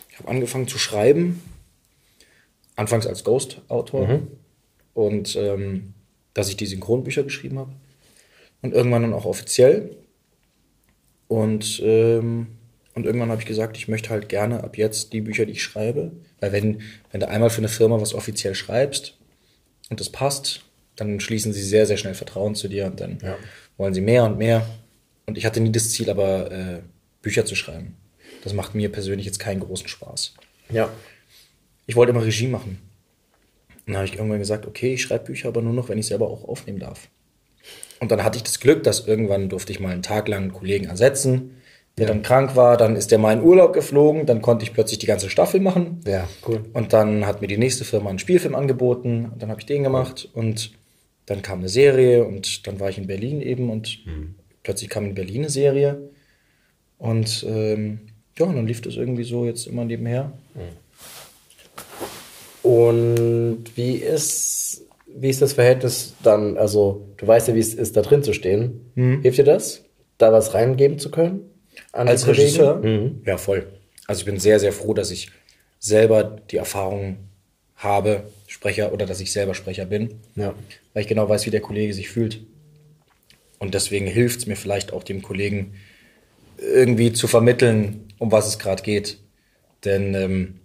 [0.10, 1.42] Ich habe angefangen zu schreiben,
[2.76, 4.08] anfangs als Ghost-Autor
[4.94, 5.94] und ähm,
[6.34, 7.72] dass ich die Synchronbücher geschrieben habe
[8.62, 9.96] und irgendwann dann auch offiziell.
[11.28, 12.48] Und, ähm,
[12.96, 15.64] und irgendwann habe ich gesagt, ich möchte halt gerne ab jetzt die Bücher, die ich
[15.64, 16.82] schreibe, weil wenn,
[17.12, 19.18] wenn du einmal für eine Firma was offiziell schreibst
[19.90, 20.62] und das passt,
[20.96, 23.18] dann schließen sie sehr, sehr schnell Vertrauen zu dir und dann
[23.78, 24.68] wollen sie mehr und mehr.
[25.26, 26.80] Und ich hatte nie das Ziel, aber äh,
[27.22, 27.96] Bücher zu schreiben.
[28.44, 30.34] Das macht mir persönlich jetzt keinen großen Spaß.
[30.70, 30.90] Ja.
[31.86, 32.80] Ich wollte immer Regie machen.
[33.86, 36.08] Und dann habe ich irgendwann gesagt, okay, ich schreibe Bücher, aber nur noch, wenn ich
[36.08, 37.10] selber auch aufnehmen darf.
[38.00, 40.54] Und dann hatte ich das Glück, dass irgendwann durfte ich mal einen Tag lang einen
[40.54, 41.58] Kollegen ersetzen,
[41.98, 45.00] der dann krank war, dann ist der mal in Urlaub geflogen, dann konnte ich plötzlich
[45.00, 46.02] die ganze Staffel machen.
[46.06, 46.66] Ja, cool.
[46.74, 49.84] Und dann hat mir die nächste Firma einen Spielfilm angeboten und dann habe ich den
[49.84, 50.72] gemacht und
[51.28, 54.00] dann kam eine Serie und dann war ich in Berlin eben und
[54.64, 56.10] plötzlich kam in Berlin eine Serie
[56.98, 58.00] und ähm,
[58.38, 60.32] ja, und dann lief das irgendwie so jetzt immer nebenher.
[62.62, 66.58] Und wie ist, wie ist das Verhältnis dann?
[66.58, 68.92] Also, du weißt ja, wie es ist, da drin zu stehen.
[68.96, 69.84] Hilft dir das,
[70.18, 71.42] da was reingeben zu können?
[71.92, 72.26] Als?
[72.28, 72.78] Regisseur?
[72.78, 73.22] Mhm.
[73.26, 73.68] Ja, voll.
[74.08, 75.30] Also ich bin sehr, sehr froh, dass ich
[75.80, 77.18] selber die Erfahrung
[77.76, 80.54] habe, Sprecher oder dass ich selber Sprecher bin, Ja.
[80.94, 82.42] weil ich genau weiß, wie der Kollege sich fühlt.
[83.64, 85.76] Und deswegen hilft es mir vielleicht auch dem Kollegen,
[86.58, 89.20] irgendwie zu vermitteln, um was es gerade geht.
[89.86, 90.60] Denn ähm,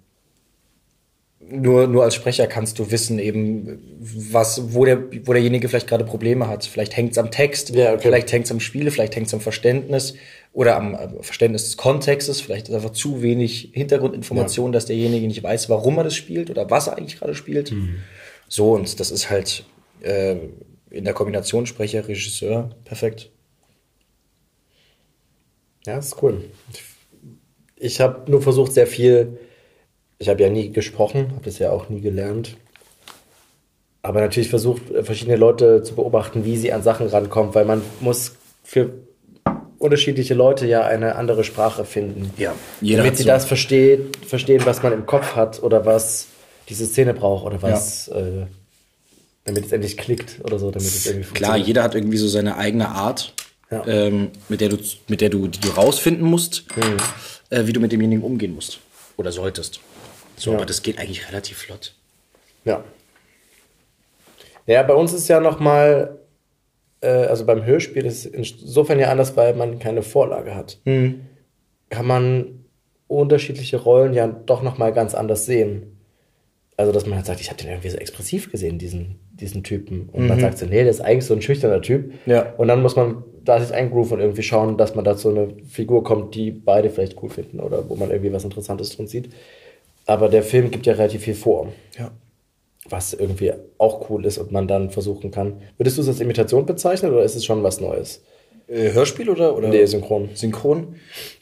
[1.41, 6.05] nur, nur als Sprecher kannst du wissen, eben, was, wo, der, wo derjenige vielleicht gerade
[6.05, 6.65] Probleme hat.
[6.65, 8.03] Vielleicht hängt es am Text, Ja, okay.
[8.03, 10.15] vielleicht hängt es am Spiel, vielleicht hängt es am Verständnis
[10.53, 12.41] oder am äh, Verständnis des Kontextes.
[12.41, 16.69] Vielleicht ist einfach zu wenig Hintergrundinformation, dass derjenige nicht weiß, warum er das spielt oder
[16.69, 17.73] was er eigentlich gerade spielt.
[18.49, 19.65] So, und das ist halt
[20.03, 20.35] äh,
[20.91, 23.31] in der Kombination Sprecher, Regisseur perfekt.
[25.87, 26.45] Ja, ist cool.
[27.77, 29.39] Ich habe nur versucht, sehr viel.
[30.19, 32.57] Ich habe ja nie gesprochen, habe das ja auch nie gelernt.
[34.03, 38.37] Aber natürlich versucht, verschiedene Leute zu beobachten, wie sie an Sachen rankommen, weil man muss
[38.65, 38.91] für
[39.79, 42.33] unterschiedliche Leute ja eine andere Sprache finden.
[42.37, 46.29] Ja, jeder damit sie so- das versteht, verstehen, was man im Kopf hat oder was
[46.69, 48.47] diese Szene braucht oder was, äh,
[49.49, 52.57] damit es endlich klickt oder so, damit es irgendwie Klar, jeder hat irgendwie so seine
[52.57, 53.35] eigene Art,
[53.71, 53.87] Ja.
[53.87, 54.79] ähm, mit der du,
[55.09, 56.65] mit der du, die du rausfinden musst,
[57.51, 58.79] äh, wie du mit demjenigen umgehen musst
[59.17, 59.81] oder solltest.
[60.37, 60.57] So, Ja.
[60.59, 61.95] aber das geht eigentlich relativ flott.
[62.65, 62.85] Ja.
[64.67, 66.19] Ja, bei uns ist ja nochmal,
[67.01, 70.79] äh, also beim Hörspiel ist es insofern ja anders, weil man keine Vorlage hat.
[70.85, 72.65] Kann man
[73.07, 75.95] unterschiedliche Rollen ja doch nochmal ganz anders sehen.
[76.77, 80.09] Also, dass man halt sagt, ich habe den irgendwie so expressiv gesehen, diesen, diesen Typen.
[80.13, 82.13] Und man sagt so, nee, der ist eigentlich so ein schüchterner Typ.
[82.27, 82.55] Ja.
[82.57, 85.49] Und dann muss man da sich eingrooven und irgendwie schauen, dass man da zu einer
[85.69, 89.31] Figur kommt, die beide vielleicht cool finden oder wo man irgendwie was Interessantes drin sieht.
[90.07, 92.11] Aber der Film gibt ja relativ viel vor Ja.
[92.91, 95.61] was irgendwie auch cool ist und man dann versuchen kann.
[95.77, 98.23] Würdest du es als Imitation bezeichnen oder ist es schon was Neues?
[98.67, 99.69] Äh, Hörspiel oder, oder?
[99.69, 100.31] Nee, synchron.
[100.35, 100.97] Synchron?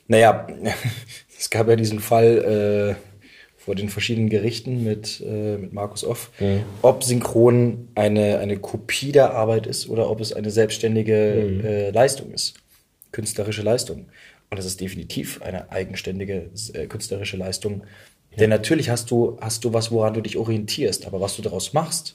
[0.09, 0.47] Naja,
[1.39, 3.16] es gab ja diesen Fall äh,
[3.67, 6.31] vor den verschiedenen Gerichten mit, äh, mit Markus Off,
[6.83, 12.31] ob Synchron eine, eine Kopie der Arbeit ist oder ob es eine selbstständige äh, Leistung
[12.31, 12.55] ist,
[13.11, 14.07] künstlerische Leistung.
[14.51, 17.83] Und das ist definitiv eine eigenständige äh, künstlerische Leistung.
[18.39, 21.73] Denn natürlich hast du, hast du was, woran du dich orientierst, aber was du daraus
[21.73, 22.15] machst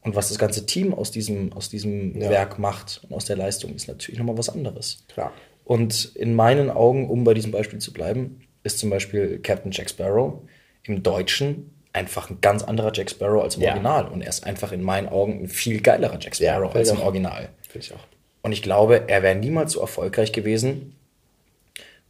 [0.00, 2.28] und was das ganze Team aus diesem, aus diesem Ja.
[2.30, 5.04] Werk macht und aus der Leistung, ist natürlich nochmal was anderes.
[5.06, 5.32] Klar.
[5.64, 9.88] Und in meinen Augen, um bei diesem Beispiel zu bleiben, ist zum Beispiel Captain Jack
[9.90, 10.40] Sparrow
[10.84, 13.70] im Deutschen einfach ein ganz anderer Jack Sparrow als im Ja.
[13.70, 14.08] Original.
[14.08, 16.90] Und er ist einfach in meinen Augen ein viel geilerer Jack Ja, Sparrow finde als
[16.90, 17.04] im auch.
[17.04, 17.48] Original.
[17.68, 18.06] Finde ich auch.
[18.42, 20.94] Und ich glaube, er wäre niemals so erfolgreich gewesen,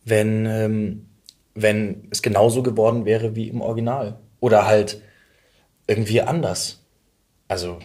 [0.05, 1.07] wenn, ähm,
[1.55, 4.19] wenn es genauso geworden wäre wie im Original.
[4.41, 5.01] Oder halt
[5.87, 6.83] irgendwie anders.
[7.49, 7.79] Also,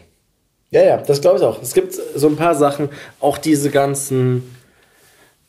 [0.72, 1.62] Ja, ja, das glaube ich auch.
[1.62, 4.56] Es gibt so ein paar Sachen, auch diese ganzen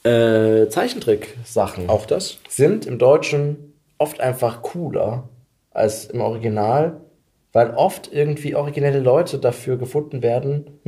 [0.04, 1.88] äh, Zeichentrick-Sachen.
[1.88, 2.38] auch das?
[2.48, 5.28] sind im Deutschen oft einfach cooler
[5.70, 7.00] als im Original,
[7.52, 10.80] weil oft irgendwie originelle Leute dafür gefunden werden,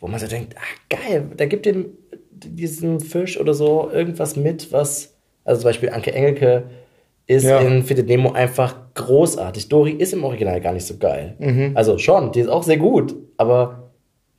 [0.00, 1.86] wo man so denkt, ah, geil, da gibt dem
[2.30, 6.64] diesem Fisch oder so irgendwas mit, was, also zum Beispiel Anke Engelke
[7.28, 7.60] ist Ja.
[7.60, 9.68] in Findet Nemo einfach großartig.
[9.68, 11.36] Dory ist im Original gar nicht so geil.
[11.74, 13.90] Also schon, die ist auch sehr gut, aber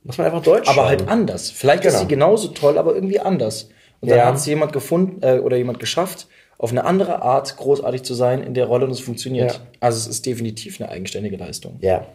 [0.02, 0.88] muss man einfach Deutsch Aber schauen.
[0.88, 1.50] halt anders.
[1.50, 2.02] Vielleicht ist Genau.
[2.02, 3.70] sie genauso toll, aber irgendwie anders.
[4.00, 4.26] Und dann Ja.
[4.26, 6.26] hat es jemand gefunden äh, oder jemand geschafft,
[6.58, 9.52] auf eine andere Art großartig zu sein in der Rolle und es funktioniert.
[9.54, 9.60] Ja.
[9.80, 11.76] Also es ist definitiv eine eigenständige Leistung.
[11.80, 12.06] Ja,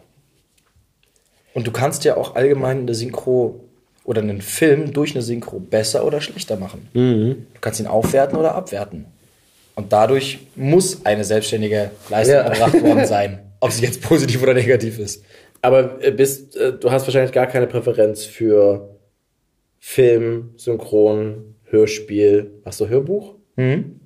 [1.54, 3.60] Und du kannst ja auch allgemein eine Synchro
[4.04, 6.88] oder einen Film durch eine Synchro besser oder schlechter machen.
[6.94, 7.46] Mhm.
[7.54, 9.06] Du kannst ihn aufwerten oder abwerten.
[9.74, 12.42] Und dadurch muss eine selbstständige Leistung Ja.
[12.42, 13.40] erbracht worden sein.
[13.60, 15.22] Ob sie jetzt positiv oder negativ ist.
[15.60, 18.88] Aber äh, bist, äh, du hast wahrscheinlich gar keine Präferenz für
[19.78, 22.60] Film, Synchron, Hörspiel.
[22.64, 23.34] Machst du Hörbuch?
[23.56, 24.00] Mhm.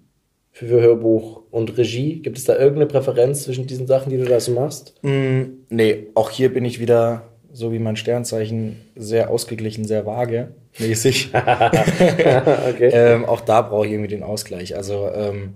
[0.52, 2.22] Für, für Hörbuch und Regie?
[2.22, 4.94] Gibt es da irgendeine Präferenz zwischen diesen Sachen, die du da so machst?
[5.02, 7.22] Mm, nee, auch hier bin ich wieder,
[7.52, 11.30] so wie mein Sternzeichen, sehr ausgeglichen, sehr vage mäßig.
[11.34, 12.90] okay.
[12.92, 14.76] ähm, auch da brauche ich irgendwie den Ausgleich.
[14.76, 15.54] Also ähm,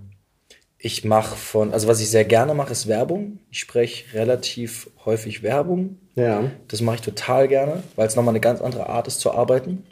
[0.77, 3.39] ich mache von, also was ich sehr gerne mache, ist Werbung.
[3.51, 5.97] Ich spreche relativ häufig Werbung.
[6.15, 6.51] ja.
[6.67, 9.83] Das mache ich total gerne, weil es nochmal eine ganz andere Art ist zu arbeiten.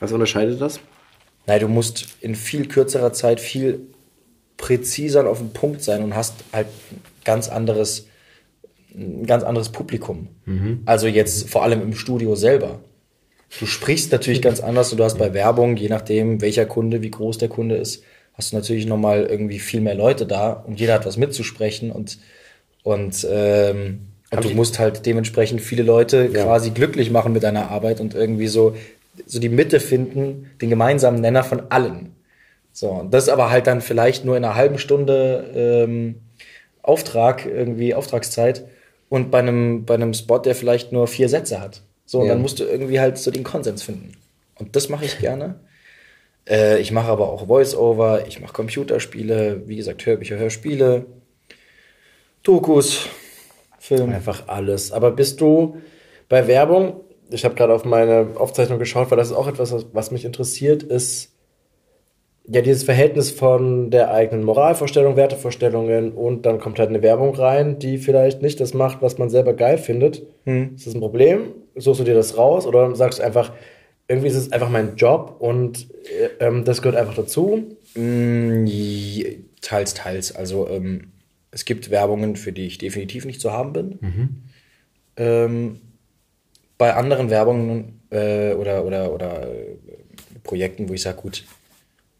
[0.00, 0.80] Was unterscheidet das?
[1.46, 3.80] Nein, du musst in viel kürzerer Zeit viel
[4.56, 8.06] präziser und auf den Punkt sein und hast halt ein ganz anderes,
[8.94, 10.28] ein ganz anderes Publikum.
[10.86, 12.80] Also jetzt vor allem im Studio selber.
[13.60, 17.10] Du sprichst natürlich ganz anders und du hast bei Werbung, je nachdem, welcher Kunde, wie
[17.10, 18.02] groß der Kunde ist,
[18.32, 22.18] hast du natürlich nochmal irgendwie viel mehr Leute da und jeder hat was mitzusprechen und,
[22.82, 24.00] und, ähm,
[24.32, 26.44] und du musst halt dementsprechend viele Leute Ja.
[26.44, 28.74] quasi glücklich machen mit deiner Arbeit und irgendwie so,
[29.26, 32.14] so die Mitte finden, den gemeinsamen Nenner von allen.
[32.72, 36.16] So, und das aber halt dann vielleicht nur in einer halben Stunde ähm,
[36.82, 38.64] Auftrag, irgendwie Auftragszeit
[39.08, 41.82] und bei einem, bei einem Spot, der vielleicht nur vier Sätze hat.
[42.04, 42.32] So, und Ja.
[42.34, 44.12] dann musst du irgendwie halt so den Konsens finden.
[44.56, 45.60] Und das mache ich gerne.
[46.48, 51.06] Äh, ich mache aber auch Voice-Over, ich mache Computerspiele, wie gesagt, Hörbücher, Hörspiele,
[52.42, 53.08] Dokus,
[53.78, 54.12] Film.
[54.12, 54.92] Einfach alles.
[54.92, 55.78] Aber bist du
[56.28, 57.00] bei Werbung,
[57.34, 60.82] ich habe gerade auf meine Aufzeichnung geschaut, weil das ist auch etwas, was- mich interessiert,
[60.82, 61.32] ist
[62.46, 67.78] ja dieses Verhältnis von der eigenen Moralvorstellung, Wertevorstellungen und dann kommt halt eine Werbung rein,
[67.78, 70.22] die vielleicht nicht das macht, was man selber geil findet.
[70.76, 71.52] Ist das ein Problem?
[71.74, 73.52] Suchst du dir das raus oder sagst du einfach,
[74.08, 75.88] irgendwie ist es einfach mein Job und
[76.38, 77.76] äh, ähm, das gehört einfach dazu?
[77.94, 80.36] Mm, je- Teils, teils.
[80.36, 81.12] Also ähm,
[81.50, 83.98] es gibt Werbungen, für die ich definitiv nicht zu haben bin.
[85.16, 85.80] Ähm,
[86.78, 89.76] bei anderen Werbungen äh, oder, oder, oder äh,
[90.42, 91.44] Projekten, wo ich sage, gut,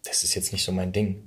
[0.04, 1.22] das ist jetzt nicht so mein Ding.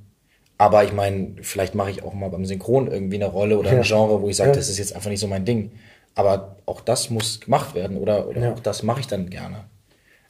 [0.58, 3.78] Aber ich meine, vielleicht mache ich auch mal beim Synchron irgendwie eine Rolle oder ein
[3.78, 3.84] Ja.
[3.84, 4.56] Genre, wo ich sage, Ja.
[4.56, 5.72] das ist jetzt einfach nicht so mein Ding.
[6.16, 8.54] Aber auch das muss gemacht werden oder, oder Ja.
[8.54, 9.66] auch das mache ich dann gerne.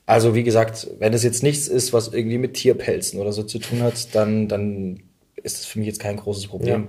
[0.06, 3.60] Also wie gesagt, wenn es jetzt nichts ist, was irgendwie mit Tierpelzen oder so zu
[3.60, 5.02] tun hat, dann, dann
[5.36, 6.88] ist das für mich jetzt kein großes Problem.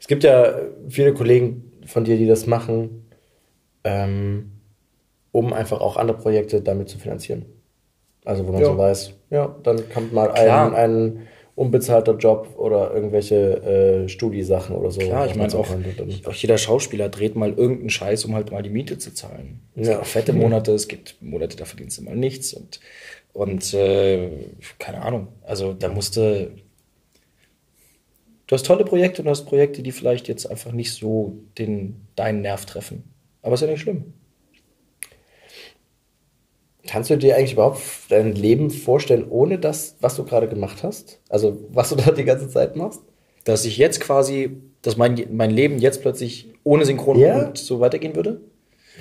[0.00, 0.58] Es gibt ja
[0.88, 3.08] viele Kollegen von dir, die das machen,
[3.84, 4.52] ähm,
[5.38, 7.46] um einfach auch andere Projekte damit zu finanzieren.
[8.24, 8.66] Also wo man Ja.
[8.66, 10.74] so weiß, ja, dann kommt mal Klar.
[10.74, 13.62] ein, ein unbezahlter Job oder irgendwelche
[14.04, 15.00] äh, Studiesachen oder so.
[15.00, 15.68] Klar, was ich meine auch,
[16.26, 19.60] auch jeder Schauspieler dreht mal irgendeinen Scheiß, um halt mal die Miete zu zahlen.
[19.74, 19.92] Es Ja.
[19.94, 22.80] gibt auch fette Monate, es gibt Monate, da verdienst du mal nichts und,
[23.32, 24.28] und äh,
[24.78, 25.28] keine Ahnung.
[25.42, 26.50] Also da musste.
[28.46, 32.06] Du hast tolle Projekte und du hast Projekte, die vielleicht jetzt einfach nicht so den,
[32.16, 33.04] deinen Nerv treffen.
[33.42, 34.14] Aber ist ja nicht schlimm.
[36.86, 41.20] Kannst du dir eigentlich überhaupt dein Leben vorstellen, ohne das, was du gerade gemacht hast?
[41.28, 43.00] Also was du da die ganze Zeit machst?
[43.44, 47.48] Dass ich jetzt quasi, dass mein, mein Leben jetzt plötzlich ohne Synchron Ja.
[47.48, 48.40] und so weitergehen würde?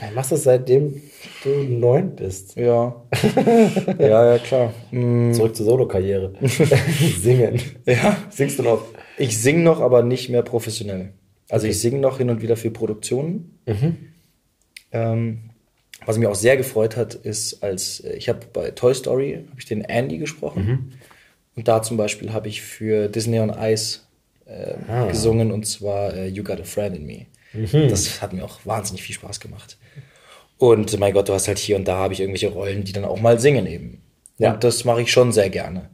[0.01, 1.01] Ja, machst du das seitdem
[1.43, 2.55] du neun bist.
[2.55, 3.03] Ja.
[3.99, 4.73] ja, ja, klar.
[4.91, 5.33] Mm.
[5.33, 6.33] Zurück zur Solo-Karriere.
[7.19, 7.59] Singen.
[7.85, 8.17] Ja.
[8.29, 8.83] Singst du noch?
[9.17, 11.13] Ich singe noch, aber nicht mehr professionell.
[11.49, 13.59] Also ich singe noch hin und wieder für Produktionen.
[14.91, 15.49] Ähm,
[16.07, 19.59] was mich auch sehr gefreut hat, ist, als äh, ich habe bei Toy Story habe
[19.59, 20.93] ich den Andy gesprochen
[21.55, 23.99] und da zum Beispiel habe ich für Disney on Ice
[24.45, 27.25] äh, gesungen und zwar äh, You Got a Friend in Me.
[27.89, 29.77] Das hat mir auch wahnsinnig viel Spaß gemacht.
[30.57, 33.05] Und mein Gott, du hast halt hier und da habe ich irgendwelche Rollen, die dann
[33.05, 34.01] auch mal singen eben.
[34.37, 34.53] Ja.
[34.53, 35.89] Und das mache ich schon sehr gerne.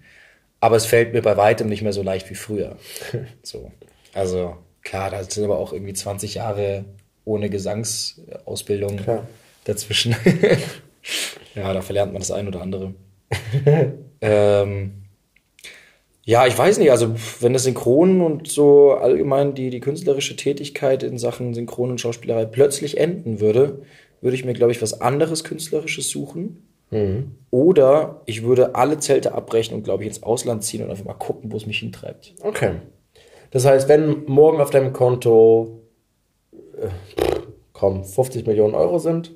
[0.60, 2.77] Aber es fällt mir bei weitem nicht mehr so leicht wie früher.
[3.44, 3.72] so.
[4.14, 6.85] Also klar, da sind aber auch irgendwie 20 Jahre
[7.26, 9.27] ohne Gesangsausbildung Klar.
[9.65, 10.15] Dazwischen.
[11.56, 12.94] ja, da verlernt man das ein oder andere.
[14.22, 14.91] ähm,
[16.26, 21.03] ja, ich weiß nicht, also wenn das Synchron und so allgemein die, die künstlerische Tätigkeit
[21.03, 23.81] in Sachen Synchron und Schauspielerei plötzlich enden würde,
[24.22, 26.64] würde ich mir, glaube ich, was anderes Künstlerisches suchen.
[27.49, 31.14] Oder ich würde alle Zelte abbrechen und, glaube ich, ins Ausland ziehen und einfach mal
[31.14, 32.35] gucken, wo es mich hintreibt.
[32.41, 32.73] Okay.
[33.49, 35.81] Das heißt, wenn morgen auf deinem Konto
[36.52, 36.90] äh,
[37.73, 39.34] komm, 50 Millionen Euro sind,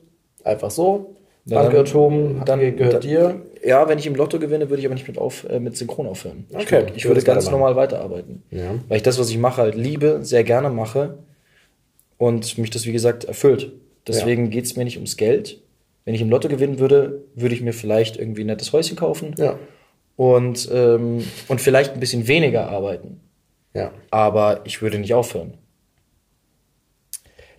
[0.47, 1.15] einfach so,
[1.45, 3.41] Ja, dann- Bankirrtum, dann- dann gehört dann- dir.
[3.63, 6.07] Ja, wenn ich im Lotto gewinne, würde ich aber nicht mit, auf, äh, mit Synchron
[6.07, 6.45] aufhören.
[6.49, 7.51] Ich Okay, würde, ich würde ganz weitermachen.
[7.59, 8.43] normal weiterarbeiten.
[8.51, 8.75] Ja.
[8.87, 11.17] Weil ich das, was ich mache, halt liebe, sehr gerne mache
[12.17, 13.71] und mich das, wie gesagt, erfüllt.
[14.07, 15.61] Deswegen geht's mir nicht ums Geld.
[16.05, 19.35] Wenn ich im Lotto gewinnen würde, würde ich mir vielleicht irgendwie ein nettes Häuschen kaufen
[19.37, 19.57] Ja.
[20.15, 23.19] und, ähm, und vielleicht ein bisschen weniger arbeiten.
[23.73, 23.91] Ja.
[24.11, 25.55] Aber ich würde nicht aufhören.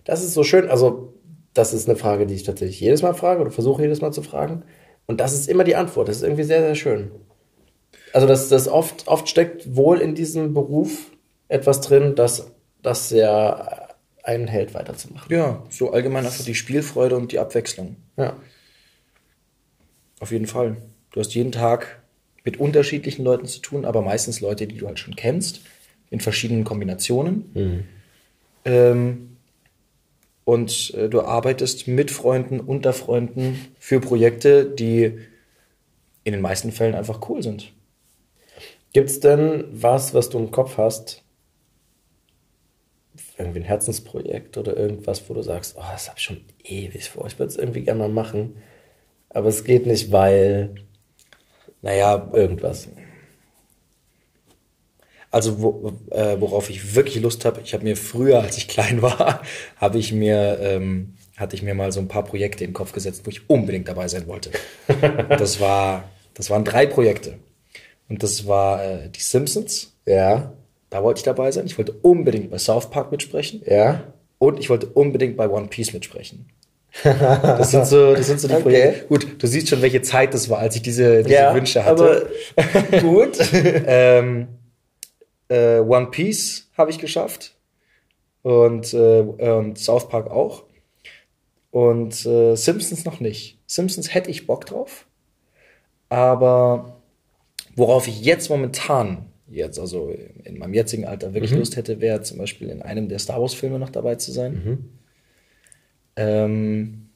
[0.05, 0.69] Das ist so schön.
[0.69, 1.13] Also,
[1.59, 4.21] das ist eine Frage, die ich tatsächlich jedes Mal frage oder versuche jedes Mal zu
[4.21, 4.63] fragen.
[5.07, 6.07] Und das ist immer die Antwort.
[6.07, 7.11] Das ist irgendwie sehr, sehr schön.
[8.13, 11.11] Also, das, das oft, oft steckt wohl in diesem Beruf
[11.49, 13.89] etwas drin, das, das sehr
[14.23, 15.35] einen hält, weiterzumachen.
[15.35, 17.97] Ja, so allgemein einfach die Spielfreude und die Abwechslung.
[18.15, 18.37] Ja.
[20.19, 20.77] Auf jeden Fall.
[21.11, 22.01] Du hast jeden Tag
[22.45, 25.61] mit unterschiedlichen Leuten zu tun, aber meistens Leute, die du halt schon kennst,
[26.09, 27.53] in verschiedenen Kombinationen.
[28.65, 29.37] Ähm,
[30.49, 35.19] und äh, du arbeitest mit Freunden, unter Freunden für Projekte, die
[36.23, 37.71] in den meisten Fällen einfach cool sind.
[38.91, 41.23] Gibt's denn was, was du im Kopf hast?
[43.37, 47.27] Irgendwie ein Herzensprojekt oder irgendwas, wo du sagst, oh, das habe ich schon ewig vor.
[47.27, 48.55] Ich würde es irgendwie gerne mal machen.
[49.29, 50.73] Aber es geht nicht, weil
[51.83, 52.89] Naja, irgendwas.
[55.31, 59.01] Also wo, äh, worauf ich wirklich Lust habe, ich habe mir früher, als ich klein
[59.01, 59.41] war,
[59.77, 62.91] habe ich mir ähm, hatte ich mir mal so ein paar Projekte in den Kopf
[62.91, 64.49] gesetzt, wo ich unbedingt dabei sein wollte.
[65.29, 66.03] das war
[66.33, 67.35] das waren drei Projekte
[68.09, 69.93] und das war äh, die Simpsons.
[70.05, 70.53] Ja,
[70.89, 71.65] Da wollte ich dabei sein.
[71.67, 74.01] Ich wollte unbedingt bei South Park mitsprechen ja.
[74.39, 76.47] und ich wollte unbedingt bei One Piece mitsprechen.
[77.03, 78.63] Das sind so, das sind so die Okay.
[78.63, 79.05] Projekte.
[79.07, 82.27] Gut, du siehst schon, welche Zeit das war, als ich diese, diese Wünsche hatte.
[82.55, 83.37] aber gut.
[83.85, 84.47] ähm,
[85.49, 87.55] äh, One Piece habe ich geschafft.
[88.41, 90.63] Und, äh, und South Park auch.
[91.71, 93.59] Und äh, Simpsons noch nicht.
[93.67, 95.05] Simpsons hätte ich Bock drauf.
[96.07, 97.01] Aber
[97.75, 100.11] worauf ich jetzt momentan, jetzt also
[100.43, 103.53] in meinem jetzigen Alter wirklich Lust hätte, wäre zum Beispiel in einem der Star Wars
[103.53, 104.55] Filme noch dabei zu sein.
[106.15, 107.08] Ähm,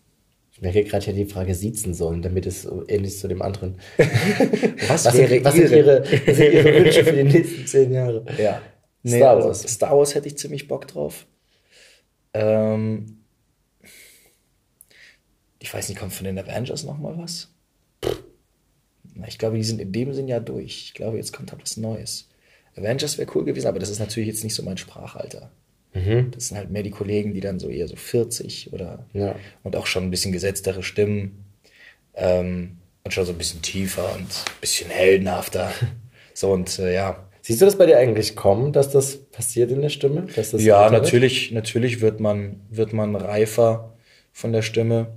[0.63, 3.75] Ich merke gerade ja die Frage siezen sollen, damit es ähnlich zu dem anderen.
[4.87, 6.03] was, Was, wäre sind, was, sind Ihre?
[6.03, 8.25] was sind Ihre Wünsche für die nächsten zehn Jahre?
[8.37, 8.61] Ja.
[9.01, 9.61] Nee, Star also Wars.
[9.63, 11.25] Star Wars hätte ich ziemlich Bock drauf.
[12.33, 13.25] Ähm,
[15.59, 17.49] ich weiß nicht, kommt von den Avengers noch mal was?
[19.15, 20.85] Na, ich glaube, die sind in dem Sinn ja durch.
[20.85, 22.29] Ich glaube, jetzt kommt halt was Neues.
[22.77, 25.51] Avengers wäre cool gewesen, aber das ist natürlich jetzt nicht so mein Sprachalter.
[26.31, 29.35] Das sind halt mehr die Kollegen, die dann so eher so 40 oder Ja.
[29.63, 31.45] und auch schon ein bisschen gesetztere Stimmen
[32.15, 35.71] ähm, und schon so ein bisschen tiefer und ein bisschen heldenhafter.
[36.33, 39.81] so und äh, ja, Siehst du das bei dir eigentlich kommen, dass das passiert in
[39.81, 40.27] der Stimme?
[40.33, 43.93] Das ja, natürlich, natürlich wird man, wird man reifer
[44.31, 45.07] von der Stimme.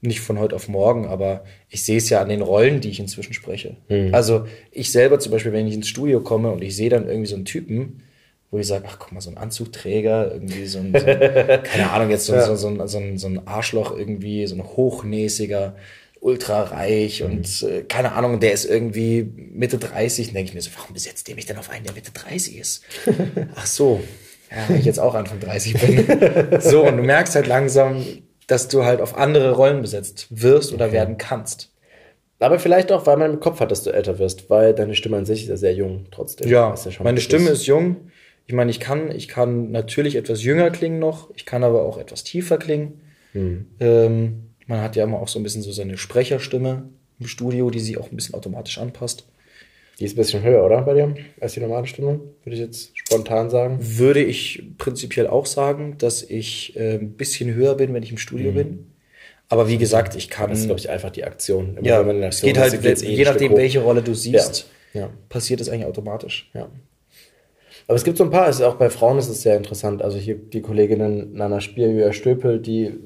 [0.00, 2.98] Nicht von heute auf morgen, aber ich sehe es ja an den Rollen, die ich
[2.98, 3.76] inzwischen spreche.
[4.12, 7.28] Also ich selber zum Beispiel, wenn ich ins Studio komme und ich sehe dann irgendwie
[7.28, 8.02] so einen Typen,
[8.50, 11.90] wo ich sage, ach guck mal, so ein Anzugträger, irgendwie so ein, so ein keine
[11.90, 15.76] Ahnung, jetzt so, so, so, ein, so, ein, so ein Arschloch irgendwie, so ein hochnäsiger,
[16.20, 20.60] ultra reich und äh, keine Ahnung, der ist irgendwie Mitte 30, dann denke ich mir
[20.60, 22.82] so, warum besetzt der mich denn auf einen, der Mitte 30 ist?
[23.54, 24.00] ach so,
[24.50, 26.60] ja, wenn ich jetzt auch Anfang 30 bin.
[26.60, 28.04] so, und du merkst halt langsam,
[28.46, 31.70] dass du halt auf andere Rollen besetzt wirst oder werden kannst.
[32.40, 35.18] Aber vielleicht auch, weil man im Kopf hat, dass du älter wirst, weil deine Stimme
[35.18, 36.48] an sich ist ja sehr jung trotzdem.
[36.48, 38.10] Ja, Ist schon meine Stimme ist jung.
[38.50, 41.98] Ich meine, ich kann, ich kann natürlich etwas jünger klingen noch, ich kann aber auch
[41.98, 43.00] etwas tiefer klingen.
[43.78, 46.88] Ähm, man hat ja immer auch so ein bisschen so seine Sprecherstimme
[47.20, 49.24] im Studio, die sich auch ein bisschen automatisch anpasst.
[50.00, 52.18] Die ist ein bisschen höher, oder, bei dir, als die normale Stimme?
[52.42, 53.78] Würde ich jetzt spontan sagen.
[53.80, 58.18] Würde ich prinzipiell auch sagen, dass ich äh, ein bisschen höher bin, wenn ich im
[58.18, 58.90] Studio bin.
[59.48, 60.50] Aber wie gesagt, ich kann.
[60.50, 61.76] Das ist, glaube ich, einfach die Aktion.
[61.76, 65.02] Immer ja, der es Aktion geht ist, halt, je nachdem, welche Rolle du siehst, Ja.
[65.02, 65.10] Ja.
[65.28, 66.50] passiert es eigentlich automatisch.
[66.52, 66.68] Ja.
[67.90, 70.00] Aber es gibt so ein paar, also auch bei Frauen ist es sehr interessant.
[70.00, 73.00] Also hier die Kolleginnen Nana Spielhöher Stöpel, die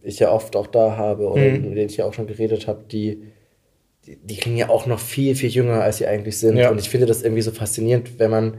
[0.00, 1.52] ich ja oft auch da habe oder Mhm.
[1.68, 3.24] mit denen ich ja auch schon geredet habe, die,
[4.06, 6.56] die, die klingen ja auch noch viel, viel jünger, als sie eigentlich sind.
[6.56, 6.70] Ja.
[6.70, 8.54] Und ich finde das irgendwie so faszinierend, wenn man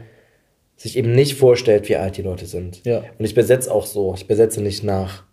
[0.76, 2.86] sich eben nicht vorstellt, wie alt die Leute sind.
[2.86, 3.04] Ja.
[3.18, 4.14] Und ich besetze auch so.
[4.14, 5.24] Ich besetze nicht nach.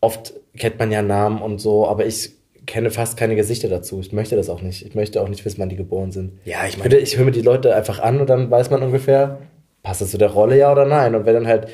[0.00, 2.32] Oft kennt man ja Namen und so, aber ich
[2.66, 4.00] kenne fast keine Gesichter dazu.
[4.00, 4.84] Ich möchte das auch nicht.
[4.84, 6.38] Ich möchte auch nicht wissen, wann die geboren sind.
[6.44, 9.38] Ja, ich finde, ich höre mir die Leute einfach an und dann weiß man ungefähr,
[9.82, 11.14] passt das zu der Rolle, ja oder nein.
[11.14, 11.68] Und wenn dann halt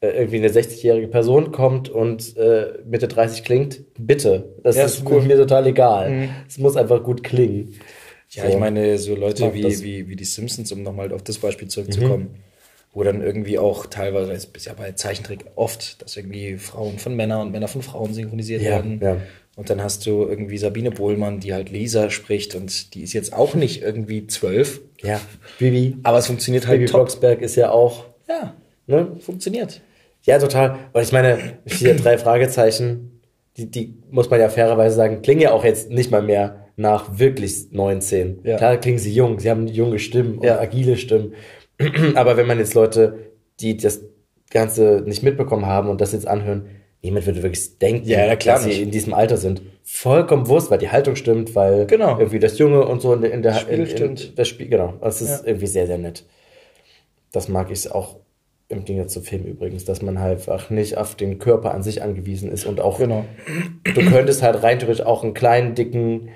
[0.00, 4.54] äh, irgendwie eine 60-jährige Person kommt und äh, Mitte 30 klingt, bitte.
[4.62, 6.28] Das Ja, ist ist mir total egal.
[6.48, 7.74] Es muss einfach gut klingen.
[8.30, 8.48] Ja, So.
[8.50, 9.82] ich meine, so Leute wie, das.
[9.82, 12.36] wie, wie die Simpsons, um nochmal auf das Beispiel zurückzukommen,
[12.92, 17.14] wo dann irgendwie auch teilweise, es ist ja bei Zeichentrick oft, dass irgendwie Frauen von
[17.14, 19.00] Männern und Männer von Frauen synchronisiert Ja, werden.
[19.02, 19.16] ja.
[19.56, 23.32] Und dann hast du irgendwie Sabine Bohlmann, die halt Lisa spricht und die ist jetzt
[23.32, 25.18] auch nicht irgendwie zwölf, Ja,
[25.58, 25.96] Bibi.
[26.02, 27.00] aber es funktioniert halt Bibi top.
[27.00, 28.54] Blocksberg ist ja auch, Ja,
[28.86, 29.16] ne?
[29.18, 29.80] funktioniert.
[30.24, 30.76] Ja, total.
[30.92, 33.22] Und ich meine, vier, drei Fragezeichen,
[33.56, 37.18] die, die muss man ja fairerweise sagen, klingen ja auch jetzt nicht mal mehr nach
[37.18, 38.40] wirklich 19.
[38.44, 38.58] Ja.
[38.58, 40.58] Klar klingen sie jung, sie haben junge Stimmen Ja.
[40.60, 41.32] agile Stimmen.
[42.14, 43.30] Aber wenn man jetzt Leute,
[43.60, 44.02] die das
[44.50, 46.66] Ganze nicht mitbekommen haben und das jetzt anhören,
[47.06, 48.82] niemand würde wirklich denken, Ja, klar dass sie nicht.
[48.82, 49.62] in diesem Alter sind.
[49.82, 52.18] Vollkommen wurscht, weil die Haltung stimmt, weil Genau.
[52.18, 54.38] irgendwie das Junge und so in der, in der Spiel in, stimmt.
[54.38, 54.94] Das Spiel, genau.
[55.00, 55.46] Das ist Ja.
[55.46, 56.24] irgendwie sehr, sehr nett.
[57.32, 58.16] Das mag ich auch
[58.68, 62.02] im Gegensatz zu Film übrigens, dass man halt einfach nicht auf den Körper an sich
[62.02, 63.24] angewiesen ist und auch, Genau.
[63.84, 66.30] du könntest halt rein theoretisch auch einen kleinen, dicken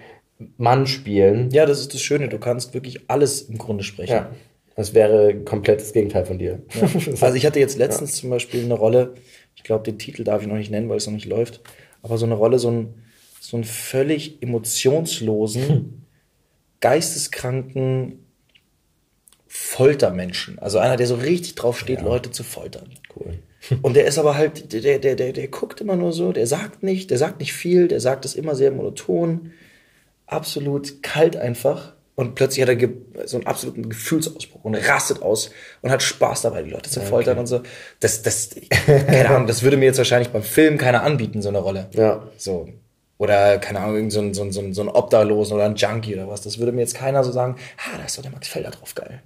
[0.57, 1.51] Mann spielen.
[1.51, 4.13] Ja, das ist das Schöne, du kannst wirklich alles im Grunde sprechen.
[4.13, 4.31] Ja.
[4.77, 6.63] Das wäre komplett das Gegenteil von dir.
[7.21, 9.15] Also ich hatte jetzt letztens zum Beispiel eine Rolle,
[9.61, 11.61] ich glaube, den Titel darf ich noch nicht nennen, weil es noch nicht läuft,
[12.01, 12.95] aber so eine Rolle, so ein,
[13.41, 16.07] so einen völlig emotionslosen,
[16.81, 18.25] geisteskranken
[19.47, 20.59] Foltermenschen.
[20.61, 22.89] Also einer, der so richtig drauf steht, Leute zu foltern.
[23.15, 23.39] Cool.
[23.83, 26.83] Und der ist aber halt, der, der, der, der guckt immer nur so, der sagt
[26.83, 29.53] nicht, der sagt nicht viel, der sagt es immer sehr monoton,
[30.27, 31.93] absolut kalt einfach.
[32.21, 36.63] Und plötzlich hat er so einen absoluten Gefühlsausbruch und rastet aus und hat Spaß dabei,
[36.63, 37.63] die Leute zu foltern und so.
[37.99, 38.51] Das, das,
[38.87, 41.89] keine Ahnung, das würde mir jetzt wahrscheinlich beim Film keiner anbieten, so eine Rolle.
[41.95, 42.23] Ja.
[42.37, 42.69] So.
[43.17, 46.15] Oder, keine Ahnung, so ein, so ein, so ein, so ein Obdachlosen oder ein Junkie
[46.15, 46.43] oder was.
[46.43, 48.95] Das würde mir jetzt keiner so sagen, ah, da ist doch der Max Felder drauf,
[48.95, 49.23] geil.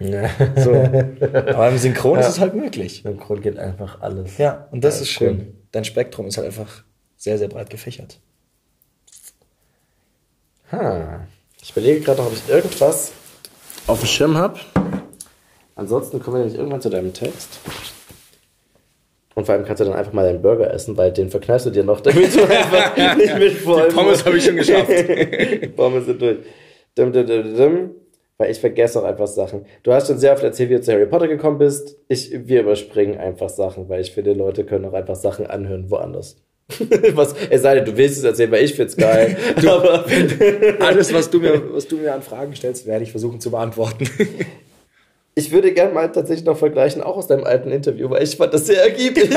[0.00, 0.30] Ja.
[0.56, 0.72] So.
[1.52, 3.04] Aber im Synchron ist es halt möglich.
[3.04, 4.38] Im Grund geht einfach alles.
[4.38, 5.28] Ja, und das Ja, ist cool.
[5.28, 5.54] schön.
[5.70, 6.82] Dein Spektrum ist halt einfach
[7.18, 8.20] sehr, sehr breit gefächert.
[10.72, 11.26] Ha.
[11.62, 13.12] Ich überlege gerade noch, ob ich irgendwas
[13.86, 14.58] Auf dem Schirm hab.
[15.74, 17.60] Ansonsten kommen wir nämlich irgendwann zu deinem Text.
[19.34, 21.70] Und vor allem kannst du dann einfach mal deinen Burger essen, weil den verkneifst du
[21.70, 24.90] dir noch, damit du einfach nicht mit vollem Pommes habe ich schon geschafft.
[25.76, 26.38] Pommes sind durch.
[26.96, 27.90] Dim, dim, dim, dim.
[28.36, 29.66] Weil ich vergesse auch einfach Sachen.
[29.82, 31.96] Du hast schon sehr oft erzählt, wie du zu Harry Potter gekommen bist.
[32.08, 36.36] Ich, wir überspringen einfach Sachen, weil ich finde, Leute können auch einfach Sachen anhören woanders.
[37.14, 39.36] Was, es sei denn, du willst es erzählen, weil ich find's geil.
[39.66, 40.04] Aber
[40.80, 44.08] Alles, was du mir, was du mir an Fragen stellst, werde ich versuchen zu beantworten.
[45.34, 48.52] ich würde gerne mal tatsächlich noch vergleichen, auch aus deinem alten Interview, weil ich fand
[48.52, 49.30] das sehr ergiebig.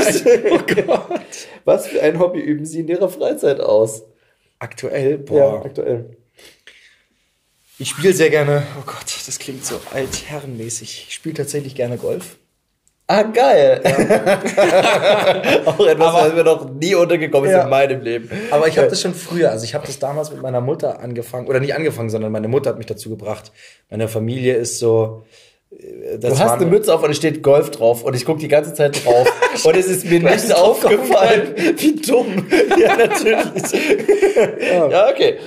[0.49, 1.47] Oh Gott.
[1.63, 4.03] Was für ein Hobby üben Sie in Ihrer Freizeit aus?
[4.59, 5.37] Aktuell, boah.
[5.37, 6.17] Ja, aktuell.
[7.79, 11.05] Ich spiele sehr gerne, oh Gott, das klingt so altherrenmäßig.
[11.07, 12.37] Ich spiele tatsächlich gerne Golf.
[13.13, 13.81] Ah, geil.
[15.65, 17.63] auch etwas, was mir noch nie untergekommen ist Ja.
[17.63, 18.29] in meinem Leben.
[18.51, 21.47] Aber ich habe das schon früher, also ich habe das damals mit meiner Mutter angefangen,
[21.47, 23.51] oder nicht angefangen, sondern meine Mutter hat mich dazu gebracht.
[23.89, 25.23] Meine Familie ist so.
[25.71, 28.39] äh, Das Du hast eine Mütze auf und es steht Golf drauf und ich gucke
[28.39, 29.27] die ganze Zeit drauf
[29.65, 31.53] und es ist mir nicht aufgefallen.
[31.77, 32.47] Wie dumm.
[32.79, 33.63] Ja, natürlich.
[34.89, 35.37] ja, okay.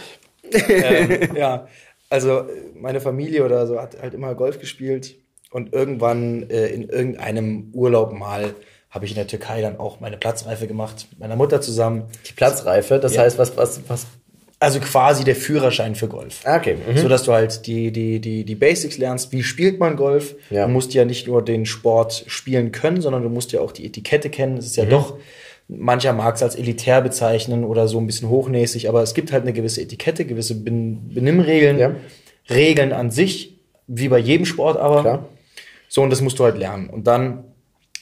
[0.68, 1.66] ähm, ja,
[2.10, 5.14] also meine Familie oder so hat halt immer Golf gespielt
[5.54, 8.54] und irgendwann äh, in irgendeinem Urlaub mal
[8.90, 12.04] habe ich in der Türkei dann auch meine Platzreife gemacht mit meiner Mutter zusammen.
[12.28, 13.22] Die Platzreife, das Ja.
[13.22, 14.06] heißt, was, was, was.
[14.60, 16.40] Also quasi der Führerschein für Golf.
[16.44, 16.76] Ah, okay.
[16.88, 16.98] Mhm.
[16.98, 20.34] So dass du halt die, die, die, die Basics lernst, wie spielt man Golf.
[20.50, 20.66] Ja.
[20.66, 23.84] Du musst ja nicht nur den Sport spielen können, sondern du musst ja auch die
[23.86, 24.56] Etikette kennen.
[24.58, 25.18] Es ist ja doch,
[25.68, 29.42] mancher mag es als elitär bezeichnen oder so ein bisschen hochnäsig, aber es gibt halt
[29.42, 31.94] eine gewisse Etikette, gewisse Ben- Benimmregeln, Ja.
[32.50, 35.00] Regeln an sich, wie bei jedem Sport aber.
[35.02, 35.28] Klar.
[35.94, 36.90] So, und das musst du halt lernen.
[36.90, 37.44] Und dann,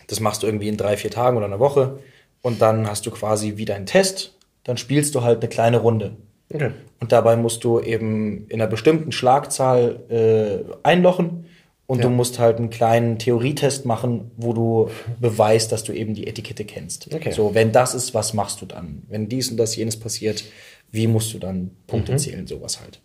[0.06, 1.98] das machst du irgendwie in drei, vier Tagen oder einer Woche.
[2.40, 4.35] Und dann hast du quasi wieder einen Test.
[4.64, 6.16] Dann spielst du halt eine kleine Runde.
[6.51, 6.70] Okay.
[7.01, 11.44] Und dabei musst du eben in einer bestimmten Schlagzahl äh, einlochen.
[11.86, 14.89] Und du musst halt einen kleinen Theorietest machen, wo du
[15.20, 17.14] beweist, dass du eben die Etikette kennst.
[17.14, 17.32] Okay.
[17.32, 19.02] So, wenn das ist, was machst du dann?
[19.10, 20.44] Wenn dies und das, jenes passiert,
[20.90, 23.02] wie musst du dann Punkte zählen, sowas halt.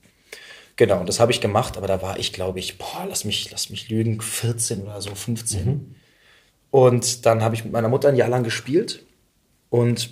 [0.78, 3.50] Genau, und das habe ich gemacht, aber da war ich, glaube ich, boah, lass mich,
[3.52, 5.96] lass mich lügen, 14 oder so, 15.
[6.70, 9.04] Und dann habe ich mit meiner Mutter ein Jahr lang gespielt
[9.70, 10.12] und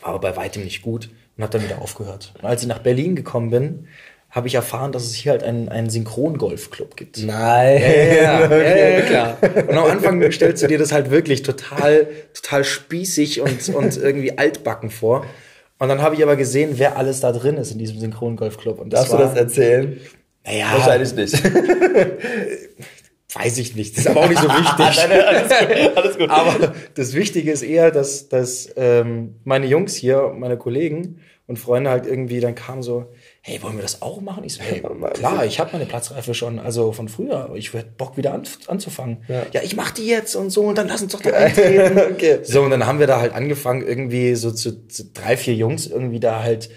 [0.00, 2.32] war aber bei weitem nicht gut und habe dann wieder aufgehört.
[2.38, 3.88] Und als ich nach Berlin gekommen bin,
[4.30, 7.18] habe ich erfahren, dass es hier halt einen, einen Synchrongolfclub gibt.
[7.18, 7.80] Nein.
[7.80, 9.38] Ja, ja, ja, klar.
[9.40, 14.36] Und am Anfang stellst du dir das halt wirklich total, total spießig und, und irgendwie
[14.36, 15.26] altbacken vor.
[15.78, 18.80] Und dann habe ich aber gesehen, wer alles da drin ist in diesem Synchrongolfclub.
[18.80, 20.00] Und Darfst du das erzählen?
[20.44, 21.34] Naja, Wahrscheinlich nicht.
[23.34, 23.96] weiß ich nicht.
[23.96, 24.78] Das ist aber auch nicht so wichtig.
[25.26, 25.96] alles gut.
[25.96, 26.30] Alles gut.
[26.30, 31.90] Aber das Wichtige ist eher, dass, dass ähm, meine Jungs hier, meine Kollegen und Freunde
[31.90, 33.06] halt irgendwie dann kamen so,
[33.48, 34.44] hey, wollen wir das auch machen?
[34.44, 34.82] Ich so, hey,
[35.14, 39.24] klar, ich habe meine Platzreife schon, also von früher, ich hätte Bock wieder an, anzufangen.
[39.26, 39.62] Ja.
[39.62, 41.98] ich mach die jetzt und so und dann lass uns doch da eintreten.
[42.18, 42.40] Okay.
[42.42, 45.86] So, und dann haben wir da halt angefangen, irgendwie so zu, zu drei, vier Jungs
[45.86, 46.68] irgendwie da halt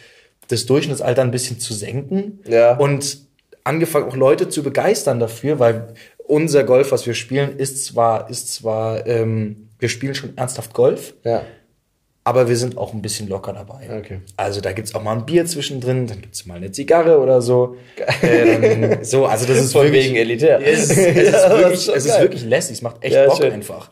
[0.47, 2.39] das Durchschnittsalter ein bisschen zu senken.
[2.47, 2.77] Ja.
[2.77, 3.19] Und
[3.63, 5.93] angefangen, auch Leute zu begeistern dafür, weil
[6.25, 11.15] unser Golf, was wir spielen, ist zwar, ist zwar, ähm, wir spielen schon ernsthaft Golf,
[11.23, 11.43] Ja.
[12.23, 13.89] Aber wir sind auch ein bisschen locker dabei.
[13.99, 14.21] Okay.
[14.37, 17.75] Also da gibt's auch mal ein Bier zwischendrin, dann gibt's mal eine Zigarre oder so.
[18.21, 20.59] Äh, dann, so, also das ist Von wirklich, wegen elitär.
[20.65, 23.25] Es, ist- es, ist, Ja, wirklich, schon es ist wirklich lässig, es macht echt Ja,
[23.27, 23.51] Bock schön.
[23.51, 23.91] einfach.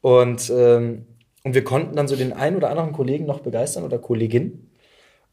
[0.00, 1.06] Und, ähm,
[1.44, 4.70] und wir konnten dann so den einen oder anderen Kollegen noch begeistern oder Kollegin.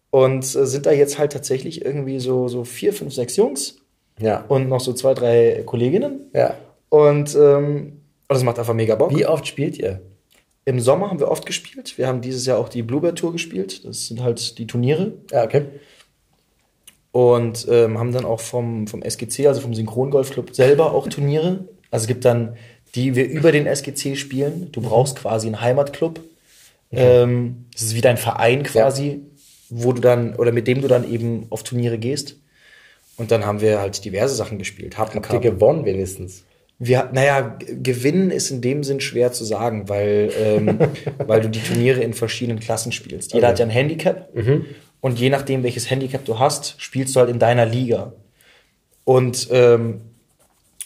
[0.09, 3.77] Und äh, sind da jetzt halt tatsächlich irgendwie so, so vier, fünf, sechs Jungs
[4.19, 4.45] Ja.
[4.47, 6.31] und noch so zwei, drei Kolleginnen.
[6.33, 6.55] Ja.
[6.89, 9.15] Und, ähm, und das macht einfach mega Bock.
[9.15, 10.01] Wie oft spielt ihr?
[10.65, 11.97] Im Sommer haben wir oft gespielt.
[11.97, 13.85] Wir haben dieses Jahr auch die Bluebird Tour gespielt.
[13.85, 15.13] Das sind halt die Turniere.
[15.31, 15.65] Ja, okay.
[17.11, 21.65] Und ähm, haben dann auch vom, vom SGC, also vom Synchrongolfclub selber auch Turniere.
[21.91, 22.57] Also es gibt dann,
[22.95, 24.69] die wir über den SGC spielen.
[24.71, 26.19] Du brauchst quasi einen Heimatclub.
[26.91, 29.21] Ähm, das ist wie dein Verein quasi,
[29.69, 32.37] wo du dann, oder mit dem du dann eben auf Turniere gehst.
[33.17, 34.97] Und dann haben wir halt diverse Sachen gespielt.
[34.97, 36.43] Habt ihr gewonnen wenigstens?
[36.77, 40.79] Wir, naja, gewinnen ist in dem Sinn schwer zu sagen, weil, ähm,
[41.25, 43.33] weil du die Turniere in verschiedenen Klassen spielst.
[43.33, 44.29] Jeder hat ja ein Handicap
[45.01, 48.13] und je nachdem, welches Handicap du hast, spielst du halt in deiner Liga.
[49.05, 50.01] Und ähm,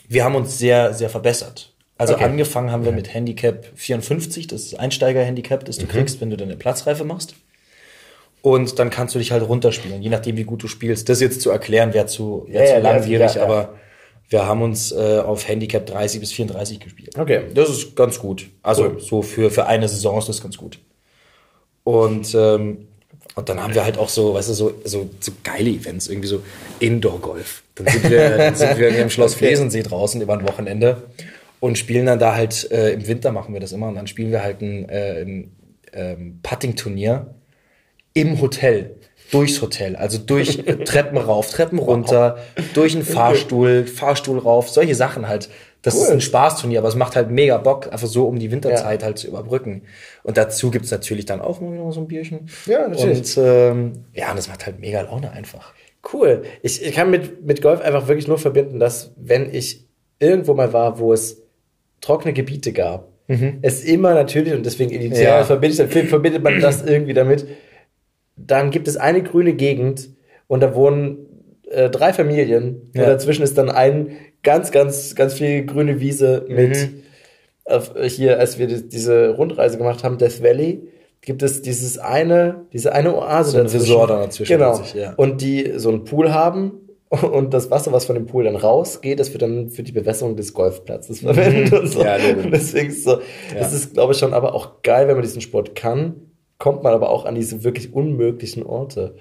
[0.07, 1.74] wir haben uns sehr, sehr verbessert.
[1.98, 2.24] Also Okay.
[2.24, 6.56] angefangen haben wir mit Handicap 54, das ist Einsteiger-Handicap, das du kriegst, wenn du deine
[6.56, 7.36] Platzreife machst.
[8.41, 11.10] Und dann kannst du dich halt runterspielen, je nachdem, wie gut du spielst.
[11.10, 13.44] Das jetzt zu erklären, wäre zu, wär Ja, zu ja, langwierig, ja.
[13.44, 13.76] aber
[14.30, 17.18] wir haben uns äh, auf Handicap 30 bis 34 gespielt.
[17.18, 17.41] Okay.
[17.53, 18.47] Das ist ganz gut.
[18.61, 18.99] Also Cool.
[18.99, 20.80] so für, für eine Saison ist das ganz gut.
[21.84, 22.88] Und, ähm,
[23.34, 26.27] und dann haben wir halt auch so, weißt du, so, so, so geile Events, irgendwie
[26.27, 26.43] so
[26.80, 27.64] Indoor-Golf.
[27.76, 31.03] Dann sind wir, dann sind wir im Schloss Flesensee draußen über ein Wochenende
[31.60, 34.31] und spielen dann da halt, äh, im Winter machen wir das immer, und dann spielen
[34.31, 35.51] wir halt ein, äh, ein
[35.93, 37.34] ähm, Putting-Turnier
[38.14, 38.95] im Hotel.
[39.31, 42.38] Durchs Hotel, also durch Treppen rauf, Treppen runter,
[42.73, 45.49] durch einen Fahrstuhl, Fahrstuhl rauf, solche Sachen halt.
[45.81, 49.01] Das ist ein Spaßturnier, aber es macht halt mega Bock, einfach so, um die Winterzeit
[49.01, 49.84] halt zu überbrücken.
[50.23, 52.49] Und dazu gibt's natürlich dann auch mal wieder so ein Bierchen.
[52.65, 53.38] Ja, natürlich.
[53.38, 55.73] Und ähm, ja, und das macht halt mega Laune einfach.
[56.14, 56.43] Cool.
[56.64, 59.85] Ich, ich kann mit, mit Golf einfach wirklich nur verbinden, dass wenn ich
[60.19, 61.43] irgendwo mal war, wo es
[62.01, 63.07] trockene Gebiete gab,
[63.61, 65.43] es immer natürlich, und deswegen initial Ja.
[65.43, 67.45] verbindet, verbindet man das irgendwie damit,
[68.48, 70.10] dann gibt es eine grüne Gegend
[70.48, 71.18] und da wohnen
[71.70, 73.03] äh, drei Familien Ja.
[73.03, 74.11] und dazwischen ist dann ein
[74.44, 77.03] ganz, ganz, ganz viel grüne Wiese mit Mhm.
[77.66, 80.88] auf, hier, als wir die, diese Rundreise gemacht haben, Death Valley,
[81.22, 84.80] gibt es dieses eine, diese eine Oase So ein Resort da dazwischen, Genau.
[84.80, 85.14] witzig, ja.
[85.16, 86.72] Und die so einen Pool haben
[87.32, 90.36] und das Wasser, was von dem Pool dann rausgeht, das wird dann für die Bewässerung
[90.38, 91.99] des Golfplatzes verwendet und so.
[91.99, 92.06] Mhm.
[92.06, 93.20] Ja, und deswegen ist so,
[93.57, 96.28] das ist, glaube ich, schon aber auch geil, wenn man diesen Sport kann,
[96.60, 99.15] kommt man aber auch an diese wirklich unmöglichen Orte.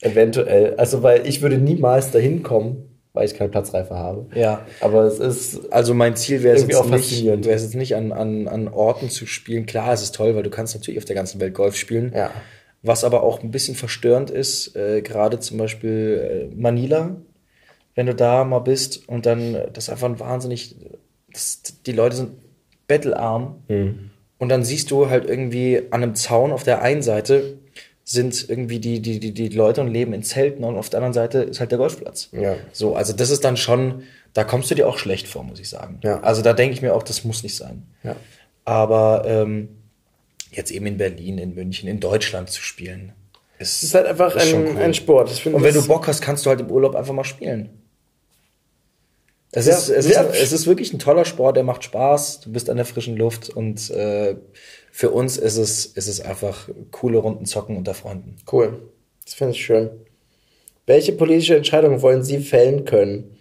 [0.00, 0.74] Eventuell.
[0.76, 4.26] Also, weil ich würde niemals dahin kommen, weil ich keine Platzreife habe.
[4.34, 4.66] Ja.
[4.80, 7.96] Aber es ist, Also mein Ziel wäre es jetzt auch nicht, wäre es jetzt nicht
[7.96, 9.66] an, an, an Orten zu spielen.
[9.66, 12.12] Klar, es ist toll, weil du kannst natürlich auf der ganzen Welt Golf spielen.
[12.14, 12.30] ja.
[12.86, 17.16] Was aber auch ein bisschen verstörend ist, äh, gerade zum Beispiel äh, Manila,
[17.94, 20.76] wenn du da mal bist und dann, das ist einfach ein wahnsinnig,
[21.32, 22.32] das, die Leute sind
[22.86, 23.62] bettelarm
[24.38, 27.58] und dann siehst du halt irgendwie an einem Zaun auf der einen Seite
[28.04, 31.14] sind irgendwie die, die, die, die Leute und leben in Zelten und auf der anderen
[31.14, 32.28] Seite ist halt der Golfplatz.
[32.32, 32.56] Ja.
[32.72, 34.02] So, also das ist dann schon,
[34.34, 36.00] da kommst du dir auch schlecht vor, muss ich sagen.
[36.02, 36.20] Ja.
[36.20, 37.86] Also da denke ich mir auch, das muss nicht sein.
[38.02, 38.16] Ja.
[38.66, 39.70] Aber ähm,
[40.50, 43.12] jetzt eben in Berlin, in München, in Deutschland zu spielen,
[43.58, 44.82] ist, Es ist halt einfach ist ein, cool.
[44.82, 45.46] ein Sport.
[45.46, 47.70] Und wenn du Bock hast, kannst du halt im Urlaub einfach mal spielen.
[49.56, 50.22] Es, Ja, ist, es, ja.
[50.22, 53.16] ist, es ist wirklich ein toller Sport, der macht Spaß, du bist an der frischen
[53.16, 54.34] Luft und äh,
[54.90, 58.36] für uns ist es, ist es einfach coole Runden zocken unter Freunden.
[58.50, 58.82] Cool.
[59.24, 59.90] Das finde ich schön.
[60.86, 63.38] Welche politische Entscheidung wollen Sie fällen können?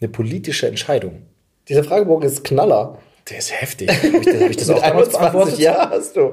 [0.00, 1.22] Eine politische Entscheidung.
[1.68, 2.98] Dieser Fragebogen ist Knaller.
[3.30, 3.88] Der ist heftig.
[3.90, 5.58] Habe ich, das- hab ich das auch damals 21 beantwortet?
[5.58, 6.30] Ja, hast du.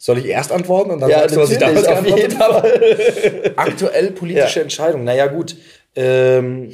[0.00, 2.30] Soll ich erst antworten und dann Ja, sagst du, was ich damals auf jeden?
[2.30, 3.52] Fall.
[3.56, 4.62] Aktuell politische Ja.
[4.62, 5.02] Entscheidung.
[5.04, 5.56] Naja, gut.
[5.96, 6.72] Ähm,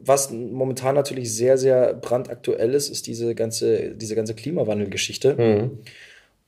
[0.00, 5.34] was momentan natürlich sehr, sehr brandaktuell ist, ist diese ganze, diese ganze Klimawandelgeschichte.
[5.34, 5.78] Mhm.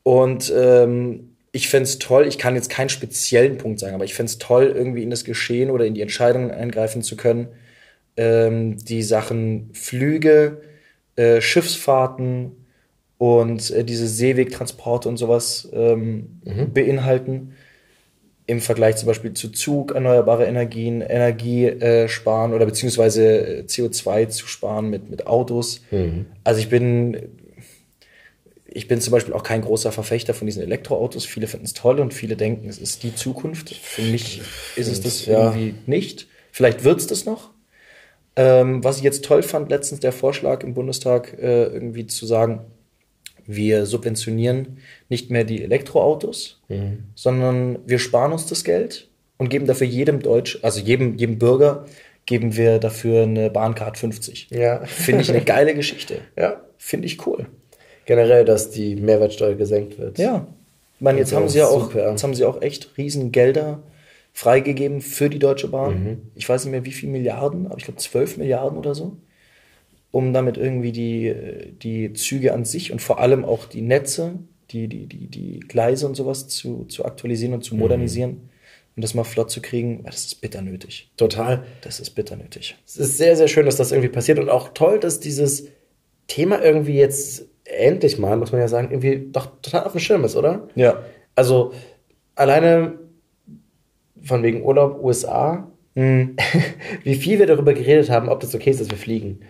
[0.03, 4.15] Und ähm, ich fänd's es toll, ich kann jetzt keinen speziellen Punkt sagen, aber ich
[4.15, 7.49] fänd's toll, irgendwie in das Geschehen oder in die Entscheidungen eingreifen zu können,
[8.17, 10.63] ähm, die Sachen Flüge,
[11.17, 12.53] äh, Schiffsfahrten
[13.19, 16.41] und äh, diese Seewegtransporte und sowas ähm,
[16.75, 17.55] beinhalten.
[18.47, 24.29] Im Vergleich zum Beispiel zu Zug, erneuerbare Energien, Energie äh, sparen oder beziehungsweise äh, CO2
[24.29, 25.81] zu sparen mit, mit Autos.
[26.45, 27.17] Also ich bin
[28.67, 31.25] ich bin zum Beispiel auch kein großer Verfechter von diesen Elektroautos.
[31.25, 33.73] Viele finden es toll und viele denken, es ist die Zukunft.
[33.75, 34.43] Für mich
[34.75, 35.45] ist es das Ja.
[35.55, 36.27] irgendwie nicht.
[36.51, 37.51] Vielleicht wird es das noch.
[38.37, 42.63] Ähm, was ich jetzt toll fand, letztens der Vorschlag im Bundestag, äh, irgendwie zu sagen,
[43.47, 46.61] wir subventionieren nicht mehr die Elektroautos,
[47.15, 51.87] sondern wir sparen uns das Geld und geben dafür jedem Deutsch, also jedem, jedem Bürger,
[52.27, 54.49] geben wir dafür eine Bahncard 50.
[54.51, 54.85] Ja.
[54.87, 56.19] Finde ich eine geile Geschichte.
[56.37, 56.61] Ja.
[56.79, 57.47] Finde ich cool.
[58.07, 60.19] Generell, dass die Mehrwertsteuer gesenkt wird.
[60.19, 60.47] Ja.
[60.97, 62.11] Ich meine, jetzt haben sie ja auch, super.
[62.11, 63.83] jetzt haben sie auch echt riesen Gelder
[64.33, 66.05] freigegeben für die Deutsche Bahn.
[66.05, 66.23] Mhm.
[66.35, 69.17] Ich weiß nicht mehr, wie viel Milliarden, aber ich glaube 12 Milliarden oder so.
[70.15, 71.35] Um damit irgendwie die,
[71.83, 74.39] die Züge an sich und vor allem auch die Netze,
[74.71, 77.63] die, die, die, die Gleise und sowas zu, zu aktualisieren und Mhm.
[77.65, 78.31] zu modernisieren
[78.97, 81.11] und das mal flott zu kriegen, weil das ist bitter nötig.
[81.17, 81.65] Total.
[81.81, 82.77] Das ist bitter nötig.
[82.87, 85.67] Es ist sehr, sehr schön, dass das irgendwie passiert und auch toll, dass dieses
[86.29, 90.23] Thema irgendwie jetzt endlich mal, muss man ja sagen, irgendwie doch total auf dem Schirm
[90.25, 90.69] ist, oder?
[90.77, 91.03] Ja.
[91.35, 91.73] Also
[92.37, 92.99] alleine
[94.23, 96.35] von wegen Urlaub USA, Mhm.
[97.05, 99.41] wie viel wir darüber geredet haben, ob das okay ist, dass wir fliegen.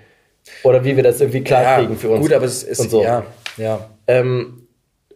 [0.63, 2.21] Oder wie wir das irgendwie klarkriegen für uns.
[2.21, 3.03] Gut, aber es ist, und so.
[3.03, 3.25] ja,
[3.57, 3.89] ja.
[4.07, 4.67] Ähm,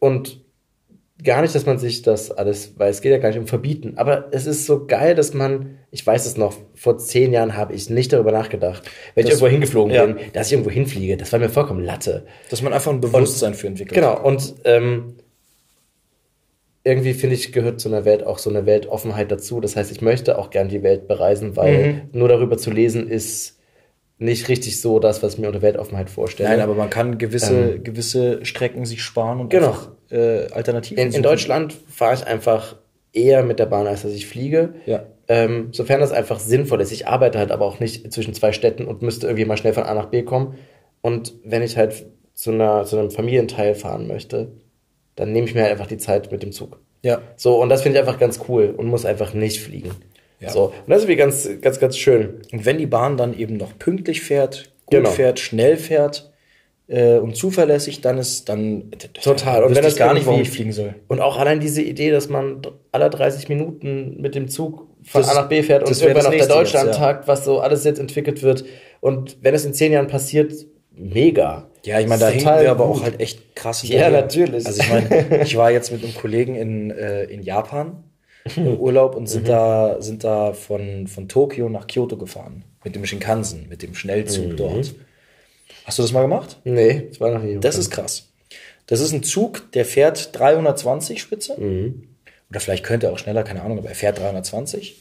[0.00, 0.40] und
[1.24, 3.94] gar nicht, dass man sich das alles, weil es geht ja gar nicht um Verbieten,
[3.96, 7.74] aber es ist so geil, dass man, ich weiß es noch, vor zehn Jahren habe
[7.74, 8.84] ich nicht darüber nachgedacht,
[9.14, 10.06] wenn ich Das- irgendwo hingeflogen ja.
[10.06, 12.24] bin, dass ich irgendwo hinfliege, das war mir vollkommen Latte.
[12.50, 13.94] Dass man einfach ein Bewusstsein für entwickelt.
[13.96, 15.16] Genau, und ähm,
[16.84, 19.60] irgendwie finde ich, gehört zu einer Welt auch so eine Weltoffenheit dazu.
[19.60, 22.00] Das heißt, ich möchte auch gern die Welt bereisen, weil Mhm.
[22.12, 23.57] nur darüber zu lesen ist
[24.18, 26.48] nicht richtig so das, was ich mir unter Weltoffenheit vorstelle.
[26.48, 29.68] Nein, aber man kann gewisse, gewisse Strecken sich sparen und Genau.
[29.68, 31.22] einfach äh, Alternativen In, in.
[31.22, 32.76] Deutschland fahre ich einfach
[33.12, 34.74] eher mit der Bahn, als dass ich fliege.
[34.86, 35.04] Ja.
[35.28, 36.90] Ähm, sofern das einfach sinnvoll ist.
[36.90, 39.84] Ich arbeite halt aber auch nicht zwischen zwei Städten und müsste irgendwie mal schnell von
[39.84, 40.56] A nach B kommen.
[41.00, 44.52] Und wenn ich halt zu, einer, zu einem Familienteil fahren möchte,
[45.16, 46.80] dann nehme ich mir halt einfach die Zeit mit dem Zug.
[47.02, 47.20] Ja.
[47.36, 49.90] So, und das finde ich einfach ganz cool und muss einfach nicht fliegen.
[50.40, 50.50] Ja.
[50.50, 52.40] So, und das ist wie ganz, ganz, ganz schön.
[52.52, 55.10] Und wenn die Bahn dann eben noch pünktlich fährt, gut Genau.
[55.10, 56.30] fährt, schnell fährt
[56.86, 58.90] äh, und zuverlässig, dann ist dann
[59.22, 59.64] Total.
[59.64, 60.94] Und wenn das gar nicht, irgendwie- ich fliegen soll.
[61.08, 62.62] Und auch allein diese Idee, dass man
[62.92, 66.30] alle 30 Minuten mit dem Zug von Das A nach B fährt und irgendwann noch
[66.30, 68.64] der Deutschlandtag, was so alles jetzt entwickelt wird.
[69.00, 70.52] Und wenn es in zehn Jahren passiert,
[70.92, 71.68] mega.
[71.84, 72.96] Ja, ich meine, da total wir aber gut.
[72.96, 74.66] auch halt echt krass Ja, natürlich.
[74.66, 78.02] Also ich meine, ich war jetzt mit einem Kollegen in, äh, in Japan
[78.56, 82.64] Urlaub und sind da sind da von, von Tokio nach Kyoto gefahren.
[82.84, 84.94] Mit dem Shinkansen, mit dem Schnellzug dort.
[85.84, 86.58] Hast du das mal gemacht?
[86.64, 87.58] Nee, das war noch nie.
[87.60, 88.28] Das ist krass.
[88.86, 91.56] Das ist ein Zug, der fährt 320 Spitze.
[92.50, 94.96] Oder vielleicht könnte er auch schneller, keine Ahnung, aber er fährt 320.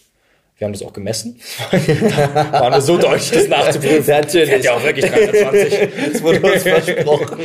[0.57, 1.39] Wir haben das auch gemessen.
[1.71, 4.07] Waren wir so deutsch, das nachzuprüfen.
[4.07, 4.49] Natürlich.
[4.49, 5.89] Fährt ja auch wirklich 320.
[6.13, 7.37] Das wurde uns versprochen.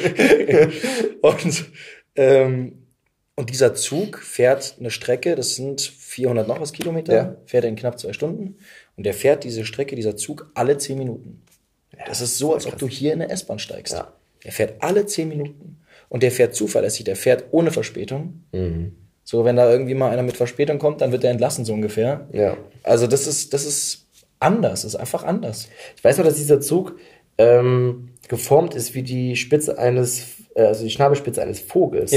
[1.20, 1.64] Und,
[2.16, 2.81] ähm,
[3.42, 7.36] und dieser Zug fährt eine Strecke, das sind 400 noch was Kilometer, Ja.
[7.44, 8.54] fährt er in knapp zwei Stunden.
[8.96, 11.42] Und der fährt diese Strecke, dieser Zug, alle zehn Minuten.
[12.06, 13.94] das ist so, als ob du hier in eine S-Bahn steigst.
[13.94, 14.12] Ja.
[14.44, 15.80] Der fährt alle zehn Minuten.
[16.08, 18.44] Und der fährt zuverlässig, der fährt ohne Verspätung.
[19.24, 22.28] So, wenn da irgendwie mal einer mit Verspätung kommt, dann wird er entlassen, so ungefähr.
[22.32, 22.56] Ja.
[22.84, 24.06] Also das ist, das ist
[24.38, 25.68] anders, das ist einfach anders.
[25.96, 26.96] Ich weiß noch, dass dieser Zug
[27.38, 32.12] ähm, geformt ist wie die Spitze eines, äh, also die Schnabelspitze eines Vogels.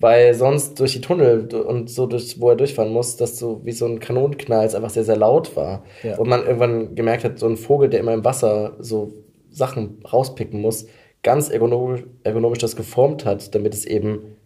[0.00, 3.72] Weil sonst durch die Tunnel und so, durch, wo er durchfahren muss, das so wie
[3.72, 5.84] so ein Kanonenknall es einfach sehr, sehr laut war.
[6.04, 6.16] Ja.
[6.18, 9.12] Und man irgendwann gemerkt hat, so ein Vogel, der immer im Wasser so
[9.50, 10.86] Sachen rauspicken muss,
[11.24, 14.36] ganz ergonomisch, ergonomisch das geformt hat, damit es eben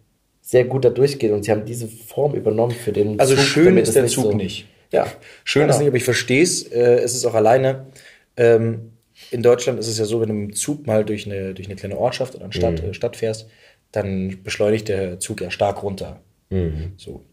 [0.41, 1.31] sehr gut da durchgeht.
[1.31, 3.43] Und sie haben diese Form übernommen für den Also Zug.
[3.43, 4.67] schön damit ist der Zug so- nicht.
[4.91, 5.05] Ja.
[5.43, 5.79] Schön ist Genau.
[5.79, 6.63] nicht, aber ich verstehe es.
[6.63, 7.87] Äh, es ist auch alleine.
[8.37, 8.91] Ähm,
[9.29, 11.67] in Deutschland ist es ja so, wenn du mit dem Zug mal durch eine, durch
[11.67, 12.89] eine kleine Ortschaft oder eine Stadt, Mhm.
[12.89, 13.47] äh, Stadt fährst,
[13.93, 16.19] dann beschleunigt der Zug ja stark runter.
[16.97, 17.23] So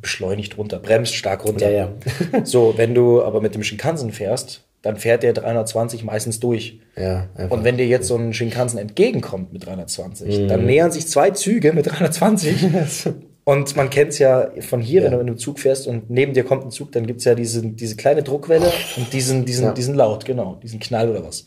[0.00, 1.68] beschleunigt runter, bremst stark runter.
[1.68, 1.72] Mhm.
[1.74, 1.88] Ja,
[2.32, 2.44] ja.
[2.44, 6.78] so, wenn du aber mit dem Shinkansen fährst, dann fährt der 320 meistens durch.
[6.96, 7.28] Ja.
[7.48, 10.48] Und wenn dir jetzt so ein Shinkansen entgegenkommt mit 320, Mhm.
[10.48, 12.66] dann nähern sich zwei Züge mit 320.
[13.44, 16.32] und man kennt es ja von hier, wenn du in einem Zug fährst und neben
[16.32, 19.94] dir kommt ein Zug, dann gibt's ja diese, diese kleine Druckwelle und diesen, diesen, diesen
[19.96, 21.46] Laut, genau, diesen Knall oder was.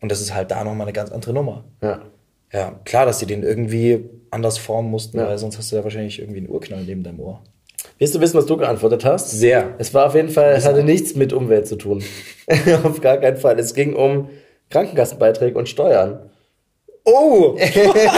[0.00, 1.64] Und das ist halt da nochmal eine ganz andere Nummer.
[1.82, 2.00] ja.
[2.52, 5.28] Ja, klar, dass die den irgendwie anders formen mussten, Ja.
[5.28, 7.42] weil sonst hast du ja wahrscheinlich irgendwie einen Urknall neben deinem Ohr.
[7.98, 9.30] Willst du wissen, was du geantwortet hast?
[9.30, 9.74] Sehr.
[9.78, 12.02] Es war auf jeden Fall, es hatte nichts mit Umwelt zu tun.
[12.84, 13.58] auf gar keinen Fall.
[13.58, 14.30] Es ging um
[14.70, 16.30] Krankenkassenbeiträge und Steuern.
[17.04, 17.56] Oh!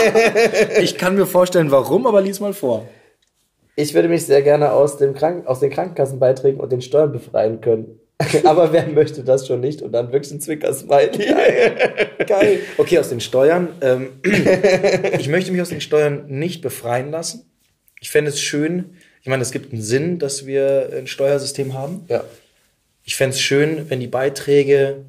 [0.81, 2.85] ich kann mir vorstellen, warum, aber lies mal vor.
[3.75, 7.59] Ich würde mich sehr gerne aus, dem Kranken aus den Krankenkassenbeiträgen und den Steuern befreien
[7.61, 7.99] können.
[8.43, 9.81] Aber wer möchte das schon nicht?
[9.81, 11.33] Und dann wirklich ein Zwinker-Smiley.
[12.27, 12.59] Geil.
[12.77, 13.69] Okay, aus den Steuern.
[13.81, 14.09] Ähm,
[15.19, 17.45] ich möchte mich aus den Steuern nicht befreien lassen.
[17.99, 22.05] Ich fände es schön, ich meine, es gibt einen Sinn, dass wir ein Steuersystem haben.
[22.09, 22.25] Ja.
[23.05, 25.05] Ich fände es schön, wenn die Beiträge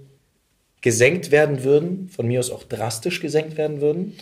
[0.82, 4.16] gesenkt werden würden, von mir aus auch drastisch gesenkt werden würden.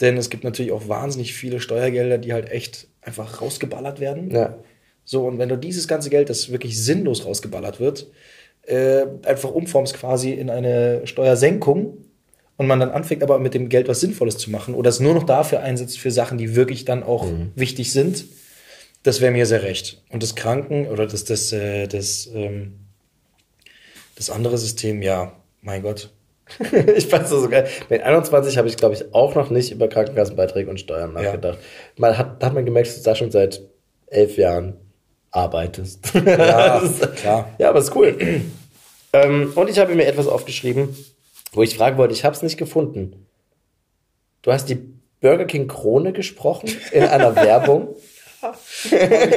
[0.00, 4.30] Denn es gibt natürlich auch wahnsinnig viele Steuergelder, die halt echt einfach rausgeballert werden.
[4.30, 4.56] Ja.
[5.10, 8.06] So, und wenn du dieses ganze Geld, das wirklich sinnlos rausgeballert wird,
[8.62, 11.98] äh, einfach umformst quasi in eine Steuersenkung
[12.56, 15.12] und man dann anfängt aber mit dem Geld was Sinnvolles zu machen oder es nur
[15.12, 17.26] noch dafür einsetzt für Sachen, die wirklich dann auch
[17.56, 18.24] wichtig sind,
[19.02, 20.00] das wäre mir sehr recht.
[20.10, 22.74] Und das Kranken oder das, das, äh, das, ähm,
[24.14, 26.10] das andere System, ja, mein Gott.
[26.96, 27.66] ich fand das so geil.
[27.88, 31.58] Mit 21 habe ich, glaube ich, auch noch nicht über Krankenkassenbeiträge und Steuern nachgedacht.
[31.96, 33.60] Man hat, hat man gemerkt, dass du da schon seit
[34.06, 34.76] elf Jahren
[35.30, 36.00] arbeitest.
[36.14, 37.50] Ja, Das klar.
[37.58, 38.16] Ja, aber ist cool.
[39.12, 40.94] ähm, und ich habe mir etwas aufgeschrieben,
[41.52, 43.26] wo ich fragen wollte, ich habe es nicht gefunden.
[44.42, 44.78] Du hast die
[45.20, 47.88] Burger King Krone gesprochen in einer Werbung.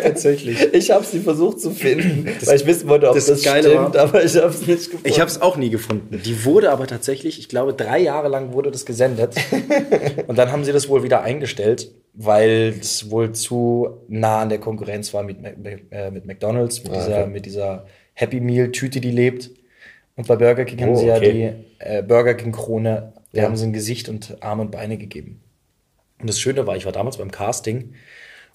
[0.01, 0.57] Tatsächlich.
[0.73, 3.95] Ich habe sie versucht zu finden, weil ich wissen wollte, ob das das, Geile stimmt,
[3.95, 5.07] war- aber ich habe es nicht gefunden.
[5.07, 6.21] Ich habe es auch nie gefunden.
[6.23, 9.35] Die wurde aber tatsächlich, ich glaube, drei Jahre lang wurde das gesendet.
[10.27, 14.60] Und dann haben sie das wohl wieder eingestellt, weil es wohl zu nah an der
[14.60, 15.38] Konkurrenz war mit,
[15.91, 17.30] äh, mit McDonalds, mit, dieser, okay.
[17.30, 19.49] mit dieser Happy Meal Tüte, die lebt.
[20.15, 21.56] Und bei Burger King haben Oh, sie ja okay.
[21.80, 23.48] die äh, Burger King Krone, da Ja.
[23.48, 25.41] haben sie ein Gesicht und Arme und Beine gegeben.
[26.19, 27.94] Und das Schöne war, ich war damals beim Casting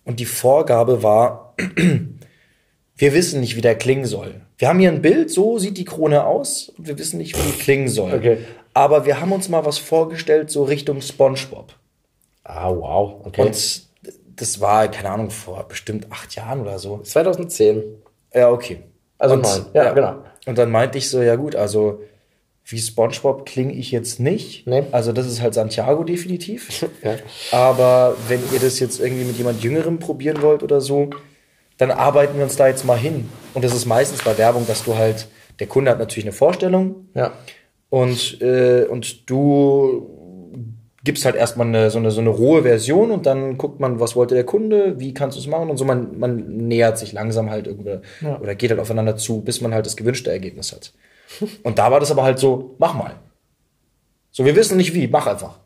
[0.04, 1.54] und die Vorgabe war,
[2.96, 4.40] wir wissen nicht, wie der klingen soll.
[4.56, 7.50] Wir haben hier ein Bild, so sieht die Krone aus und wir wissen nicht, wie
[7.52, 8.14] die klingen soll.
[8.14, 8.38] Okay.
[8.74, 11.74] Aber wir haben uns mal was vorgestellt, so Richtung SpongeBob.
[12.48, 13.26] Ah, wow.
[13.26, 13.42] Okay.
[13.42, 13.82] Und
[14.36, 16.98] das war, keine Ahnung, vor bestimmt acht Jahren oder so.
[16.98, 17.82] 2010.
[18.34, 18.80] Ja, okay.
[19.18, 19.66] Also Und- neun.
[19.74, 20.16] Ja, genau.
[20.46, 22.00] Und dann meinte ich so, ja gut, also
[22.64, 24.66] wie SpongeBob klinge ich jetzt nicht.
[24.66, 24.84] Nee.
[24.92, 26.86] Also das ist halt Santiago definitiv.
[27.02, 27.16] Ja.
[27.52, 31.10] Aber wenn ihr das jetzt irgendwie mit jemand Jüngerem probieren wollt oder so,
[31.78, 33.28] dann arbeiten wir uns da jetzt mal hin.
[33.54, 35.28] Und das ist meistens bei Werbung, dass du halt,
[35.60, 37.32] der Kunde hat natürlich eine Vorstellung Ja.
[37.90, 40.17] und, äh, und du
[41.08, 44.14] gibst halt erstmal eine, so, eine, so eine rohe Version und dann guckt man, was
[44.14, 45.86] wollte der Kunde, wie kannst du es machen und so.
[45.86, 48.00] Man, man nähert sich langsam halt irgendwie
[48.42, 50.92] oder geht halt aufeinander zu, bis man halt das gewünschte Ergebnis hat.
[51.62, 53.14] Und da war das aber halt so, mach mal.
[54.32, 55.60] So, wir wissen nicht wie, mach einfach.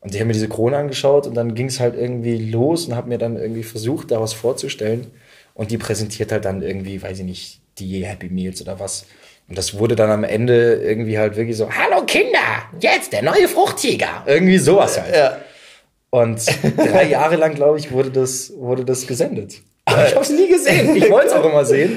[0.00, 2.94] Und ich habe mir diese Krone angeschaut und dann ging es halt irgendwie los und
[2.94, 5.08] habe mir dann irgendwie versucht, da was vorzustellen.
[5.54, 9.06] Und die präsentiert halt dann irgendwie, weiß ich nicht, die Happy Meals oder was.
[9.48, 12.38] Und das wurde dann am Ende irgendwie halt wirklich so, hallo Kinder,
[12.80, 14.24] jetzt der neue Fruchttiger.
[14.26, 15.14] Irgendwie sowas halt.
[15.14, 15.38] Ja.
[16.10, 16.40] Und
[16.76, 19.54] drei Jahre lang, glaube ich, wurde das, wurde das gesendet.
[19.86, 20.94] Aber ich habe es nie gesehen.
[20.96, 21.96] Ich wollte es auch immer sehen.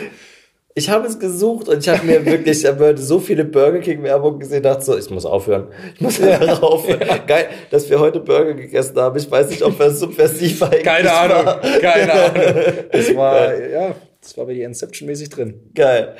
[0.73, 2.65] Ich habe es gesucht und ich habe mir wirklich
[2.95, 5.67] so viele Burger King Werbung gesehen, dachte so, ich muss aufhören.
[5.95, 7.01] Ich muss einfach aufhören.
[7.27, 9.17] Geil, dass wir heute Burger gegessen haben.
[9.17, 11.59] Ich weiß nicht, ob das subversiv eigentlich Keine Ahnung, war.
[11.81, 12.63] keine Ahnung.
[12.91, 15.71] Das war, ja, das war bei die Inception-mäßig drin.
[15.75, 16.15] Geil.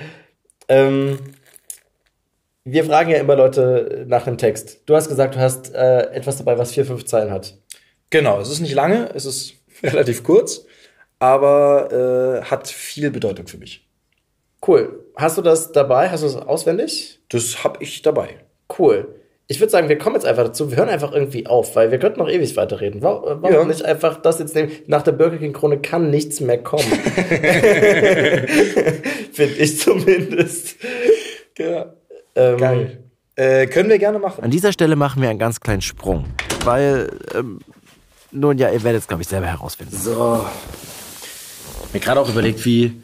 [0.72, 1.20] Ähm,
[2.64, 4.84] wir fragen ja immer Leute nach dem Text.
[4.86, 7.58] Du hast gesagt, du hast äh, etwas dabei, was vier, fünf Zeilen hat.
[8.10, 10.66] Genau, es ist nicht lange, es ist relativ kurz,
[11.20, 13.86] aber äh, hat viel Bedeutung für mich.
[14.66, 15.04] Cool.
[15.18, 16.10] Hast du das dabei?
[16.10, 17.20] Hast du es auswendig?
[17.28, 18.46] Das habe ich dabei.
[18.80, 19.21] Cool.
[19.48, 20.72] Ich würde sagen, wir kommen jetzt einfach dazu.
[20.72, 23.02] Wir hören einfach irgendwie auf, weil wir könnten noch ewig weiterreden.
[23.02, 23.66] Warum, warum Ja.
[23.66, 24.72] nicht einfach das jetzt nehmen?
[24.88, 26.84] Nach der Burger King Krone kann nichts mehr kommen.
[29.34, 30.76] Finde ich zumindest.
[31.58, 31.94] Ja.
[32.36, 32.98] Ähm, Geil.
[33.36, 34.44] Äh, können wir gerne machen.
[34.44, 36.26] An dieser Stelle machen wir einen ganz kleinen Sprung,
[36.64, 37.60] weil, ähm,
[38.32, 39.96] nun ja, ihr werdet es, glaube ich, selber herausfinden.
[39.98, 40.46] So.
[41.94, 43.02] Mir gerade auch überlegt, wie.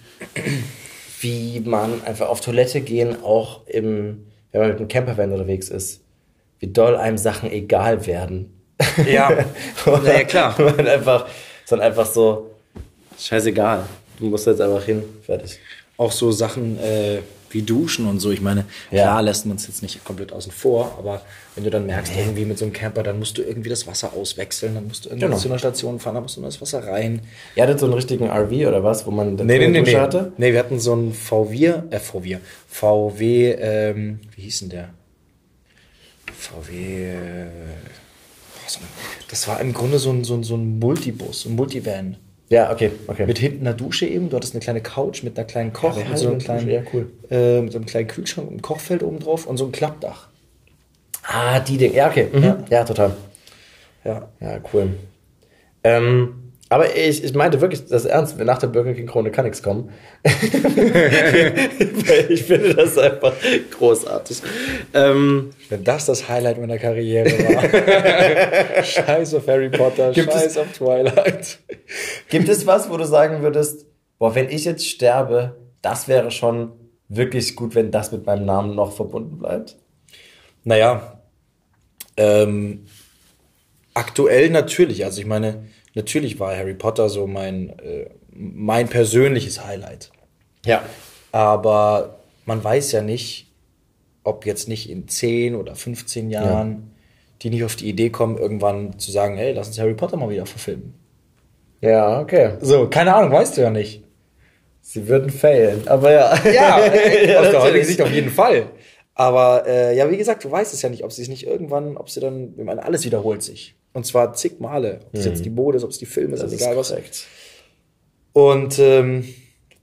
[1.19, 6.01] Wie man einfach auf Toilette gehen, auch im, wenn man mit einem Campervan unterwegs ist.
[6.60, 8.54] Wie doll einem Sachen egal werden.
[9.10, 9.30] Ja,
[9.86, 10.56] Oder ja klar.
[10.60, 11.28] Man einfach,
[11.66, 12.52] sondern einfach so,
[13.20, 13.84] scheißegal.
[14.20, 15.60] Du musst jetzt einfach hin, fertig.
[15.98, 17.20] Auch so Sachen äh,
[17.50, 18.32] wie Duschen und so.
[18.32, 19.04] Ich meine, Ja.
[19.04, 21.22] klar lässt man es jetzt nicht komplett außen vor, aber
[21.56, 24.14] wenn du dann merkst, irgendwie mit so einem Camper, dann musst du irgendwie das Wasser
[24.14, 25.38] auswechseln, dann musst du irgendwie Genau.
[25.38, 27.22] zu einer Station fahren, dann musst du nur das Wasser rein.
[27.56, 30.00] Ihr hattet so einen richtigen RV oder was, wo man Nee, nee, nee, Dusche nee.
[30.02, 30.32] hatte?
[30.38, 34.90] Nee, wir hatten so einen VW, äh, VW, VW, ähm, wie hieß denn der?
[36.38, 37.47] VW, äh,
[39.30, 42.18] das war im Grunde so ein, so ein, so ein Multibus, ein Multivan.
[42.49, 43.26] Ja, okay, okay.
[43.26, 46.07] Mit hinten einer Dusche eben, du hattest eine kleine Couch mit einer kleinen Koch, Ja,
[46.07, 47.11] mit, so einem kleinen, ja, cool.
[47.30, 50.27] äh, mit so einem kleinen Kühlschrank, einem Kochfeld oben drauf und so ein Klappdach.
[51.23, 51.93] ah, die Dinge.
[51.95, 52.27] Ja, okay.
[52.31, 52.64] Mhm.
[52.69, 53.15] Ja, total.
[54.05, 54.30] Ja.
[54.39, 54.91] Ja, cool.
[55.84, 59.64] Ähm, aber ich, ich meinte wirklich, das ernst, nach der Burger King Krone kann nichts
[59.64, 59.89] kommen.
[62.30, 63.34] Ich finde das einfach
[63.77, 64.41] großartig.
[64.94, 68.84] Ähm, Wenn das das Highlight meiner Karriere war.
[68.84, 71.60] scheiß auf Harry Potter, Gibt es- scheiß auf Twilight.
[72.30, 73.85] gibt es was, wo du sagen würdest,
[74.19, 76.72] boah, wenn ich jetzt sterbe, das wäre schon
[77.10, 79.76] wirklich gut, wenn das mit meinem Namen noch verbunden bleibt?
[80.64, 81.22] Naja,
[82.18, 82.85] ähm,
[83.94, 85.06] aktuell natürlich.
[85.06, 85.64] Also ich meine,
[85.98, 90.11] natürlich war Harry Potter so mein, äh, mein persönliches Highlight.
[90.65, 90.84] Ja.
[91.32, 93.52] Aber man weiß ja nicht,
[94.24, 96.94] ob jetzt nicht in 10 oder 15 Jahren
[97.41, 100.30] die nicht auf die Idee kommen, irgendwann zu sagen, hey, lass uns Harry Potter mal
[100.30, 100.94] wieder verfilmen.
[101.82, 102.53] Ja, okay.
[102.61, 104.03] So, keine Ahnung, weißt du ja nicht.
[104.82, 106.36] Sie würden failen, aber ja.
[106.45, 107.86] Ja, aus der heutigen.
[107.86, 108.68] Sicht auf jeden Fall.
[109.14, 111.98] Aber äh, ja, wie gesagt, du weißt es ja nicht, ob sie es nicht irgendwann,
[111.98, 113.76] ob sie dann, ich meine, alles wiederholt sich.
[113.98, 114.99] Und zwar zig Male.
[115.07, 116.90] Ob es jetzt die Mode ist, ob es die Filme sind, Das ist egal was.
[116.90, 117.26] korrekt.
[118.32, 119.28] Und ähm,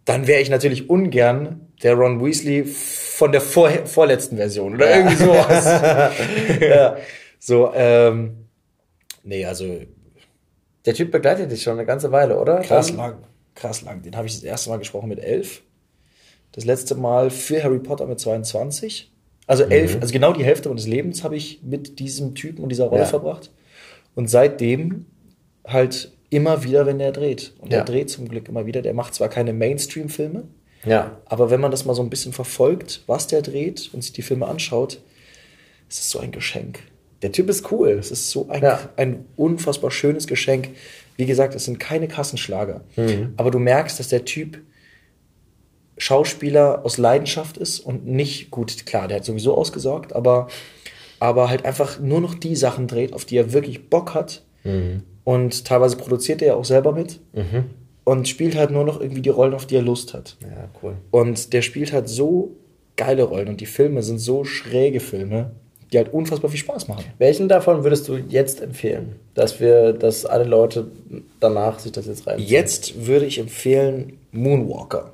[0.05, 5.17] dann wäre ich natürlich ungern der Ron Weasley von der vor vorletzten Version oder irgendwie
[5.17, 5.65] sowas.
[6.61, 6.97] ja.
[7.41, 8.47] So, ähm,
[9.25, 9.81] nee, also
[10.87, 12.61] Der Typ begleitet dich schon eine ganze Weile, oder?
[12.61, 13.15] krass Dann- lang,
[13.57, 14.03] krass lang.
[14.03, 15.63] Den habe ich das erste Mal gesprochen mit elf.
[16.53, 19.11] Das letzte Mal für Harry Potter mit 22.
[19.49, 22.85] Also elf, also genau die Hälfte meines Lebens habe ich mit diesem Typen und dieser
[22.85, 23.09] Rolle Ja.
[23.09, 23.51] verbracht.
[24.15, 25.07] Und seitdem
[25.67, 27.53] halt immer wieder, wenn der dreht.
[27.59, 27.79] Und Ja.
[27.79, 28.83] der dreht zum Glück immer wieder.
[28.83, 30.45] Der macht zwar keine Mainstream-Filme,
[30.85, 31.19] Ja.
[31.27, 34.23] aber wenn man das mal so ein bisschen verfolgt, was der dreht und sich die
[34.23, 35.01] Filme anschaut,
[35.89, 36.81] ist es so ein Geschenk.
[37.23, 37.91] Der Typ ist cool.
[37.91, 38.89] Es ist so ein, Ja.
[38.97, 40.71] ein unfassbar schönes Geschenk.
[41.17, 42.83] Wie gesagt, es sind keine Kassenschlager.
[43.37, 44.59] Aber du merkst, dass der Typ
[45.97, 50.49] Schauspieler aus Leidenschaft ist und nicht gut, klar, der hat sowieso ausgesorgt, aber,
[51.21, 54.43] aber halt einfach nur noch die Sachen dreht, auf die er wirklich Bock hat.
[55.25, 57.21] Und teilweise produziert er ja auch selber mit.
[58.05, 60.37] Und spielt halt nur noch irgendwie die Rollen, auf die er Lust hat.
[60.43, 60.95] Ja, cool.
[61.11, 62.57] Und der spielt halt so
[62.97, 65.53] geile Rollen und die Filme sind so schräge Filme,
[65.93, 67.05] die halt unfassbar viel Spaß machen.
[67.19, 69.17] Welchen davon würdest du jetzt empfehlen?
[69.33, 70.89] Dass wir, dass alle Leute
[71.41, 72.39] danach sich das jetzt rein.
[72.39, 75.13] Jetzt würde ich empfehlen Moonwalker.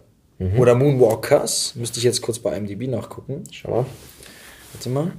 [0.58, 1.74] Oder Moonwalkers.
[1.76, 3.44] Müsste ich jetzt kurz bei IMDb nachgucken.
[3.50, 3.86] Schau mal.
[4.72, 5.12] Warte mal.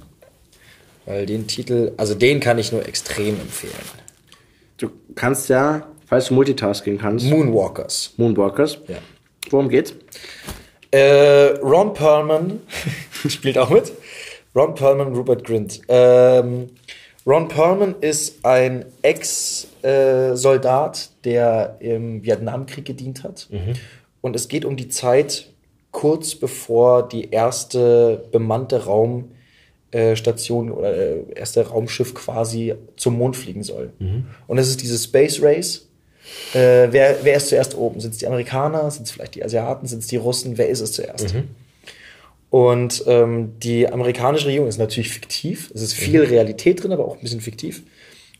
[1.06, 3.72] Weil den Titel, also den kann ich nur extrem empfehlen.
[4.76, 8.12] Du kannst ja, falls du Multitasking kannst, Moonwalkers.
[8.16, 8.78] Moonwalkers.
[8.88, 8.98] Ja.
[9.50, 9.94] Worum geht's?
[10.90, 12.60] Äh, Ron Perlman
[13.28, 13.92] spielt auch mit.
[14.54, 15.80] Ron Perlman, Rupert Grint.
[15.88, 16.70] Ähm,
[17.26, 23.48] Ron Perlman ist ein Ex-Soldat, der im Vietnamkrieg gedient hat.
[24.20, 25.48] Und es geht um die Zeit
[25.92, 28.86] kurz bevor die erste bemannte
[29.94, 33.92] Raumstation oder äh, erste Raumschiff quasi zum Mond fliegen soll.
[34.46, 35.88] Und es ist dieses Space Race.
[36.54, 38.00] Äh, wer, wer ist zuerst oben?
[38.00, 38.90] Sind es die Amerikaner?
[38.90, 39.86] Sind es vielleicht die Asiaten?
[39.86, 40.56] Sind es die Russen?
[40.56, 41.34] Wer ist es zuerst?
[42.50, 45.70] Und ähm, die amerikanische Regierung ist natürlich fiktiv.
[45.74, 47.82] Es ist viel Realität drin, aber auch ein bisschen fiktiv.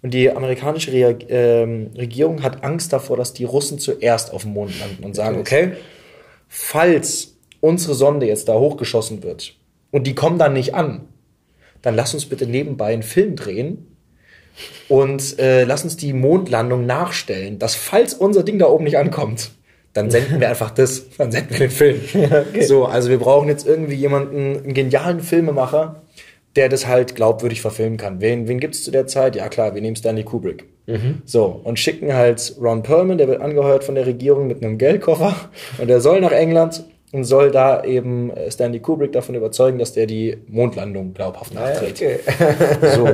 [0.03, 4.53] Und die amerikanische Rea ähm, Regierung hat Angst davor, dass die Russen zuerst auf dem
[4.53, 5.73] Mond landen und sagen, okay,
[6.49, 9.55] falls unsere Sonde jetzt da hochgeschossen wird
[9.93, 11.09] und die kommen dann nicht an,
[11.83, 13.97] dann lass uns bitte nebenbei einen Film drehen
[14.89, 19.51] und äh, lass uns die Mondlandung nachstellen, dass falls unser Ding da oben nicht ankommt,
[19.93, 22.01] dann senden wir einfach das, dann senden wir den Film.
[22.67, 26.03] So, also wir brauchen jetzt irgendwie jemanden, einen genialen Filmemacher,
[26.57, 28.21] der das halt glaubwürdig verfilmen kann.
[28.21, 29.37] Wen, wen gibt es zu der Zeit?
[29.37, 30.65] Ja klar, wir nehmen Stanley Kubrick.
[31.25, 35.35] So, und schicken halt Ron Perlman, der wird angeheuert von der Regierung mit einem Geldkoffer
[35.79, 40.07] und der soll nach England und soll da eben Stanley Kubrick davon überzeugen, dass der
[40.07, 41.95] die Mondlandung glaubhaft nachdreht.
[41.97, 42.19] Okay.
[42.97, 43.09] So.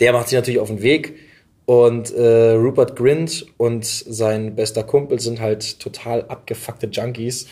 [0.00, 1.14] Der macht sich natürlich auf den Weg
[1.70, 7.46] und äh, Rupert Grint und sein bester Kumpel sind halt total abgefuckte Junkies,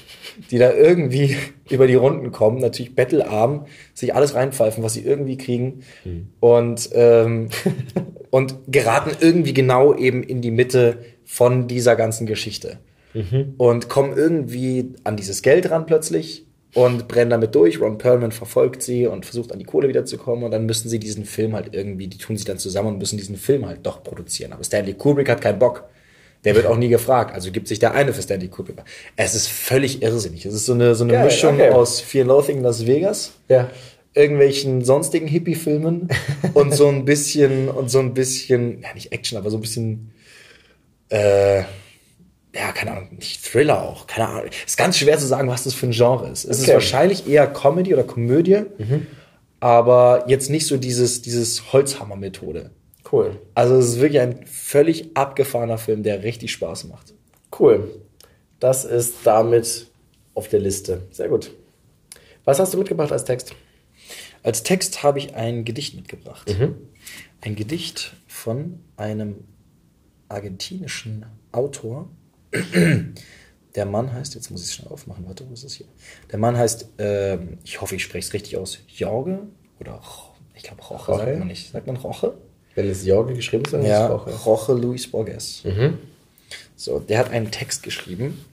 [0.50, 1.36] die da irgendwie
[1.70, 5.84] über die Runden kommen, natürlich bettelarm, sich alles reinpfeifen, was sie irgendwie kriegen
[6.40, 7.50] und, ähm,
[8.30, 12.80] und geraten irgendwie genau eben in die Mitte von dieser ganzen Geschichte
[13.56, 17.80] und kommen irgendwie an dieses Geld ran plötzlich und brennen damit durch.
[17.80, 21.24] Ron Perlman verfolgt sie und versucht an die Kohle wiederzukommen und dann müssen sie diesen
[21.24, 24.52] Film halt irgendwie, die tun sich dann zusammen und müssen diesen Film halt doch produzieren.
[24.52, 25.84] Aber Stanley Kubrick hat keinen Bock.
[26.44, 28.76] Der wird auch nie gefragt, also gibt sich der eine für Stanley Kubrick.
[29.16, 30.46] Es ist völlig irrsinnig.
[30.46, 31.70] Es ist so eine, so eine Geil, Mischung okay.
[31.70, 33.70] aus Fear Loathing in Las Vegas, Ja.
[34.14, 36.08] irgendwelchen sonstigen Hippie-Filmen
[36.54, 40.12] und so ein bisschen, und so ein bisschen, ja nicht Action, aber so ein bisschen,
[41.08, 41.62] äh,
[42.58, 44.50] ja, keine Ahnung, nicht Thriller auch, keine Ahnung.
[44.66, 46.44] Ist ganz schwer zu sagen, was das für ein Genre ist.
[46.44, 46.74] Es ist Okay.
[46.74, 48.62] wahrscheinlich eher Comedy oder Komödie,
[49.60, 52.70] aber jetzt nicht so dieses, dieses Holzhammer-Methode.
[53.10, 53.40] Cool.
[53.54, 57.14] Also es ist wirklich ein völlig abgefahrener Film, der richtig Spaß macht.
[57.58, 57.90] Cool.
[58.60, 59.86] Das ist damit
[60.34, 61.02] auf der Liste.
[61.10, 61.50] Sehr gut.
[62.44, 63.54] Was hast du mitgebracht als Text?
[64.42, 66.54] Als Text habe ich ein Gedicht mitgebracht.
[67.40, 69.36] Ein Gedicht von einem
[70.28, 72.08] argentinischen Autor.
[73.74, 75.86] Der Mann heißt, jetzt muss ich es schnell aufmachen, warte, wo ist es hier?
[76.32, 79.40] Der Mann heißt, ähm, ich hoffe, ich spreche es richtig aus, Jorge
[79.78, 80.00] oder
[80.54, 81.24] ich glaube Roche, Roche?
[81.24, 81.70] sagt man nicht.
[81.72, 82.34] Sagt man Roche?
[82.74, 84.46] Wenn es Jorge geschrieben ist, dann Ja, ist es auch.
[84.46, 85.62] Roche Luis Borges.
[86.76, 88.44] So, der hat einen Text geschrieben,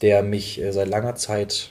[0.00, 1.70] der mich äh, seit langer Zeit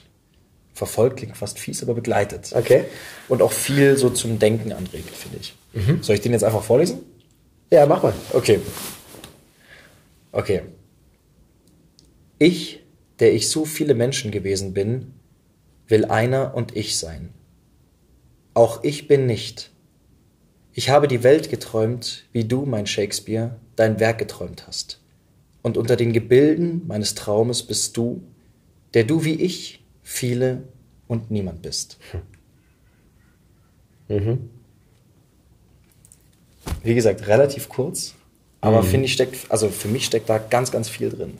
[0.74, 2.52] verfolgt, klingt fast fies, aber begleitet.
[2.54, 2.84] Okay.
[3.28, 5.54] Und auch viel so zum Denken anregt, finde ich.
[6.02, 7.00] Soll ich den jetzt einfach vorlesen?
[7.70, 8.12] Ja, mach mal.
[8.32, 8.60] Okay.
[10.30, 10.62] Okay.
[12.38, 12.84] Ich,
[13.18, 15.14] der ich so viele Menschen gewesen bin,
[15.88, 17.32] will einer und ich sein.
[18.54, 19.70] Auch ich bin nicht.
[20.72, 25.00] Ich habe die Welt geträumt, wie du, mein Shakespeare, dein Werk geträumt hast.
[25.62, 28.22] Und unter den Gebilden meines Traumes bist du,
[28.94, 30.62] der du wie ich viele
[31.08, 31.98] und niemand bist.
[36.82, 38.14] Wie gesagt, relativ kurz,
[38.62, 41.38] aber finde ich steckt, also für mich steckt da ganz, ganz viel drin.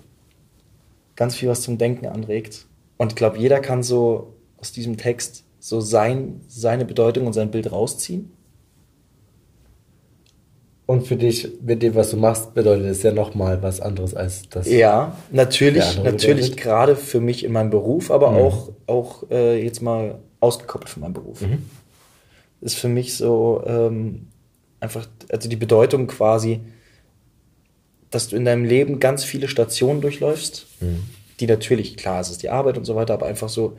[1.19, 2.67] Ganz viel, was zum Denken anregt.
[2.97, 7.51] Und ich glaube, jeder kann so aus diesem Text so sein, seine Bedeutung und sein
[7.51, 8.31] Bild rausziehen.
[10.87, 14.49] Und für dich, mit dem, was du machst, bedeutet es ja nochmal was anderes als
[14.49, 14.71] das.
[14.71, 16.57] Ja, natürlich, natürlich bedeutet?
[16.57, 21.15] gerade für mich in meinem Beruf, aber auch, auch äh, jetzt mal ausgekoppelt von meinem
[21.15, 21.43] Beruf.
[22.61, 24.29] Ist für mich so ähm,
[24.79, 26.61] einfach, also die Bedeutung quasi,
[28.11, 30.67] dass du in deinem Leben ganz viele Stationen durchläufst,
[31.41, 33.77] die natürlich, klar, es ist die Arbeit und so weiter, aber einfach so,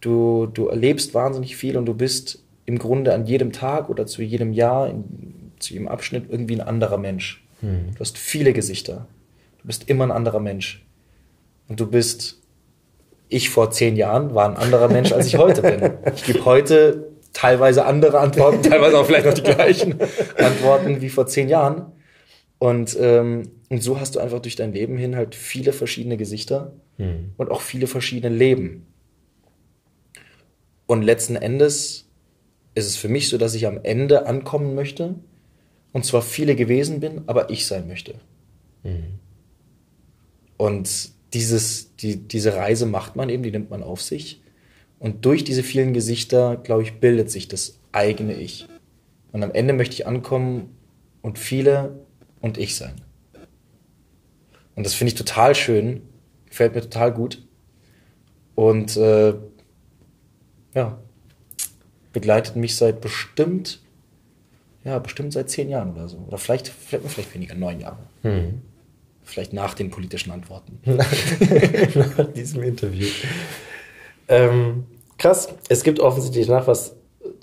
[0.00, 4.22] du, du erlebst wahnsinnig viel und du bist im Grunde an jedem Tag oder zu
[4.22, 7.42] jedem Jahr, in, zu jedem Abschnitt irgendwie ein anderer Mensch.
[7.94, 9.06] Du hast viele Gesichter.
[9.60, 10.84] Du bist immer ein anderer Mensch.
[11.68, 12.38] Und du bist,
[13.28, 15.92] ich vor zehn Jahren war ein anderer Mensch, als ich heute bin.
[16.14, 19.96] Ich gebe heute teilweise andere Antworten, teilweise auch vielleicht noch die gleichen
[20.38, 21.92] Antworten wie vor zehn Jahren.
[22.58, 26.72] Und, ähm, und so hast du einfach durch dein Leben hin halt viele verschiedene Gesichter
[27.36, 28.86] und auch viele verschiedene Leben.
[30.86, 32.08] Und letzten Endes
[32.74, 35.16] ist es für mich so, dass ich am Ende ankommen möchte
[35.92, 38.14] und zwar viele gewesen bin, aber ich sein möchte.
[40.56, 44.42] Und dieses, die, diese Reise macht man eben, die nimmt man auf sich.
[44.98, 48.66] Und durch diese vielen Gesichter, glaube ich, bildet sich das eigene Ich.
[49.32, 50.76] Und am Ende möchte ich ankommen
[51.20, 52.00] und viele
[52.40, 52.94] und ich sein.
[54.78, 56.02] Und das finde ich total schön,
[56.46, 57.44] gefällt mir total gut.
[58.54, 59.34] Und äh,
[60.72, 60.98] ja,
[62.12, 63.80] begleitet mich seit bestimmt,
[64.84, 66.18] ja, bestimmt seit zehn Jahren oder so.
[66.28, 67.98] Oder vielleicht, vielleicht, vielleicht weniger, neun Jahre.
[69.24, 70.78] Vielleicht nach den politischen Antworten.
[70.84, 73.08] nach diesem Interview.
[74.28, 74.86] Ähm,
[75.18, 76.94] krass, es gibt offensichtlich nach was,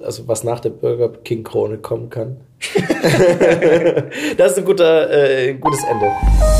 [0.04, 2.38] also was nach der Burger King Krone kommen kann.
[4.38, 6.12] das ist ein guter, äh, ein gutes Ende.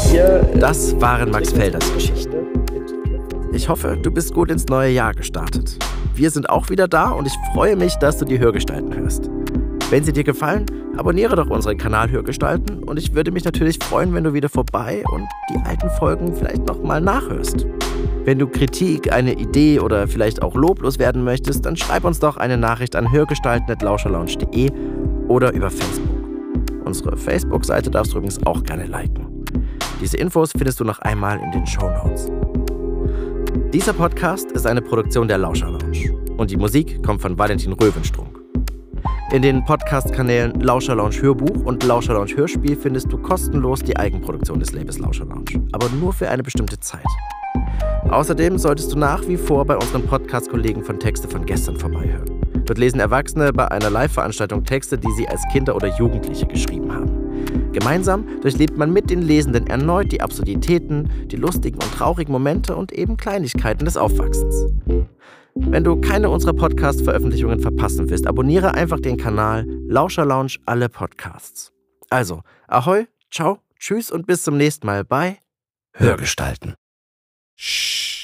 [0.10, 2.36] Hier, Das waren Max Felders Geschichten.
[3.54, 5.78] Ich hoffe, du bist gut ins neue Jahr gestartet.
[6.14, 9.30] Wir sind auch wieder da und ich freue mich, dass du die Hörgestalten hörst.
[9.92, 10.66] Wenn sie dir gefallen,
[10.98, 15.04] abonniere doch unseren Kanal Hörgestalten und ich würde mich natürlich freuen, wenn du wieder vorbei
[15.12, 17.68] und die alten Folgen vielleicht nochmal nachhörst.
[18.24, 22.38] Wenn du Kritik, eine Idee oder vielleicht auch loblos werden möchtest, dann schreib uns doch
[22.38, 24.72] eine Nachricht an hörgestalten.lauscherlounge.de
[25.28, 26.10] oder über Facebook.
[26.84, 29.46] Unsere Facebook-Seite darfst du übrigens auch gerne liken.
[30.02, 32.32] Diese Infos findest du noch einmal in den Show Notes.
[33.72, 38.45] Dieser Podcast ist eine Produktion der Lauscher Lounge und die Musik kommt von Valentin Röwenstrunk.
[39.32, 44.60] In den Podcast-Kanälen Lauscher Lounge Hörbuch und Lauscher Lounge Hörspiel findest du kostenlos die Eigenproduktion
[44.60, 47.06] des Labels Lauscher Lounge, aber nur für eine bestimmte Zeit.
[48.10, 52.40] Außerdem solltest du nach wie vor bei unseren Podcast-Kollegen von Texte von gestern vorbeihören.
[52.66, 57.72] Dort lesen Erwachsene bei einer Live-Veranstaltung Texte, die sie als Kinder oder Jugendliche geschrieben haben.
[57.74, 62.92] Gemeinsam durchlebt man mit den Lesenden erneut die Absurditäten, die lustigen und traurigen Momente und
[62.92, 64.68] eben Kleinigkeiten des Aufwachsens.
[65.58, 71.72] Wenn du keine unserer Podcast-Veröffentlichungen verpassen willst, abonniere einfach den Kanal Lauscher Lounge alle Podcasts.
[72.10, 75.40] Also, ahoi, ciao, tschüss und bis zum nächsten Mal bei
[75.94, 76.76] Hörgestalten.
[77.56, 78.15] Shh.